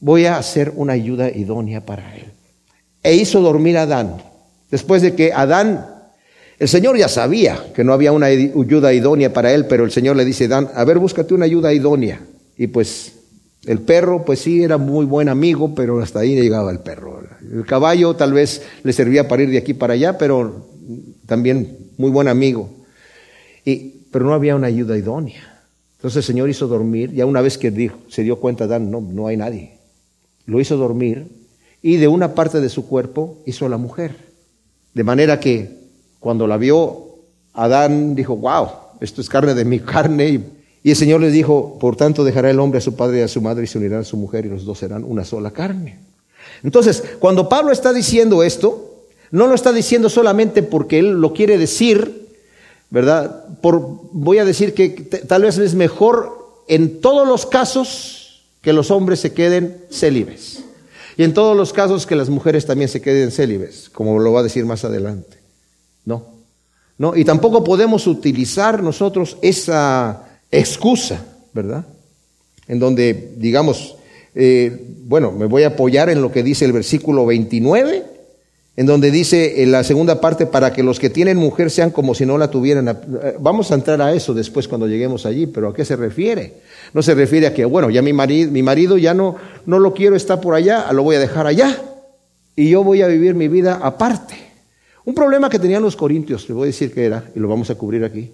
Voy 0.00 0.24
a 0.24 0.38
hacer 0.38 0.72
una 0.76 0.94
ayuda 0.94 1.30
idónea 1.30 1.84
para 1.84 2.16
él. 2.16 2.32
E 3.02 3.14
hizo 3.14 3.40
dormir 3.40 3.76
a 3.76 3.82
Adán. 3.82 4.22
Después 4.70 5.02
de 5.02 5.14
que 5.14 5.32
Adán, 5.32 5.86
el 6.58 6.68
Señor 6.68 6.96
ya 6.96 7.08
sabía 7.08 7.62
que 7.74 7.84
no 7.84 7.92
había 7.92 8.12
una 8.12 8.26
ayuda 8.26 8.94
idónea 8.94 9.32
para 9.32 9.52
él, 9.52 9.66
pero 9.66 9.84
el 9.84 9.90
Señor 9.90 10.16
le 10.16 10.24
dice, 10.24 10.46
Adán, 10.46 10.70
a 10.74 10.84
ver, 10.84 10.98
búscate 10.98 11.34
una 11.34 11.44
ayuda 11.44 11.74
idónea. 11.74 12.20
Y 12.56 12.68
pues 12.68 13.12
el 13.66 13.80
perro, 13.80 14.24
pues 14.24 14.40
sí, 14.40 14.62
era 14.62 14.78
muy 14.78 15.04
buen 15.04 15.28
amigo, 15.28 15.74
pero 15.74 16.00
hasta 16.00 16.20
ahí 16.20 16.34
llegaba 16.34 16.70
el 16.70 16.78
perro. 16.78 17.20
El 17.42 17.66
caballo 17.66 18.14
tal 18.14 18.32
vez 18.32 18.62
le 18.82 18.92
servía 18.94 19.28
para 19.28 19.42
ir 19.42 19.50
de 19.50 19.58
aquí 19.58 19.74
para 19.74 19.92
allá, 19.92 20.16
pero 20.16 20.66
también 21.26 21.76
muy 21.98 22.10
buen 22.10 22.28
amigo. 22.28 22.81
Y, 23.64 23.76
pero 24.10 24.24
no 24.24 24.34
había 24.34 24.56
una 24.56 24.66
ayuda 24.66 24.96
idónea. 24.96 25.64
Entonces 25.96 26.16
el 26.18 26.22
Señor 26.24 26.50
hizo 26.50 26.66
dormir, 26.66 27.12
ya 27.12 27.26
una 27.26 27.40
vez 27.40 27.58
que 27.58 27.70
dijo, 27.70 27.98
se 28.08 28.22
dio 28.22 28.40
cuenta, 28.40 28.66
Dan, 28.66 28.90
no, 28.90 29.00
no 29.00 29.28
hay 29.28 29.36
nadie. 29.36 29.78
Lo 30.46 30.60
hizo 30.60 30.76
dormir 30.76 31.28
y 31.80 31.96
de 31.96 32.08
una 32.08 32.34
parte 32.34 32.60
de 32.60 32.68
su 32.68 32.86
cuerpo 32.86 33.38
hizo 33.46 33.68
la 33.68 33.76
mujer. 33.76 34.16
De 34.94 35.04
manera 35.04 35.38
que 35.38 35.78
cuando 36.18 36.46
la 36.46 36.56
vio, 36.56 37.06
Adán 37.54 38.14
dijo, 38.14 38.36
wow, 38.36 38.68
esto 39.00 39.20
es 39.20 39.28
carne 39.28 39.54
de 39.54 39.64
mi 39.64 39.80
carne 39.80 40.40
y 40.82 40.90
el 40.90 40.96
Señor 40.96 41.20
les 41.20 41.32
dijo, 41.32 41.78
por 41.78 41.96
tanto 41.96 42.24
dejará 42.24 42.50
el 42.50 42.58
hombre 42.58 42.78
a 42.78 42.80
su 42.80 42.96
padre 42.96 43.20
y 43.20 43.22
a 43.22 43.28
su 43.28 43.40
madre 43.40 43.64
y 43.64 43.66
se 43.66 43.78
unirán 43.78 44.00
a 44.00 44.04
su 44.04 44.16
mujer 44.16 44.46
y 44.46 44.48
los 44.48 44.64
dos 44.64 44.78
serán 44.78 45.04
una 45.04 45.24
sola 45.24 45.52
carne. 45.52 46.00
Entonces, 46.64 47.02
cuando 47.18 47.48
Pablo 47.48 47.72
está 47.72 47.92
diciendo 47.92 48.42
esto, 48.42 49.06
no 49.30 49.46
lo 49.46 49.54
está 49.54 49.72
diciendo 49.72 50.08
solamente 50.08 50.62
porque 50.62 50.98
él 50.98 51.12
lo 51.20 51.32
quiere 51.32 51.58
decir, 51.58 52.21
¿verdad? 52.92 53.58
Por, 53.62 53.80
voy 54.12 54.36
a 54.36 54.44
decir 54.44 54.74
que 54.74 54.90
tal 54.90 55.42
vez 55.42 55.56
es 55.56 55.74
mejor 55.74 56.62
en 56.68 57.00
todos 57.00 57.26
los 57.26 57.46
casos 57.46 58.44
que 58.60 58.74
los 58.74 58.90
hombres 58.90 59.18
se 59.18 59.32
queden 59.32 59.78
célibes. 59.90 60.62
Y 61.16 61.24
en 61.24 61.32
todos 61.32 61.56
los 61.56 61.72
casos 61.72 62.06
que 62.06 62.14
las 62.16 62.28
mujeres 62.28 62.66
también 62.66 62.90
se 62.90 63.00
queden 63.00 63.32
célibes, 63.32 63.88
como 63.88 64.18
lo 64.18 64.32
va 64.32 64.40
a 64.40 64.42
decir 64.42 64.66
más 64.66 64.84
adelante. 64.84 65.38
No. 66.04 66.26
No, 66.98 67.16
y 67.16 67.24
tampoco 67.24 67.64
podemos 67.64 68.06
utilizar 68.06 68.82
nosotros 68.82 69.38
esa 69.40 70.28
excusa, 70.50 71.24
¿verdad? 71.54 71.86
En 72.68 72.78
donde, 72.78 73.32
digamos, 73.38 73.96
eh, 74.34 74.84
bueno, 75.04 75.32
me 75.32 75.46
voy 75.46 75.62
a 75.62 75.68
apoyar 75.68 76.10
en 76.10 76.20
lo 76.20 76.30
que 76.30 76.42
dice 76.42 76.66
el 76.66 76.72
versículo 76.72 77.24
29, 77.24 78.04
en 78.76 78.86
donde 78.86 79.10
dice 79.10 79.62
en 79.62 79.72
la 79.72 79.84
segunda 79.84 80.20
parte, 80.20 80.46
para 80.46 80.72
que 80.72 80.82
los 80.82 80.98
que 80.98 81.10
tienen 81.10 81.36
mujer 81.36 81.70
sean 81.70 81.90
como 81.90 82.14
si 82.14 82.24
no 82.24 82.38
la 82.38 82.50
tuvieran. 82.50 82.88
Eh, 82.88 83.36
vamos 83.38 83.70
a 83.70 83.74
entrar 83.74 84.00
a 84.00 84.12
eso 84.12 84.34
después 84.34 84.68
cuando 84.68 84.86
lleguemos 84.86 85.26
allí, 85.26 85.46
pero 85.46 85.68
¿a 85.68 85.74
qué 85.74 85.84
se 85.84 85.96
refiere? 85.96 86.54
No 86.94 87.02
se 87.02 87.14
refiere 87.14 87.46
a 87.46 87.54
que, 87.54 87.64
bueno, 87.64 87.90
ya 87.90 88.02
mi 88.02 88.12
marido, 88.12 88.50
mi 88.50 88.62
marido 88.62 88.96
ya 88.96 89.14
no, 89.14 89.36
no 89.66 89.78
lo 89.78 89.92
quiero, 89.92 90.16
está 90.16 90.40
por 90.40 90.54
allá, 90.54 90.90
lo 90.92 91.02
voy 91.02 91.16
a 91.16 91.20
dejar 91.20 91.46
allá. 91.46 91.80
Y 92.56 92.70
yo 92.70 92.84
voy 92.84 93.02
a 93.02 93.06
vivir 93.06 93.34
mi 93.34 93.48
vida 93.48 93.80
aparte. 93.82 94.34
Un 95.04 95.14
problema 95.14 95.50
que 95.50 95.58
tenían 95.58 95.82
los 95.82 95.96
corintios, 95.96 96.48
le 96.48 96.54
voy 96.54 96.64
a 96.64 96.66
decir 96.66 96.92
que 96.92 97.04
era, 97.04 97.24
y 97.34 97.40
lo 97.40 97.48
vamos 97.48 97.70
a 97.70 97.74
cubrir 97.74 98.04
aquí 98.04 98.30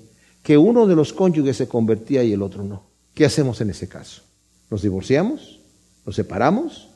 que 0.48 0.57
uno 0.57 0.86
de 0.86 0.97
los 0.97 1.12
cónyuges 1.12 1.59
se 1.59 1.68
convertía 1.68 2.22
y 2.22 2.32
el 2.32 2.41
otro 2.43 2.62
no. 2.62 2.82
¿Qué 3.14 3.24
hacemos 3.24 3.61
en 3.61 3.68
ese 3.68 3.86
caso? 3.86 4.22
¿Nos 4.70 4.80
divorciamos? 4.80 5.61
¿Nos 6.07 6.16
separamos? 6.16 6.89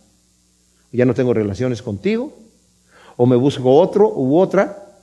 ¿Ya 0.93 1.05
no 1.05 1.13
tengo 1.13 1.35
relaciones 1.35 1.83
contigo? 1.83 2.33
¿O 3.17 3.27
me 3.27 3.37
busco 3.37 3.75
otro 3.75 4.13
u 4.15 4.39
otra 4.39 4.95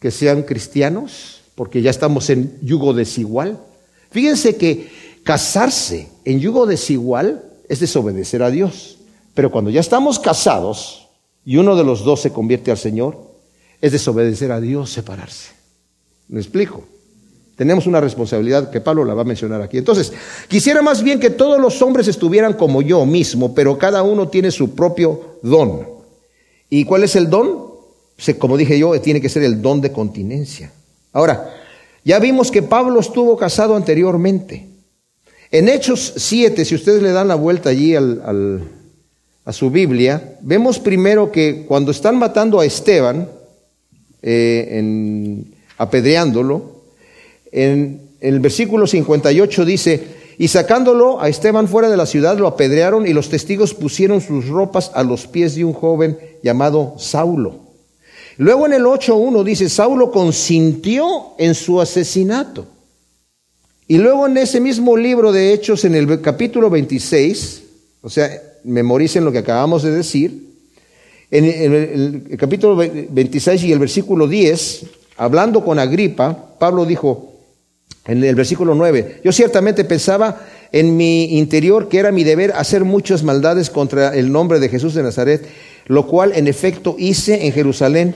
que 0.00 0.10
sean 0.10 0.42
cristianos? 0.42 1.42
Porque 1.54 1.82
ya 1.82 1.90
estamos 1.90 2.28
en 2.30 2.58
yugo 2.62 2.92
desigual. 2.92 3.58
Fíjense 4.10 4.56
que 4.56 4.90
casarse 5.22 6.08
en 6.24 6.40
yugo 6.40 6.66
desigual 6.66 7.44
es 7.68 7.80
desobedecer 7.80 8.42
a 8.42 8.50
Dios. 8.50 8.98
Pero 9.34 9.50
cuando 9.50 9.70
ya 9.70 9.80
estamos 9.80 10.18
casados 10.18 11.08
y 11.44 11.56
uno 11.56 11.76
de 11.76 11.84
los 11.84 12.04
dos 12.04 12.20
se 12.20 12.32
convierte 12.32 12.70
al 12.70 12.78
Señor, 12.78 13.18
es 13.80 13.92
desobedecer 13.92 14.52
a 14.52 14.60
Dios 14.60 14.90
separarse. 14.90 15.52
¿Me 16.28 16.40
explico? 16.40 16.84
Tenemos 17.56 17.86
una 17.86 18.00
responsabilidad 18.00 18.70
que 18.70 18.82
Pablo 18.82 19.04
la 19.04 19.14
va 19.14 19.22
a 19.22 19.26
mencionar 19.26 19.62
aquí. 19.62 19.78
Entonces, 19.78 20.12
quisiera 20.48 20.82
más 20.82 21.02
bien 21.02 21.18
que 21.18 21.30
todos 21.30 21.58
los 21.58 21.80
hombres 21.80 22.06
estuvieran 22.06 22.52
como 22.52 22.82
yo 22.82 23.06
mismo, 23.06 23.54
pero 23.54 23.78
cada 23.78 24.02
uno 24.02 24.28
tiene 24.28 24.50
su 24.50 24.74
propio 24.74 25.38
don. 25.42 25.95
¿Y 26.70 26.84
cuál 26.84 27.04
es 27.04 27.16
el 27.16 27.30
don? 27.30 27.76
como 28.38 28.56
dije 28.56 28.78
yo, 28.78 28.98
tiene 29.00 29.20
que 29.20 29.28
ser 29.28 29.42
el 29.42 29.60
don 29.60 29.80
de 29.80 29.92
continencia. 29.92 30.72
Ahora, 31.12 31.54
ya 32.04 32.18
vimos 32.18 32.50
que 32.50 32.62
Pablo 32.62 33.00
estuvo 33.00 33.36
casado 33.36 33.76
anteriormente. 33.76 34.66
En 35.50 35.68
Hechos 35.68 36.14
7, 36.16 36.64
si 36.64 36.74
ustedes 36.74 37.02
le 37.02 37.12
dan 37.12 37.28
la 37.28 37.34
vuelta 37.34 37.70
allí 37.70 37.94
a 37.94 39.52
su 39.52 39.70
Biblia, 39.70 40.38
vemos 40.40 40.78
primero 40.78 41.30
que 41.30 41.64
cuando 41.66 41.90
están 41.90 42.18
matando 42.18 42.58
a 42.58 42.64
Esteban, 42.64 43.28
eh, 44.22 45.44
apedreándolo, 45.78 46.82
en, 47.52 48.00
en 48.20 48.34
el 48.34 48.40
versículo 48.40 48.86
58 48.86 49.64
dice, 49.64 50.15
y 50.38 50.48
sacándolo 50.48 51.20
a 51.20 51.28
Esteban 51.28 51.68
fuera 51.68 51.88
de 51.88 51.96
la 51.96 52.06
ciudad, 52.06 52.38
lo 52.38 52.46
apedrearon 52.46 53.06
y 53.06 53.12
los 53.12 53.28
testigos 53.28 53.74
pusieron 53.74 54.20
sus 54.20 54.48
ropas 54.48 54.90
a 54.94 55.02
los 55.02 55.26
pies 55.26 55.54
de 55.54 55.64
un 55.64 55.72
joven 55.72 56.18
llamado 56.42 56.94
Saulo. 56.98 57.60
Luego 58.36 58.66
en 58.66 58.74
el 58.74 58.82
8.1 58.82 59.44
dice, 59.44 59.68
Saulo 59.70 60.10
consintió 60.10 61.34
en 61.38 61.54
su 61.54 61.80
asesinato. 61.80 62.66
Y 63.88 63.98
luego 63.98 64.26
en 64.26 64.36
ese 64.36 64.60
mismo 64.60 64.96
libro 64.96 65.32
de 65.32 65.52
Hechos, 65.52 65.84
en 65.84 65.94
el 65.94 66.20
capítulo 66.20 66.68
26, 66.68 67.62
o 68.02 68.10
sea, 68.10 68.30
memoricen 68.64 69.24
lo 69.24 69.32
que 69.32 69.38
acabamos 69.38 69.82
de 69.84 69.92
decir, 69.92 70.46
en 71.30 71.44
el, 71.44 72.36
capítulo 72.38 72.76
26 72.76 73.64
y 73.64 73.72
el 73.72 73.78
versículo 73.78 74.28
10, 74.28 74.86
hablando 75.16 75.64
con 75.64 75.78
Agripa, 75.78 76.56
Pablo 76.58 76.84
dijo, 76.84 77.35
en 78.06 78.22
el 78.22 78.34
versículo 78.34 78.74
9, 78.74 79.20
yo 79.24 79.32
ciertamente 79.32 79.84
pensaba 79.84 80.46
en 80.72 80.96
mi 80.96 81.38
interior 81.38 81.88
que 81.88 81.98
era 81.98 82.12
mi 82.12 82.24
deber 82.24 82.52
hacer 82.52 82.84
muchas 82.84 83.22
maldades 83.22 83.70
contra 83.70 84.14
el 84.14 84.30
nombre 84.30 84.60
de 84.60 84.68
Jesús 84.68 84.94
de 84.94 85.02
Nazaret, 85.02 85.46
lo 85.86 86.06
cual 86.06 86.32
en 86.34 86.48
efecto 86.48 86.96
hice 86.98 87.46
en 87.46 87.52
Jerusalén, 87.52 88.14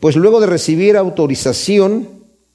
pues 0.00 0.16
luego 0.16 0.40
de 0.40 0.46
recibir 0.46 0.96
autorización 0.96 2.08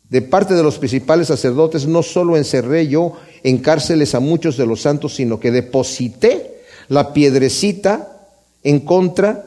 de 0.10 0.22
parte 0.22 0.54
de 0.54 0.64
los 0.64 0.78
principales 0.78 1.28
sacerdotes, 1.28 1.88
no 1.88 2.04
solo 2.04 2.38
encerré 2.38 2.88
yo 2.88 3.14
en 3.44 3.58
cárceles 3.58 4.16
a 4.16 4.20
muchos 4.20 4.58
de 4.58 4.66
los 4.66 4.82
santos, 4.82 5.16
sino 5.16 5.40
que 5.40 5.52
deposité 5.52 6.62
la 6.88 7.14
piedrecita 7.14 8.30
en 8.64 8.82
contra 8.82 9.46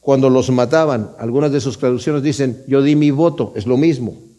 cuando 0.00 0.30
los 0.30 0.50
mataban. 0.50 1.10
Algunas 1.18 1.52
de 1.52 1.60
sus 1.60 1.78
traducciones 1.78 2.22
dicen, 2.22 2.62
yo 2.66 2.82
di 2.82 2.96
mi 2.96 3.10
voto, 3.10 3.52
es 3.56 3.66
lo 3.66 3.76
mismo. 3.76 4.29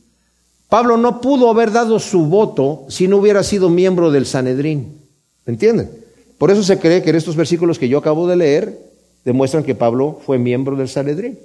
Pablo 0.72 0.96
no 0.96 1.20
pudo 1.20 1.50
haber 1.50 1.74
dado 1.74 2.00
su 2.00 2.28
voto 2.28 2.86
si 2.88 3.06
no 3.06 3.18
hubiera 3.18 3.44
sido 3.44 3.70
miembro 3.70 4.10
del 4.10 4.26
Sanedrín. 4.26 5.02
¿Me 5.46 5.52
entienden? 5.52 5.92
Por 6.38 6.50
eso 6.50 6.64
se 6.64 6.80
cree 6.80 7.04
que 7.04 7.10
en 7.10 7.18
estos 7.18 7.36
versículos 7.36 7.78
que 7.78 7.90
yo 7.90 7.98
acabo 7.98 8.26
de 8.26 8.38
leer 8.38 8.80
demuestran 9.26 9.66
que 9.66 9.76
Pablo 9.76 10.22
fue 10.26 10.38
miembro 10.38 10.78
del 10.78 10.88
Sanedrín. 10.88 11.38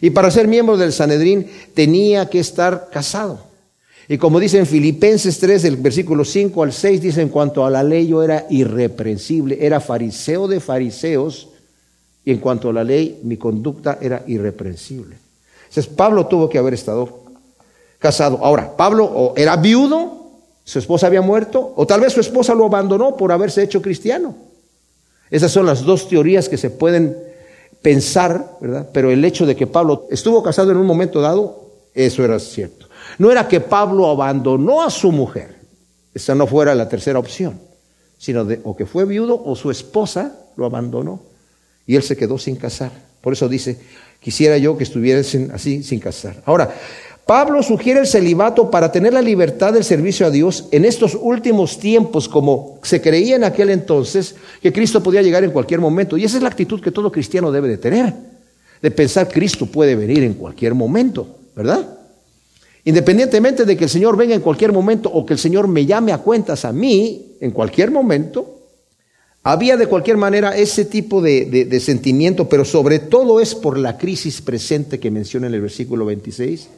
Y 0.00 0.08
para 0.08 0.30
ser 0.30 0.48
miembro 0.48 0.78
del 0.78 0.94
Sanedrín 0.94 1.46
tenía 1.74 2.30
que 2.30 2.38
estar 2.38 2.88
casado. 2.90 3.40
Y 4.08 4.16
como 4.16 4.40
dice 4.40 4.56
en 4.56 4.64
Filipenses 4.64 5.38
3, 5.38 5.60
del 5.60 5.76
versículo 5.76 6.24
5 6.24 6.62
al 6.62 6.72
6, 6.72 7.02
dice, 7.02 7.20
en 7.20 7.28
cuanto 7.28 7.66
a 7.66 7.68
la 7.68 7.82
ley 7.82 8.06
yo 8.06 8.22
era 8.22 8.46
irreprensible, 8.48 9.58
era 9.60 9.80
fariseo 9.80 10.48
de 10.48 10.60
fariseos, 10.60 11.50
y 12.24 12.30
en 12.30 12.38
cuanto 12.38 12.70
a 12.70 12.72
la 12.72 12.84
ley 12.84 13.20
mi 13.22 13.36
conducta 13.36 13.98
era 14.00 14.24
irreprensible. 14.26 15.18
Entonces 15.68 15.88
Pablo 15.88 16.24
tuvo 16.24 16.48
que 16.48 16.56
haber 16.56 16.72
estado 16.72 17.25
casado. 17.98 18.38
Ahora, 18.42 18.76
Pablo 18.76 19.34
era 19.36 19.56
viudo, 19.56 20.30
su 20.64 20.78
esposa 20.78 21.06
había 21.06 21.22
muerto, 21.22 21.72
o 21.76 21.86
tal 21.86 22.00
vez 22.00 22.12
su 22.12 22.20
esposa 22.20 22.54
lo 22.54 22.66
abandonó 22.66 23.16
por 23.16 23.32
haberse 23.32 23.62
hecho 23.62 23.80
cristiano. 23.80 24.34
Esas 25.30 25.50
son 25.50 25.66
las 25.66 25.82
dos 25.82 26.08
teorías 26.08 26.48
que 26.48 26.56
se 26.56 26.70
pueden 26.70 27.16
pensar, 27.82 28.56
¿verdad? 28.60 28.88
Pero 28.92 29.10
el 29.10 29.24
hecho 29.24 29.46
de 29.46 29.56
que 29.56 29.66
Pablo 29.66 30.06
estuvo 30.10 30.42
casado 30.42 30.70
en 30.70 30.76
un 30.76 30.86
momento 30.86 31.20
dado, 31.20 31.66
eso 31.94 32.24
era 32.24 32.38
cierto. 32.38 32.86
No 33.18 33.30
era 33.30 33.48
que 33.48 33.60
Pablo 33.60 34.08
abandonó 34.08 34.82
a 34.82 34.90
su 34.90 35.12
mujer, 35.12 35.56
esa 36.14 36.34
no 36.34 36.46
fuera 36.46 36.74
la 36.74 36.88
tercera 36.88 37.18
opción, 37.18 37.60
sino 38.18 38.44
de, 38.44 38.60
o 38.64 38.76
que 38.76 38.86
fue 38.86 39.04
viudo 39.04 39.40
o 39.44 39.54
su 39.54 39.70
esposa 39.70 40.34
lo 40.56 40.66
abandonó 40.66 41.20
y 41.86 41.96
él 41.96 42.02
se 42.02 42.16
quedó 42.16 42.38
sin 42.38 42.56
casar. 42.56 42.90
Por 43.20 43.32
eso 43.32 43.48
dice, 43.48 43.78
quisiera 44.20 44.58
yo 44.58 44.76
que 44.76 44.84
estuviesen 44.84 45.50
así 45.52 45.82
sin 45.82 46.00
casar. 46.00 46.42
Ahora, 46.44 46.74
Pablo 47.26 47.60
sugiere 47.64 47.98
el 47.98 48.06
celibato 48.06 48.70
para 48.70 48.92
tener 48.92 49.12
la 49.12 49.20
libertad 49.20 49.72
del 49.72 49.82
servicio 49.82 50.26
a 50.26 50.30
Dios 50.30 50.68
en 50.70 50.84
estos 50.84 51.18
últimos 51.20 51.80
tiempos, 51.80 52.28
como 52.28 52.78
se 52.84 53.02
creía 53.02 53.34
en 53.34 53.42
aquel 53.42 53.70
entonces 53.70 54.36
que 54.62 54.72
Cristo 54.72 55.02
podía 55.02 55.22
llegar 55.22 55.42
en 55.42 55.50
cualquier 55.50 55.80
momento. 55.80 56.16
Y 56.16 56.22
esa 56.22 56.36
es 56.36 56.44
la 56.44 56.48
actitud 56.48 56.80
que 56.80 56.92
todo 56.92 57.10
cristiano 57.10 57.50
debe 57.50 57.66
de 57.66 57.78
tener, 57.78 58.14
de 58.80 58.90
pensar 58.92 59.28
Cristo 59.28 59.66
puede 59.66 59.96
venir 59.96 60.22
en 60.22 60.34
cualquier 60.34 60.74
momento, 60.74 61.26
¿verdad? 61.56 61.98
Independientemente 62.84 63.64
de 63.64 63.76
que 63.76 63.84
el 63.84 63.90
Señor 63.90 64.16
venga 64.16 64.36
en 64.36 64.40
cualquier 64.40 64.70
momento 64.70 65.10
o 65.12 65.26
que 65.26 65.32
el 65.32 65.40
Señor 65.40 65.66
me 65.66 65.84
llame 65.84 66.12
a 66.12 66.18
cuentas 66.18 66.64
a 66.64 66.72
mí 66.72 67.38
en 67.40 67.50
cualquier 67.50 67.90
momento, 67.90 68.60
había 69.42 69.76
de 69.76 69.88
cualquier 69.88 70.16
manera 70.16 70.56
ese 70.56 70.84
tipo 70.84 71.20
de, 71.20 71.46
de 71.46 71.80
sentimiento, 71.80 72.48
pero 72.48 72.64
sobre 72.64 73.00
todo 73.00 73.40
es 73.40 73.56
por 73.56 73.78
la 73.78 73.98
crisis 73.98 74.40
presente 74.40 75.00
que 75.00 75.10
menciona 75.10 75.48
en 75.48 75.54
el 75.54 75.60
versículo 75.60 76.04
26 76.04 76.68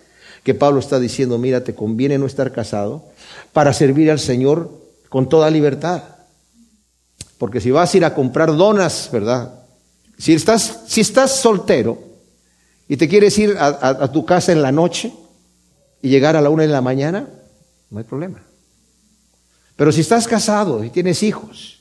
que 0.42 0.54
Pablo 0.54 0.80
está 0.80 0.98
diciendo, 0.98 1.38
mira, 1.38 1.64
te 1.64 1.74
conviene 1.74 2.18
no 2.18 2.26
estar 2.26 2.52
casado 2.52 3.06
para 3.52 3.72
servir 3.72 4.10
al 4.10 4.18
Señor 4.18 4.70
con 5.08 5.28
toda 5.28 5.50
libertad. 5.50 6.02
Porque 7.38 7.60
si 7.60 7.70
vas 7.70 7.92
a 7.92 7.96
ir 7.96 8.04
a 8.04 8.14
comprar 8.14 8.56
donas, 8.56 9.08
¿verdad? 9.12 9.62
Si 10.18 10.34
estás, 10.34 10.84
si 10.86 11.00
estás 11.00 11.36
soltero 11.36 11.98
y 12.88 12.96
te 12.96 13.08
quieres 13.08 13.38
ir 13.38 13.56
a, 13.58 14.10
tu 14.10 14.24
casa 14.24 14.52
en 14.52 14.62
la 14.62 14.72
noche 14.72 15.12
y 16.02 16.08
llegar 16.08 16.36
a 16.36 16.40
la 16.40 16.50
una 16.50 16.64
de 16.64 16.68
la 16.68 16.80
mañana, 16.80 17.28
no 17.90 17.98
hay 17.98 18.04
problema. 18.04 18.42
Pero 19.76 19.92
si 19.92 20.00
estás 20.00 20.26
casado 20.26 20.82
y 20.82 20.90
tienes 20.90 21.22
hijos, 21.22 21.80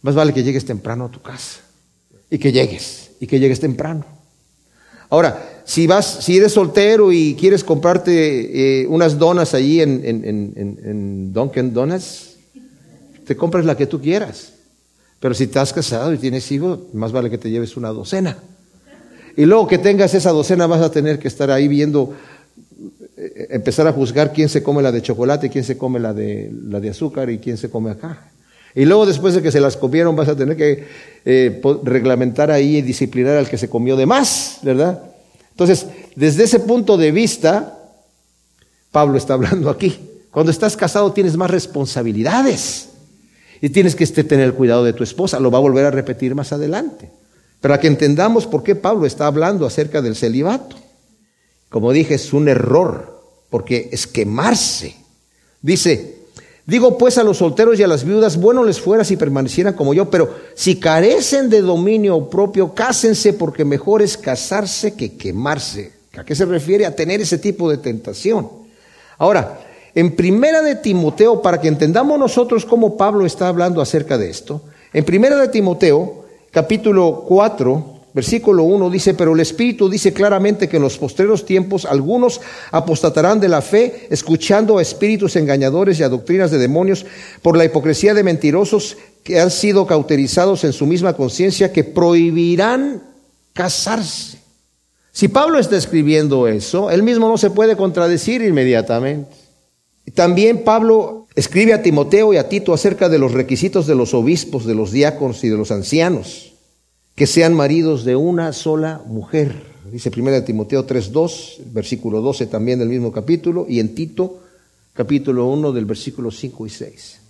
más 0.00 0.14
vale 0.14 0.32
que 0.32 0.42
llegues 0.42 0.64
temprano 0.64 1.06
a 1.06 1.10
tu 1.10 1.20
casa. 1.20 1.60
Y 2.30 2.38
que 2.38 2.52
llegues, 2.52 3.10
y 3.20 3.26
que 3.26 3.38
llegues 3.38 3.60
temprano. 3.60 4.06
Ahora, 5.10 5.62
si 5.64 5.86
vas, 5.88 6.24
si 6.24 6.36
eres 6.36 6.52
soltero 6.52 7.12
y 7.12 7.34
quieres 7.34 7.64
comprarte 7.64 8.82
eh, 8.82 8.86
unas 8.86 9.18
donas 9.18 9.54
allí 9.54 9.80
en, 9.80 10.02
en, 10.04 11.32
Dunkin' 11.32 11.74
Donuts, 11.74 12.36
te 13.26 13.36
compras 13.36 13.64
la 13.64 13.76
que 13.76 13.86
tú 13.86 14.00
quieras. 14.00 14.52
Pero 15.18 15.34
si 15.34 15.44
estás 15.44 15.72
casado 15.72 16.12
y 16.14 16.18
tienes 16.18 16.50
hijos, 16.52 16.78
más 16.94 17.12
vale 17.12 17.28
que 17.28 17.38
te 17.38 17.50
lleves 17.50 17.76
una 17.76 17.90
docena. 17.90 18.38
Y 19.36 19.44
luego 19.44 19.66
que 19.66 19.78
tengas 19.78 20.14
esa 20.14 20.30
docena 20.30 20.66
vas 20.66 20.80
a 20.80 20.90
tener 20.90 21.18
que 21.18 21.28
estar 21.28 21.50
ahí 21.50 21.68
viendo, 21.68 22.14
eh, 23.16 23.48
empezar 23.50 23.86
a 23.86 23.92
juzgar 23.92 24.32
quién 24.32 24.48
se 24.48 24.62
come 24.62 24.82
la 24.82 24.92
de 24.92 25.02
chocolate, 25.02 25.50
quién 25.50 25.64
se 25.64 25.76
come 25.76 25.98
la 26.00 26.14
de, 26.14 26.50
la 26.68 26.80
de 26.80 26.90
azúcar 26.90 27.30
y 27.30 27.38
quién 27.38 27.56
se 27.56 27.68
come 27.68 27.90
acá. 27.90 28.30
Y 28.74 28.84
luego 28.84 29.06
después 29.06 29.34
de 29.34 29.42
que 29.42 29.50
se 29.50 29.60
las 29.60 29.76
comieron 29.76 30.14
vas 30.14 30.28
a 30.28 30.36
tener 30.36 30.56
que 30.56 30.86
eh, 31.24 31.60
reglamentar 31.82 32.50
ahí 32.50 32.76
y 32.76 32.82
disciplinar 32.82 33.36
al 33.36 33.48
que 33.48 33.58
se 33.58 33.68
comió 33.68 33.96
de 33.96 34.06
más, 34.06 34.58
¿verdad? 34.62 35.02
Entonces, 35.50 35.86
desde 36.14 36.44
ese 36.44 36.60
punto 36.60 36.96
de 36.96 37.10
vista, 37.10 37.78
Pablo 38.90 39.18
está 39.18 39.34
hablando 39.34 39.70
aquí. 39.70 39.98
Cuando 40.30 40.52
estás 40.52 40.76
casado 40.76 41.12
tienes 41.12 41.36
más 41.36 41.50
responsabilidades 41.50 42.88
y 43.60 43.68
tienes 43.70 43.94
que 43.94 44.04
este, 44.04 44.24
tener 44.24 44.54
cuidado 44.54 44.84
de 44.84 44.92
tu 44.92 45.02
esposa. 45.02 45.40
Lo 45.40 45.50
va 45.50 45.58
a 45.58 45.62
volver 45.62 45.84
a 45.84 45.90
repetir 45.90 46.34
más 46.34 46.52
adelante. 46.52 47.10
Para 47.60 47.78
que 47.78 47.88
entendamos 47.88 48.46
por 48.46 48.62
qué 48.62 48.74
Pablo 48.74 49.06
está 49.06 49.26
hablando 49.26 49.66
acerca 49.66 50.00
del 50.00 50.16
celibato. 50.16 50.76
Como 51.68 51.92
dije, 51.92 52.14
es 52.14 52.32
un 52.32 52.48
error, 52.48 53.22
porque 53.50 53.90
es 53.92 54.06
quemarse. 54.06 54.96
Dice, 55.60 56.19
Digo 56.70 56.96
pues 56.96 57.18
a 57.18 57.24
los 57.24 57.38
solteros 57.38 57.80
y 57.80 57.82
a 57.82 57.88
las 57.88 58.04
viudas, 58.04 58.36
bueno 58.36 58.62
les 58.62 58.80
fuera 58.80 59.02
si 59.02 59.16
permanecieran 59.16 59.74
como 59.74 59.92
yo, 59.92 60.08
pero 60.08 60.36
si 60.54 60.78
carecen 60.78 61.50
de 61.50 61.62
dominio 61.62 62.30
propio, 62.30 62.72
cásense 62.74 63.32
porque 63.32 63.64
mejor 63.64 64.02
es 64.02 64.16
casarse 64.16 64.94
que 64.94 65.16
quemarse. 65.16 65.90
¿A 66.16 66.22
qué 66.22 66.36
se 66.36 66.44
refiere? 66.44 66.86
A 66.86 66.94
tener 66.94 67.20
ese 67.20 67.38
tipo 67.38 67.68
de 67.68 67.78
tentación. 67.78 68.48
Ahora, 69.18 69.58
en 69.96 70.14
primera 70.14 70.62
de 70.62 70.76
Timoteo, 70.76 71.42
para 71.42 71.60
que 71.60 71.66
entendamos 71.66 72.16
nosotros 72.20 72.64
cómo 72.64 72.96
Pablo 72.96 73.26
está 73.26 73.48
hablando 73.48 73.80
acerca 73.80 74.16
de 74.16 74.30
esto, 74.30 74.62
en 74.92 75.04
primera 75.04 75.38
de 75.38 75.48
Timoteo, 75.48 76.24
capítulo 76.52 77.24
4, 77.26 77.99
Versículo 78.12 78.64
1 78.64 78.90
dice, 78.90 79.14
pero 79.14 79.34
el 79.34 79.40
Espíritu 79.40 79.88
dice 79.88 80.12
claramente 80.12 80.68
que 80.68 80.78
en 80.78 80.82
los 80.82 80.98
postreros 80.98 81.44
tiempos 81.44 81.84
algunos 81.84 82.40
apostatarán 82.72 83.38
de 83.38 83.48
la 83.48 83.62
fe, 83.62 84.08
escuchando 84.10 84.78
a 84.78 84.82
espíritus 84.82 85.36
engañadores 85.36 86.00
y 86.00 86.02
a 86.02 86.08
doctrinas 86.08 86.50
de 86.50 86.58
demonios 86.58 87.06
por 87.40 87.56
la 87.56 87.64
hipocresía 87.64 88.12
de 88.12 88.24
mentirosos 88.24 88.96
que 89.22 89.38
han 89.38 89.52
sido 89.52 89.86
cauterizados 89.86 90.64
en 90.64 90.72
su 90.72 90.86
misma 90.86 91.12
conciencia, 91.12 91.72
que 91.72 91.84
prohibirán 91.84 93.02
casarse. 93.52 94.38
Si 95.12 95.28
Pablo 95.28 95.60
está 95.60 95.76
escribiendo 95.76 96.48
eso, 96.48 96.90
él 96.90 97.04
mismo 97.04 97.28
no 97.28 97.38
se 97.38 97.50
puede 97.50 97.76
contradecir 97.76 98.42
inmediatamente. 98.42 99.30
También 100.14 100.64
Pablo 100.64 101.28
escribe 101.36 101.74
a 101.74 101.82
Timoteo 101.82 102.32
y 102.32 102.38
a 102.38 102.48
Tito 102.48 102.72
acerca 102.72 103.08
de 103.08 103.18
los 103.18 103.32
requisitos 103.32 103.86
de 103.86 103.94
los 103.94 104.14
obispos, 104.14 104.66
de 104.66 104.74
los 104.74 104.90
diáconos 104.90 105.44
y 105.44 105.48
de 105.48 105.56
los 105.56 105.70
ancianos 105.70 106.49
que 107.20 107.26
sean 107.26 107.52
maridos 107.52 108.06
de 108.06 108.16
una 108.16 108.54
sola 108.54 109.02
mujer. 109.04 109.54
Dice 109.92 110.10
1 110.10 110.42
Timoteo 110.42 110.86
3.2, 110.86 111.58
versículo 111.70 112.22
12 112.22 112.46
también 112.46 112.78
del 112.78 112.88
mismo 112.88 113.12
capítulo, 113.12 113.66
y 113.68 113.78
en 113.78 113.94
Tito 113.94 114.38
capítulo 114.94 115.44
1 115.48 115.72
del 115.72 115.84
versículo 115.84 116.30
5 116.30 116.66
y 116.66 116.70
6. 116.70 117.20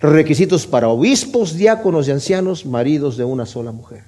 Requisitos 0.00 0.66
para 0.66 0.88
obispos, 0.88 1.58
diáconos 1.58 2.08
y 2.08 2.12
ancianos, 2.12 2.64
maridos 2.64 3.18
de 3.18 3.24
una 3.24 3.44
sola 3.44 3.70
mujer. 3.70 4.04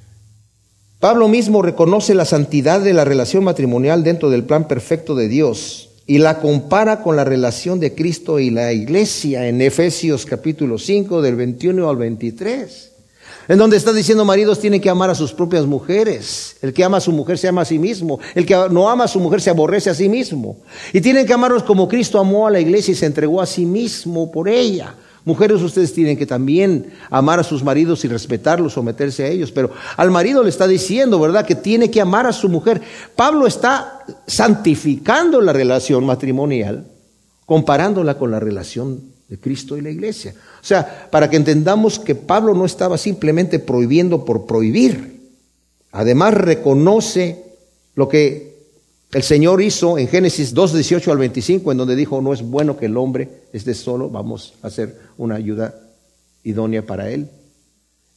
Pablo 1.01 1.29
mismo 1.29 1.61
reconoce 1.61 2.15
la 2.15 2.25
santidad 2.25 2.81
de 2.81 2.95
la 2.95 3.05
relación 3.05 3.45
matrimonial 3.45 4.03
dentro 4.03 4.31
del 4.31 4.45
plan 4.45 4.69
perfecto 4.69 5.15
de 5.15 5.29
Dios 5.29 5.91
y 6.07 6.17
la 6.17 6.41
compara 6.41 7.03
con 7.03 7.17
la 7.17 7.25
relación 7.25 7.79
de 7.79 7.95
Cristo 7.95 8.39
y 8.39 8.49
la 8.49 8.73
iglesia 8.73 9.49
en 9.49 9.61
Efesios 9.61 10.25
capítulo 10.25 10.79
5 10.79 11.21
del 11.21 11.37
21 11.37 11.91
al 11.91 11.97
23 11.99 12.90
en 13.49 13.59
donde 13.59 13.77
está 13.77 13.93
diciendo 13.93 14.25
maridos 14.25 14.61
tienen 14.61 14.81
que 14.81 14.91
amar 14.91 15.11
a 15.11 15.15
sus 15.15 15.33
propias 15.33 15.67
mujeres. 15.67 16.57
El 16.63 16.73
que 16.73 16.85
ama 16.85 16.99
a 16.99 17.01
su 17.01 17.13
mujer 17.13 17.39
se 17.39 17.49
ama 17.49 17.63
a 17.63 17.65
sí 17.65 17.79
mismo. 17.79 18.19
El 18.35 18.47
que 18.47 18.55
no 18.71 18.89
ama 18.89 19.05
a 19.05 19.09
su 19.09 19.21
mujer 19.21 19.41
se 19.41 19.51
aborrece 19.51 19.91
a 19.91 19.95
sí 19.95 20.09
mismo. 20.09 20.59
Y 20.93 21.01
tienen 21.01 21.27
que 21.27 21.33
amarlos 21.33 21.63
como 21.63 21.89
Cristo 21.89 22.19
amó 22.19 22.47
a 22.47 22.51
la 22.51 22.61
iglesia 22.61 22.93
y 22.93 22.95
se 22.95 23.07
entregó 23.07 23.41
a 23.41 23.47
sí 23.47 23.67
mismo 23.67 24.31
por 24.31 24.49
ella. 24.49 24.95
Mujeres, 25.25 25.61
ustedes 25.61 25.93
tienen 25.93 26.17
que 26.17 26.25
también 26.27 26.93
amar 27.11 27.39
a 27.41 27.45
sus 27.45 27.63
maridos 27.63 28.05
y 28.05 28.09
respetarlos, 28.09 28.73
someterse 28.73 29.25
a 29.25 29.29
ellos. 29.29 29.53
Pero 29.53 29.71
al 29.97 30.11
marido 30.11 30.43
le 30.43 30.49
está 30.49 30.67
diciendo, 30.67 31.21
¿verdad?, 31.21 31.45
que 31.45 31.55
tiene 31.55 31.91
que 31.91 32.01
amar 32.01 32.27
a 32.27 32.33
su 32.33 32.49
mujer. 32.49 32.81
Pablo 33.17 33.47
está 33.47 34.05
santificando 34.27 35.41
la 35.41 35.53
relación 35.53 36.07
matrimonial, 36.07 36.87
comparándola 37.45 38.17
con 38.17 38.31
la 38.31 38.41
relación 38.41 39.10
de 39.31 39.39
Cristo 39.39 39.79
y 39.79 39.81
la 39.81 39.91
iglesia. 39.91 40.35
O 40.61 40.65
sea, 40.65 41.09
para 41.09 41.31
que 41.31 41.37
entendamos 41.37 42.01
que 42.01 42.17
Pablo 42.17 42.53
no 42.53 42.65
estaba 42.65 42.99
simplemente 42.99 43.61
prohibiendo 43.61 44.25
por 44.25 44.45
prohibir. 44.45 45.21
Además 45.93 46.35
reconoce 46.35 47.45
lo 47.95 48.09
que 48.09 48.51
el 49.13 49.23
Señor 49.23 49.63
hizo 49.63 49.99
en 49.99 50.09
Génesis 50.09 50.53
2, 50.53 50.75
18 50.75 51.13
al 51.13 51.19
25, 51.19 51.71
en 51.71 51.79
donde 51.79 51.97
dijo, 51.97 52.21
no 52.21 52.33
es 52.33 52.43
bueno 52.43 52.77
que 52.77 52.87
el 52.87 52.97
hombre 52.97 53.29
esté 53.53 53.75
solo, 53.75 54.11
vamos 54.11 54.55
a 54.63 54.67
hacer 54.67 54.99
una 55.17 55.37
ayuda 55.37 55.75
idónea 56.43 56.85
para 56.85 57.11
él. 57.11 57.29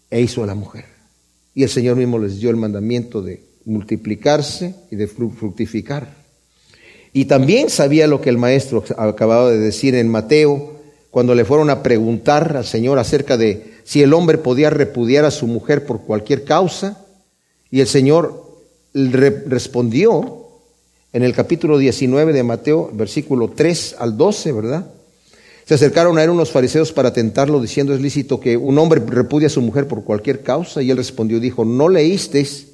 E 0.10 0.22
hizo 0.22 0.44
a 0.44 0.48
la 0.48 0.56
mujer. 0.56 0.86
Y 1.54 1.62
el 1.62 1.70
Señor 1.70 1.96
mismo 1.96 2.18
les 2.18 2.40
dio 2.40 2.50
el 2.50 2.56
mandamiento 2.56 3.22
de 3.22 3.44
multiplicarse 3.66 4.76
y 4.90 4.96
de 4.96 5.08
fructificar. 5.08 6.24
Y 7.14 7.26
también 7.26 7.70
sabía 7.70 8.08
lo 8.08 8.20
que 8.20 8.32
el 8.32 8.40
maestro 8.40 8.84
acababa 8.98 9.52
de 9.52 9.60
decir 9.60 9.94
en 9.94 10.10
Mateo 10.10 10.73
cuando 11.14 11.36
le 11.36 11.46
fueron 11.46 11.70
a 11.70 11.84
preguntar 11.84 12.58
al 12.58 12.66
Señor 12.66 12.98
acerca 12.98 13.38
de 13.38 13.76
si 13.84 14.02
el 14.02 14.16
hombre 14.16 14.40
podía 14.40 14.72
repudiar 14.72 15.26
a 15.26 15.30
su 15.30 15.46
mujer 15.46 15.86
por 15.86 16.02
cualquier 16.02 16.44
causa, 16.44 17.06
y 17.70 17.82
el 17.82 17.88
Señor 17.88 18.50
respondió 18.96 20.48
en 21.14 21.22
el 21.22 21.36
capítulo 21.36 21.78
19 21.78 22.34
de 22.34 22.42
Mateo, 22.42 22.90
versículo 22.92 23.52
3 23.56 23.98
al 24.00 24.18
12, 24.18 24.54
¿verdad? 24.54 24.88
Se 25.68 25.76
acercaron 25.76 26.18
a 26.18 26.24
él 26.24 26.32
unos 26.32 26.50
fariseos 26.50 26.92
para 26.92 27.14
tentarlo, 27.14 27.62
diciendo, 27.62 27.94
es 27.94 28.02
lícito 28.02 28.40
que 28.40 28.58
un 28.58 28.80
hombre 28.80 29.00
repudie 29.06 29.46
a 29.46 29.52
su 29.52 29.62
mujer 29.62 29.88
por 29.88 30.04
cualquier 30.04 30.42
causa, 30.42 30.82
y 30.82 30.90
él 30.90 30.98
respondió, 30.98 31.40
dijo, 31.40 31.64
¿no 31.64 31.90
leísteis 31.90 32.70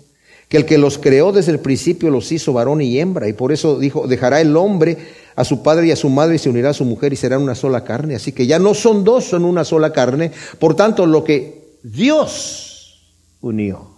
que 0.47 0.55
el 0.55 0.65
que 0.65 0.77
los 0.77 0.97
creó 0.97 1.33
desde 1.33 1.51
el 1.51 1.59
principio 1.59 2.09
los 2.09 2.31
hizo 2.31 2.53
varón 2.53 2.79
y 2.79 3.01
hembra? 3.01 3.27
Y 3.27 3.33
por 3.33 3.51
eso 3.51 3.77
dijo, 3.77 4.07
dejará 4.07 4.39
el 4.39 4.55
hombre 4.55 4.97
a 5.39 5.45
su 5.45 5.63
padre 5.63 5.87
y 5.87 5.91
a 5.91 5.95
su 5.95 6.09
madre 6.09 6.35
y 6.35 6.37
se 6.37 6.49
unirá 6.49 6.71
a 6.71 6.73
su 6.73 6.83
mujer 6.83 7.13
y 7.13 7.15
serán 7.15 7.41
una 7.41 7.55
sola 7.55 7.85
carne. 7.85 8.13
Así 8.13 8.33
que 8.33 8.45
ya 8.45 8.59
no 8.59 8.73
son 8.73 9.05
dos, 9.05 9.23
son 9.23 9.45
una 9.45 9.63
sola 9.63 9.93
carne. 9.93 10.33
Por 10.59 10.75
tanto, 10.75 11.05
lo 11.05 11.23
que 11.23 11.77
Dios 11.81 13.05
unió, 13.39 13.89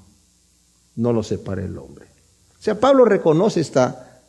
no 0.98 1.12
lo 1.12 1.24
separe 1.24 1.66
el 1.66 1.76
hombre. 1.80 2.06
O 2.60 2.62
sea, 2.62 2.80
Pablo 2.80 3.06
reconoce 3.06 3.60
esta 3.60 4.22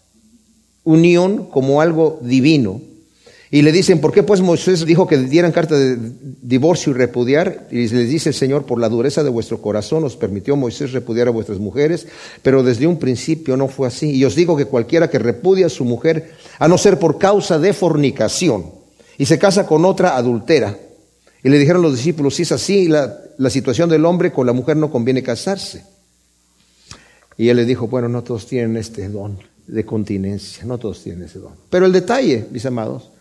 unión 0.84 1.50
como 1.50 1.82
algo 1.82 2.18
divino 2.22 2.80
y 3.54 3.60
le 3.60 3.70
dicen, 3.70 4.00
¿por 4.00 4.12
qué 4.12 4.22
pues 4.22 4.40
Moisés 4.40 4.86
dijo 4.86 5.06
que 5.06 5.18
dieran 5.18 5.52
carta 5.52 5.78
de 5.78 5.98
divorcio 6.40 6.90
y 6.90 6.94
repudiar? 6.94 7.68
Y 7.70 7.86
les 7.86 8.08
dice 8.08 8.30
el 8.30 8.34
Señor, 8.34 8.64
por 8.64 8.80
la 8.80 8.88
dureza 8.88 9.22
de 9.22 9.28
vuestro 9.28 9.60
corazón 9.60 10.04
os 10.04 10.16
permitió 10.16 10.56
Moisés 10.56 10.92
repudiar 10.92 11.28
a 11.28 11.32
vuestras 11.32 11.58
mujeres, 11.58 12.06
pero 12.40 12.62
desde 12.62 12.86
un 12.86 12.98
principio 12.98 13.58
no 13.58 13.68
fue 13.68 13.88
así. 13.88 14.12
Y 14.12 14.24
os 14.24 14.34
digo 14.34 14.56
que 14.56 14.64
cualquiera 14.64 15.10
que 15.10 15.18
repudia 15.18 15.66
a 15.66 15.68
su 15.68 15.84
mujer, 15.84 16.32
a 16.58 16.66
no 16.66 16.78
ser 16.78 16.98
por 16.98 17.18
causa 17.18 17.58
de 17.58 17.74
fornicación, 17.74 18.70
y 19.18 19.26
se 19.26 19.38
casa 19.38 19.66
con 19.66 19.84
otra 19.84 20.16
adultera. 20.16 20.78
Y 21.44 21.50
le 21.50 21.58
dijeron 21.58 21.82
los 21.82 21.94
discípulos, 21.94 22.36
si 22.36 22.44
es 22.44 22.52
así 22.52 22.88
la, 22.88 23.18
la 23.36 23.50
situación 23.50 23.90
del 23.90 24.06
hombre, 24.06 24.32
con 24.32 24.46
la 24.46 24.54
mujer 24.54 24.78
no 24.78 24.90
conviene 24.90 25.22
casarse. 25.22 25.84
Y 27.36 27.50
él 27.50 27.58
le 27.58 27.66
dijo, 27.66 27.86
bueno, 27.86 28.08
no 28.08 28.22
todos 28.22 28.46
tienen 28.46 28.78
este 28.78 29.10
don 29.10 29.38
de 29.66 29.84
continencia, 29.84 30.64
no 30.64 30.78
todos 30.78 31.02
tienen 31.02 31.24
ese 31.24 31.38
don. 31.38 31.52
Pero 31.68 31.84
el 31.84 31.92
detalle, 31.92 32.46
mis 32.50 32.64
amados, 32.64 33.12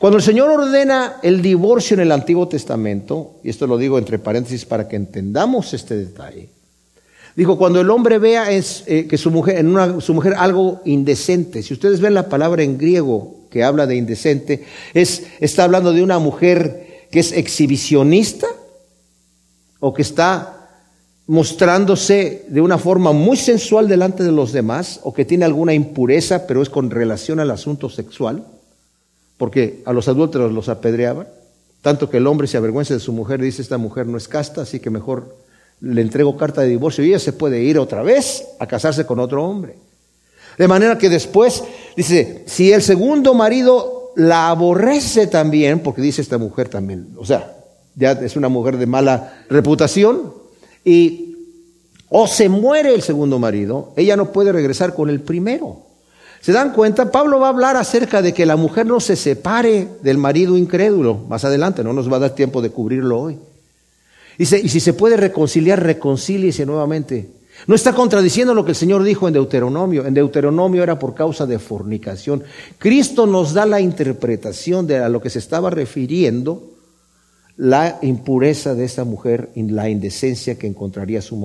cuando 0.00 0.16
el 0.16 0.22
Señor 0.24 0.48
ordena 0.48 1.16
el 1.22 1.42
divorcio 1.42 1.92
en 1.92 2.00
el 2.00 2.10
Antiguo 2.10 2.48
Testamento, 2.48 3.34
y 3.44 3.50
esto 3.50 3.66
lo 3.66 3.76
digo 3.76 3.98
entre 3.98 4.18
paréntesis 4.18 4.64
para 4.64 4.88
que 4.88 4.96
entendamos 4.96 5.74
este 5.74 5.94
detalle, 5.94 6.48
dijo, 7.36 7.58
cuando 7.58 7.82
el 7.82 7.90
hombre 7.90 8.18
vea 8.18 8.46
eh, 8.50 9.06
que 9.06 9.18
su 9.18 9.30
mujer, 9.30 9.58
en 9.58 9.66
una, 9.66 10.00
su 10.00 10.14
mujer 10.14 10.36
algo 10.38 10.80
indecente, 10.86 11.62
si 11.62 11.74
ustedes 11.74 12.00
ven 12.00 12.14
la 12.14 12.30
palabra 12.30 12.62
en 12.62 12.78
griego 12.78 13.40
que 13.50 13.62
habla 13.62 13.86
de 13.86 13.96
indecente, 13.96 14.64
es, 14.94 15.24
está 15.38 15.64
hablando 15.64 15.92
de 15.92 16.02
una 16.02 16.18
mujer 16.18 17.06
que 17.10 17.20
es 17.20 17.32
exhibicionista 17.32 18.46
o 19.80 19.92
que 19.92 20.00
está 20.00 20.70
mostrándose 21.26 22.46
de 22.48 22.62
una 22.62 22.78
forma 22.78 23.12
muy 23.12 23.36
sensual 23.36 23.86
delante 23.86 24.24
de 24.24 24.32
los 24.32 24.52
demás 24.52 25.00
o 25.02 25.12
que 25.12 25.26
tiene 25.26 25.44
alguna 25.44 25.74
impureza, 25.74 26.46
pero 26.46 26.62
es 26.62 26.70
con 26.70 26.88
relación 26.88 27.38
al 27.38 27.50
asunto 27.50 27.90
sexual 27.90 28.46
porque 29.40 29.80
a 29.86 29.94
los 29.94 30.06
adúlteros 30.06 30.52
los 30.52 30.68
apedreaban, 30.68 31.26
tanto 31.80 32.10
que 32.10 32.18
el 32.18 32.26
hombre 32.26 32.46
se 32.46 32.58
avergüenza 32.58 32.92
de 32.92 33.00
su 33.00 33.10
mujer 33.10 33.40
y 33.40 33.44
dice, 33.46 33.62
esta 33.62 33.78
mujer 33.78 34.06
no 34.06 34.18
es 34.18 34.28
casta, 34.28 34.60
así 34.60 34.80
que 34.80 34.90
mejor 34.90 35.34
le 35.80 36.02
entrego 36.02 36.36
carta 36.36 36.60
de 36.60 36.68
divorcio 36.68 37.02
y 37.02 37.08
ella 37.08 37.18
se 37.18 37.32
puede 37.32 37.62
ir 37.62 37.78
otra 37.78 38.02
vez 38.02 38.44
a 38.58 38.66
casarse 38.66 39.06
con 39.06 39.18
otro 39.18 39.42
hombre. 39.42 39.76
De 40.58 40.68
manera 40.68 40.98
que 40.98 41.08
después 41.08 41.64
dice, 41.96 42.44
si 42.46 42.70
el 42.70 42.82
segundo 42.82 43.32
marido 43.32 44.12
la 44.14 44.50
aborrece 44.50 45.26
también, 45.26 45.80
porque 45.80 46.02
dice 46.02 46.20
esta 46.20 46.36
mujer 46.36 46.68
también, 46.68 47.14
o 47.16 47.24
sea, 47.24 47.56
ya 47.94 48.12
es 48.12 48.36
una 48.36 48.50
mujer 48.50 48.76
de 48.76 48.84
mala 48.84 49.46
reputación, 49.48 50.34
y 50.84 51.34
o 52.10 52.26
se 52.26 52.50
muere 52.50 52.94
el 52.94 53.00
segundo 53.00 53.38
marido, 53.38 53.94
ella 53.96 54.16
no 54.16 54.32
puede 54.32 54.52
regresar 54.52 54.94
con 54.94 55.08
el 55.08 55.20
primero. 55.22 55.89
¿Se 56.40 56.52
dan 56.52 56.72
cuenta? 56.72 57.10
Pablo 57.10 57.38
va 57.38 57.48
a 57.48 57.50
hablar 57.50 57.76
acerca 57.76 58.22
de 58.22 58.32
que 58.32 58.46
la 58.46 58.56
mujer 58.56 58.86
no 58.86 58.98
se 59.00 59.14
separe 59.14 59.88
del 60.02 60.16
marido 60.16 60.56
incrédulo. 60.56 61.18
Más 61.28 61.44
adelante, 61.44 61.84
no 61.84 61.92
nos 61.92 62.10
va 62.10 62.16
a 62.16 62.20
dar 62.20 62.34
tiempo 62.34 62.62
de 62.62 62.70
cubrirlo 62.70 63.20
hoy. 63.20 63.38
Y, 64.38 64.42
y 64.42 64.68
si 64.68 64.80
se 64.80 64.94
puede 64.94 65.18
reconciliar, 65.18 65.82
reconcíliese 65.82 66.64
nuevamente. 66.64 67.28
No 67.66 67.74
está 67.74 67.92
contradiciendo 67.92 68.54
lo 68.54 68.64
que 68.64 68.70
el 68.70 68.76
Señor 68.76 69.02
dijo 69.02 69.28
en 69.28 69.34
Deuteronomio. 69.34 70.06
En 70.06 70.14
Deuteronomio 70.14 70.82
era 70.82 70.98
por 70.98 71.14
causa 71.14 71.44
de 71.44 71.58
fornicación. 71.58 72.42
Cristo 72.78 73.26
nos 73.26 73.52
da 73.52 73.66
la 73.66 73.82
interpretación 73.82 74.86
de 74.86 74.98
a 74.98 75.10
lo 75.10 75.20
que 75.20 75.28
se 75.28 75.38
estaba 75.38 75.68
refiriendo 75.68 76.69
la 77.60 77.98
impureza 78.00 78.74
de 78.74 78.86
esta 78.86 79.04
mujer 79.04 79.50
y 79.54 79.64
la 79.64 79.90
indecencia 79.90 80.58
que 80.58 80.66
encontraría 80.66 81.20
su, 81.20 81.36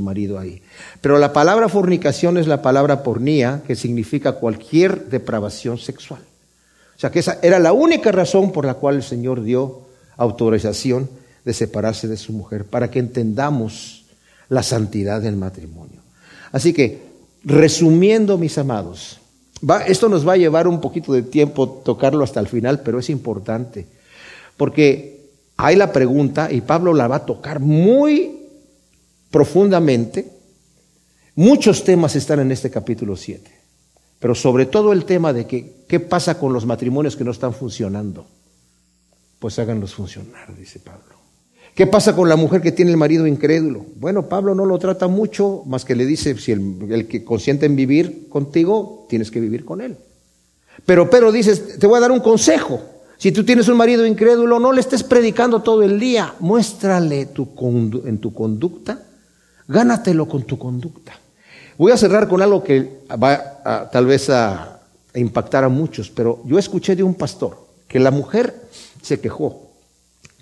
marido 0.00 0.38
ahí. 0.38 0.62
Pero 1.00 1.18
la 1.18 1.32
palabra 1.32 1.68
fornicación 1.68 2.38
es 2.38 2.46
la 2.46 2.62
palabra 2.62 3.02
pornía, 3.02 3.64
que 3.66 3.74
significa 3.74 4.34
cualquier 4.34 5.06
depravación 5.06 5.78
sexual. 5.78 6.20
O 6.96 7.00
sea 7.00 7.10
que 7.10 7.18
esa 7.18 7.40
era 7.42 7.58
la 7.58 7.72
única 7.72 8.12
razón 8.12 8.52
por 8.52 8.66
la 8.66 8.74
cual 8.74 8.94
el 8.94 9.02
Señor 9.02 9.42
dio 9.42 9.80
autorización 10.16 11.10
de 11.44 11.52
separarse 11.52 12.06
de 12.06 12.18
su 12.18 12.32
mujer, 12.32 12.66
para 12.66 12.88
que 12.88 13.00
entendamos 13.00 14.04
la 14.48 14.62
santidad 14.62 15.20
del 15.20 15.34
matrimonio. 15.34 15.98
Así 16.52 16.72
que, 16.72 17.02
resumiendo, 17.42 18.38
mis 18.38 18.58
amados, 18.58 19.18
esto 19.88 20.08
nos 20.08 20.26
va 20.26 20.34
a 20.34 20.36
llevar 20.36 20.68
un 20.68 20.80
poquito 20.80 21.12
de 21.12 21.22
tiempo 21.22 21.68
tocarlo 21.68 22.22
hasta 22.22 22.38
el 22.38 22.46
final, 22.46 22.82
pero 22.82 23.00
es 23.00 23.10
importante, 23.10 23.88
porque 24.56 25.14
hay 25.56 25.76
la 25.76 25.92
pregunta, 25.92 26.50
y 26.50 26.60
Pablo 26.60 26.92
la 26.94 27.08
va 27.08 27.16
a 27.16 27.26
tocar 27.26 27.60
muy 27.60 28.48
profundamente. 29.30 30.30
Muchos 31.36 31.84
temas 31.84 32.16
están 32.16 32.40
en 32.40 32.52
este 32.52 32.70
capítulo 32.70 33.16
7, 33.16 33.50
pero 34.18 34.34
sobre 34.34 34.66
todo 34.66 34.92
el 34.92 35.04
tema 35.04 35.32
de 35.32 35.46
que, 35.46 35.84
qué 35.88 36.00
pasa 36.00 36.38
con 36.38 36.52
los 36.52 36.66
matrimonios 36.66 37.16
que 37.16 37.24
no 37.24 37.30
están 37.30 37.54
funcionando. 37.54 38.26
Pues 39.38 39.58
háganlos 39.58 39.94
funcionar, 39.94 40.56
dice 40.56 40.78
Pablo. 40.80 41.14
¿Qué 41.74 41.88
pasa 41.88 42.14
con 42.14 42.28
la 42.28 42.36
mujer 42.36 42.62
que 42.62 42.70
tiene 42.70 42.92
el 42.92 42.96
marido 42.96 43.26
incrédulo? 43.26 43.84
Bueno, 43.96 44.28
Pablo 44.28 44.54
no 44.54 44.64
lo 44.64 44.78
trata 44.78 45.08
mucho, 45.08 45.64
más 45.66 45.84
que 45.84 45.96
le 45.96 46.06
dice, 46.06 46.38
si 46.38 46.52
el, 46.52 46.86
el 46.90 47.08
que 47.08 47.24
consiente 47.24 47.66
en 47.66 47.74
vivir 47.74 48.28
contigo, 48.28 49.06
tienes 49.08 49.32
que 49.32 49.40
vivir 49.40 49.64
con 49.64 49.80
él. 49.80 49.96
Pero 50.86 51.10
Pedro 51.10 51.32
dice, 51.32 51.56
te 51.56 51.86
voy 51.86 51.98
a 51.98 52.00
dar 52.00 52.12
un 52.12 52.20
consejo. 52.20 52.80
Si 53.24 53.32
tú 53.32 53.42
tienes 53.42 53.68
un 53.68 53.78
marido 53.78 54.04
incrédulo, 54.04 54.60
no 54.60 54.70
le 54.70 54.82
estés 54.82 55.02
predicando 55.02 55.62
todo 55.62 55.82
el 55.82 55.98
día. 55.98 56.34
Muéstrale 56.40 57.24
tu 57.24 57.48
en 58.04 58.18
tu 58.18 58.34
conducta, 58.34 58.98
gánatelo 59.66 60.28
con 60.28 60.42
tu 60.42 60.58
conducta. 60.58 61.14
Voy 61.78 61.90
a 61.90 61.96
cerrar 61.96 62.28
con 62.28 62.42
algo 62.42 62.62
que 62.62 62.98
va 63.10 63.88
tal 63.90 64.04
vez 64.04 64.28
a 64.28 64.78
impactar 65.14 65.64
a 65.64 65.70
muchos, 65.70 66.10
pero 66.10 66.42
yo 66.44 66.58
escuché 66.58 66.94
de 66.96 67.02
un 67.02 67.14
pastor 67.14 67.66
que 67.88 67.98
la 67.98 68.10
mujer 68.10 68.68
se 69.00 69.18
quejó. 69.18 69.70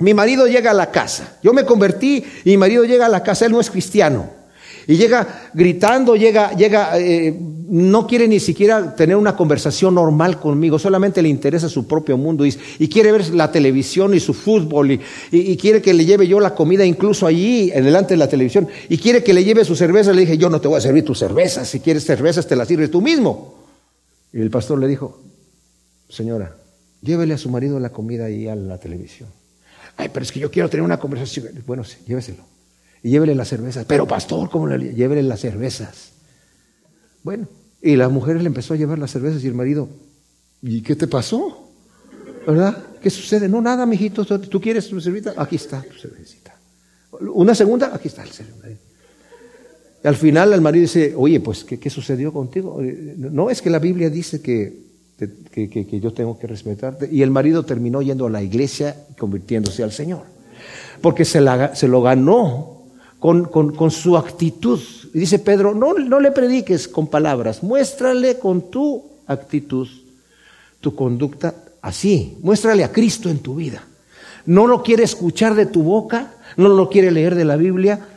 Mi 0.01 0.13
marido 0.13 0.49
llega 0.49 0.73
a 0.73 0.75
la 0.75 0.91
casa, 0.91 1.39
yo 1.41 1.53
me 1.53 1.65
convertí 1.65 2.25
y 2.45 2.51
mi 2.51 2.57
marido 2.57 2.83
llega 2.83 3.07
a 3.07 3.09
la 3.09 3.23
casa, 3.23 3.47
él 3.47 3.53
no 3.53 3.61
es 3.61 3.71
cristiano. 3.71 4.29
Y 4.87 4.97
llega 4.97 5.51
gritando, 5.55 6.17
llega, 6.17 6.53
llega, 6.55 6.99
eh, 6.99 7.35
no 7.69 8.07
quiere 8.07 8.27
ni 8.27 8.41
siquiera 8.41 8.95
tener 8.97 9.17
una 9.17 9.37
conversación 9.37 9.95
normal 9.95 10.41
conmigo, 10.41 10.79
solamente 10.79 11.23
le 11.23 11.29
interesa 11.29 11.69
su 11.69 11.87
propio 11.87 12.17
mundo 12.17 12.45
y, 12.45 12.53
quiere 12.89 13.13
ver 13.13 13.33
la 13.35 13.51
televisión 13.53 14.15
y 14.15 14.21
su 14.21 14.35
fútbol 14.35 14.93
y, 15.31 15.57
quiere 15.57 15.81
que 15.81 15.95
le 15.95 16.05
lleve 16.05 16.27
yo 16.27 16.41
la 16.41 16.55
comida 16.55 16.85
incluso 16.85 17.27
allí, 17.27 17.71
en 17.73 17.85
delante 17.85 18.15
de 18.15 18.19
la 18.19 18.29
televisión, 18.29 18.69
y 18.89 18.99
quiere 18.99 19.23
que 19.23 19.33
le 19.33 19.45
lleve 19.45 19.65
su 19.65 19.77
cerveza. 19.77 20.13
Le 20.13 20.23
dije, 20.23 20.37
yo 20.37 20.51
no 20.51 20.61
te 20.61 20.69
voy 20.69 20.79
a 20.79 20.81
servir 20.81 21.05
tu 21.05 21.15
cerveza, 21.15 21.65
si 21.65 21.81
quieres 21.81 22.05
cervezas 22.05 22.47
te 22.47 22.57
las 22.57 22.69
sirves 22.69 22.91
tú 22.91 23.01
mismo. 23.01 23.63
Y 24.33 24.41
el 24.41 24.51
pastor 24.51 24.79
le 24.79 24.89
dijo, 24.89 25.21
señora, 26.09 26.57
llévele 27.03 27.35
a 27.35 27.39
su 27.39 27.51
marido 27.51 27.79
la 27.79 27.91
comida 27.91 28.25
ahí 28.25 28.49
a 28.49 28.57
la 28.57 28.79
televisión. 28.79 29.29
Ay, 29.97 30.09
pero 30.13 30.25
es 30.25 30.33
que 30.33 30.41
yo 30.41 30.51
quiero 30.51 30.69
tener 30.69 30.83
una 30.83 30.99
conversación. 30.99 31.49
Bueno, 31.67 31.85
sí, 31.85 31.99
lléveselo 32.07 32.52
y 33.03 33.11
llévele 33.11 33.35
las 33.35 33.49
cervezas. 33.49 33.85
Pero 33.87 34.07
pastor, 34.07 34.49
¿cómo 34.51 34.67
le 34.67 34.95
llévele 34.95 35.23
las 35.23 35.41
cervezas? 35.41 36.13
Bueno, 37.23 37.49
y 37.81 37.97
la 37.97 38.09
mujer 38.09 38.41
le 38.41 38.47
empezó 38.47 38.75
a 38.75 38.77
llevar 38.77 38.99
las 38.99 39.11
cervezas 39.11 39.43
y 39.43 39.49
el 39.49 39.55
marido, 39.55 39.89
¿y 40.63 40.83
qué 40.83 40.95
te 40.95 41.07
pasó? 41.07 41.71
¿Verdad? 42.47 42.77
¿Qué 43.01 43.11
sucede? 43.11 43.49
No, 43.49 43.61
nada, 43.61 43.87
mijito, 43.87 44.25
¿tú 44.25 44.61
quieres 44.61 44.89
tu 44.89 45.01
cerveza? 45.01 45.35
Aquí 45.37 45.57
está 45.57 45.83
tu 45.83 45.99
cervecita. 45.99 46.55
¿Una 47.35 47.55
segunda? 47.55 47.95
Aquí 47.95 48.09
está 48.09 48.23
el 48.23 48.31
segunda. 48.31 48.69
Al 50.05 50.17
final 50.17 50.53
el 50.53 50.61
marido 50.61 50.83
dice, 50.83 51.15
oye, 51.17 51.39
pues, 51.41 51.65
¿qué, 51.65 51.91
sucedió 51.91 52.33
contigo? 52.33 52.81
No, 53.17 53.51
es 53.51 53.63
que 53.63 53.71
la 53.71 53.79
Biblia 53.79 54.11
dice 54.11 54.41
que, 54.41 54.83
que, 55.17 55.69
que, 55.69 56.01
yo 56.01 56.13
tengo 56.13 56.39
que 56.39 56.49
respetarte. 56.49 57.09
Y 57.11 57.23
el 57.23 57.31
marido 57.31 57.65
terminó 57.65 58.03
yendo 58.03 58.27
a 58.27 58.31
la 58.31 58.43
iglesia 58.43 58.97
y 59.11 59.15
convirtiéndose 59.15 59.85
al 59.85 59.93
Señor. 59.93 60.23
Porque 61.01 61.25
se, 61.25 61.41
la, 61.41 61.77
se 61.77 61.87
lo 61.87 62.03
ganó 62.03 62.82
con, 63.23 63.91
su 63.93 64.17
actitud. 64.17 64.81
Y 65.15 65.21
dice 65.21 65.39
Pedro, 65.39 65.75
no, 65.75 65.95
no 65.95 66.19
le 66.19 66.33
prediques 66.33 66.89
con 66.89 67.07
palabras, 67.07 67.63
muéstrale 67.63 68.41
con 68.41 68.69
tu 68.69 69.05
actitud, 69.29 69.87
tu 70.81 70.97
conducta 70.97 71.55
así. 71.83 72.37
Muéstrale 72.43 72.83
a 72.83 72.91
Cristo 72.91 73.31
en 73.31 73.39
tu 73.39 73.55
vida. 73.55 73.85
No 74.45 74.67
lo 74.67 74.83
quiere 74.83 75.05
escuchar 75.05 75.55
de 75.55 75.67
tu 75.67 75.85
boca, 75.85 76.35
no 76.57 76.69
lo 76.69 76.89
quiere 76.89 77.13
leer 77.13 77.37
de 77.37 77.45
la 77.45 77.55
Biblia, 77.55 78.09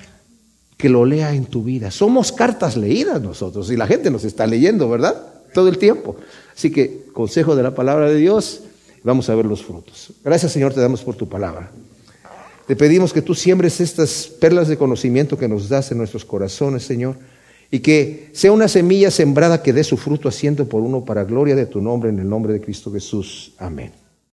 que 0.75 0.89
lo 0.89 1.05
lea 1.05 1.35
en 1.35 1.45
tu 1.45 1.63
vida. 1.63 1.91
Somos 1.91 2.31
cartas 2.31 2.75
leídas 2.75 3.21
nosotros 3.21 3.69
y 3.69 3.77
la 3.77 3.85
gente 3.85 4.09
nos 4.09 4.23
está 4.23 4.47
leyendo, 4.47 4.89
¿verdad? 4.89 5.23
Todo 5.53 5.69
el 5.69 5.77
tiempo. 5.77 6.15
Así 6.55 6.71
que, 6.71 7.05
consejo 7.13 7.55
de 7.55 7.61
la 7.61 7.75
palabra 7.75 8.09
de 8.09 8.15
Dios, 8.15 8.61
vamos 9.03 9.29
a 9.29 9.35
ver 9.35 9.45
los 9.45 9.63
frutos. 9.63 10.13
Gracias 10.23 10.51
Señor, 10.51 10.73
te 10.73 10.81
damos 10.81 11.03
por 11.03 11.13
tu 11.15 11.29
palabra. 11.29 11.69
Te 12.67 12.75
pedimos 12.75 13.13
que 13.13 13.21
tú 13.21 13.35
siembres 13.35 13.79
estas 13.79 14.27
perlas 14.27 14.67
de 14.67 14.77
conocimiento 14.77 15.37
que 15.37 15.47
nos 15.47 15.69
das 15.69 15.91
en 15.91 15.99
nuestros 15.99 16.25
corazones, 16.25 16.83
Señor, 16.83 17.15
y 17.69 17.79
que 17.79 18.29
sea 18.33 18.51
una 18.51 18.67
semilla 18.67 19.11
sembrada 19.11 19.61
que 19.61 19.73
dé 19.73 19.83
su 19.83 19.97
fruto 19.97 20.29
haciendo 20.29 20.67
por 20.67 20.81
uno 20.81 21.05
para 21.05 21.23
gloria 21.23 21.55
de 21.55 21.67
tu 21.67 21.81
nombre, 21.81 22.09
en 22.09 22.19
el 22.19 22.27
nombre 22.27 22.53
de 22.53 22.61
Cristo 22.61 22.91
Jesús. 22.91 23.53
Amén. 23.57 24.04